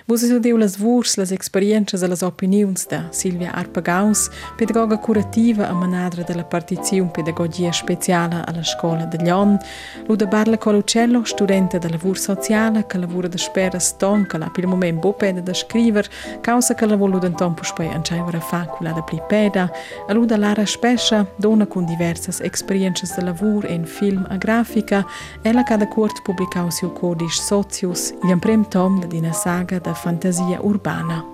Vos 0.06 0.24
es 0.24 0.32
udeu 0.32 0.58
las 0.58 0.78
vurs, 0.78 1.18
las 1.18 1.32
experiences 1.32 2.02
e 2.04 2.08
las 2.08 2.24
opinions 2.24 2.88
da 2.88 3.08
Silvia 3.12 3.52
Arpagaus, 3.52 4.30
pedagoga 4.58 4.98
curativa 4.98 5.68
a 5.68 5.74
manadra 5.74 6.24
della 6.24 6.44
partizione 6.44 7.12
pedagogia 7.12 7.72
speciale 7.72 8.44
alla 8.46 8.64
scuola 8.64 9.06
de 9.06 9.18
Lion, 9.18 9.58
Luda 10.08 10.26
Barla 10.26 10.58
Colucello, 10.58 11.24
studente 11.24 11.80
della 11.80 11.96
lavur 11.96 12.18
sociale, 12.18 12.86
che 12.86 12.98
lavora 12.98 13.28
da 13.28 13.38
spera 13.38 13.80
stonca, 13.80 14.38
la 14.38 14.50
per 14.50 14.64
il 14.64 14.70
momento 14.70 15.00
bo 15.00 15.14
peda 15.14 15.42
da 15.42 15.54
scriver, 15.54 16.08
causa 16.42 16.74
che 16.74 16.86
lavora 16.86 17.14
luda 17.14 17.30
tempo 17.30 17.64
spoi 17.64 17.88
anciaivara 17.88 18.40
facula 18.40 18.92
da 18.92 19.02
pli 19.02 19.22
peda, 19.28 19.72
a 20.08 20.14
Luda 20.14 20.38
Lara 20.38 20.66
Spescia, 20.66 21.26
dona 21.38 21.66
con 21.66 21.86
diversas 21.86 22.40
experiences 22.42 23.16
de 23.16 23.24
lavur 23.24 23.66
in 23.70 23.86
film 23.86 24.26
a 24.30 24.38
grafica, 24.38 25.06
ella 25.44 25.64
cada 25.64 25.88
curt 25.88 26.22
publicau 26.24 26.70
siu 26.70 26.92
codice 26.94 27.42
socius, 27.42 28.14
il 28.24 28.40
prem 28.40 28.68
tom 28.68 29.00
da 29.00 29.08
dina 29.08 29.32
saga 29.64 29.80
da 29.80 29.96
fantasia 29.96 30.60
urbana. 30.62 31.26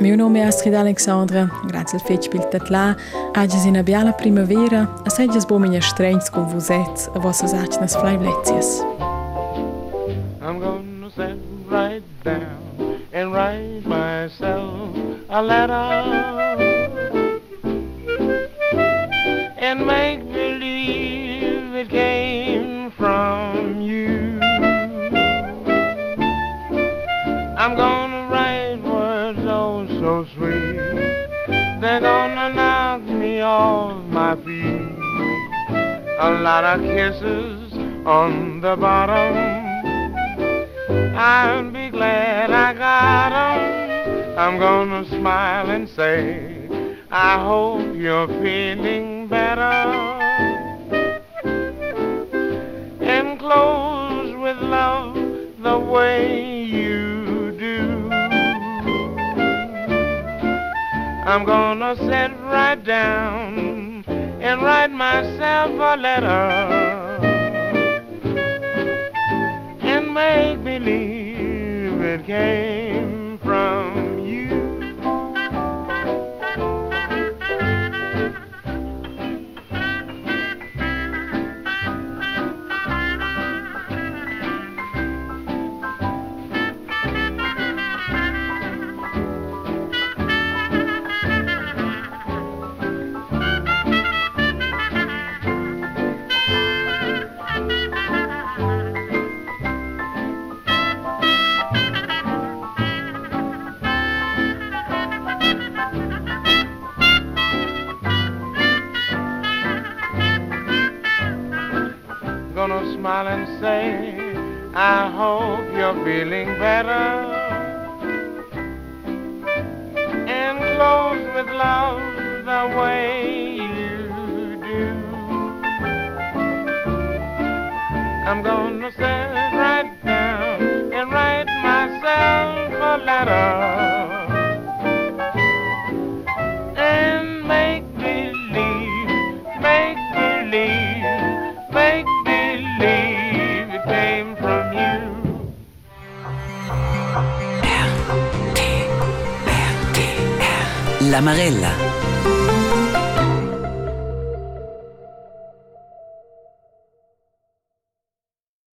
Meu 0.00 0.16
nome 0.16 0.40
é 0.40 0.46
Astrid 0.46 0.74
Alexandra, 0.74 1.50
grazie 1.66 1.98
al 1.98 2.06
fetspil 2.06 2.40
tatla, 2.44 2.96
ages 3.34 3.66
in 3.66 3.76
abiala 3.76 4.12
primavera, 4.12 4.88
a 5.04 5.10
seges 5.10 5.44
bo 5.44 5.58
minha 5.58 5.78
estranhos 5.78 6.30
com 6.30 6.46
vosets 6.46 7.10
a 7.14 7.18
vossas 7.18 7.52
atnas 7.52 7.94
flaivletias. 7.94 8.80
I'm 10.40 10.58
gonna 10.58 11.10
sit 11.10 11.38
right 11.70 12.04
down 12.24 13.00
and 13.12 13.32
write 13.32 13.86
myself 13.86 14.96
a 15.28 15.42
letter 15.42 16.13
lot 36.44 36.62
of 36.62 36.82
kisses 36.82 37.72
on 38.04 38.60
the 38.60 38.76
bottom. 38.76 39.34
I'll 41.16 41.70
be 41.70 41.88
glad 41.88 42.50
I 42.50 42.74
got 42.74 43.32
'em. 43.32 44.38
I'm 44.38 44.58
gonna 44.58 45.06
smile 45.06 45.70
and 45.70 45.88
say, 45.88 46.68
I 47.10 47.38
hope 47.38 47.96
you're 47.96 48.28
feeling 48.42 49.26
better. 49.26 50.03
better. 66.20 66.43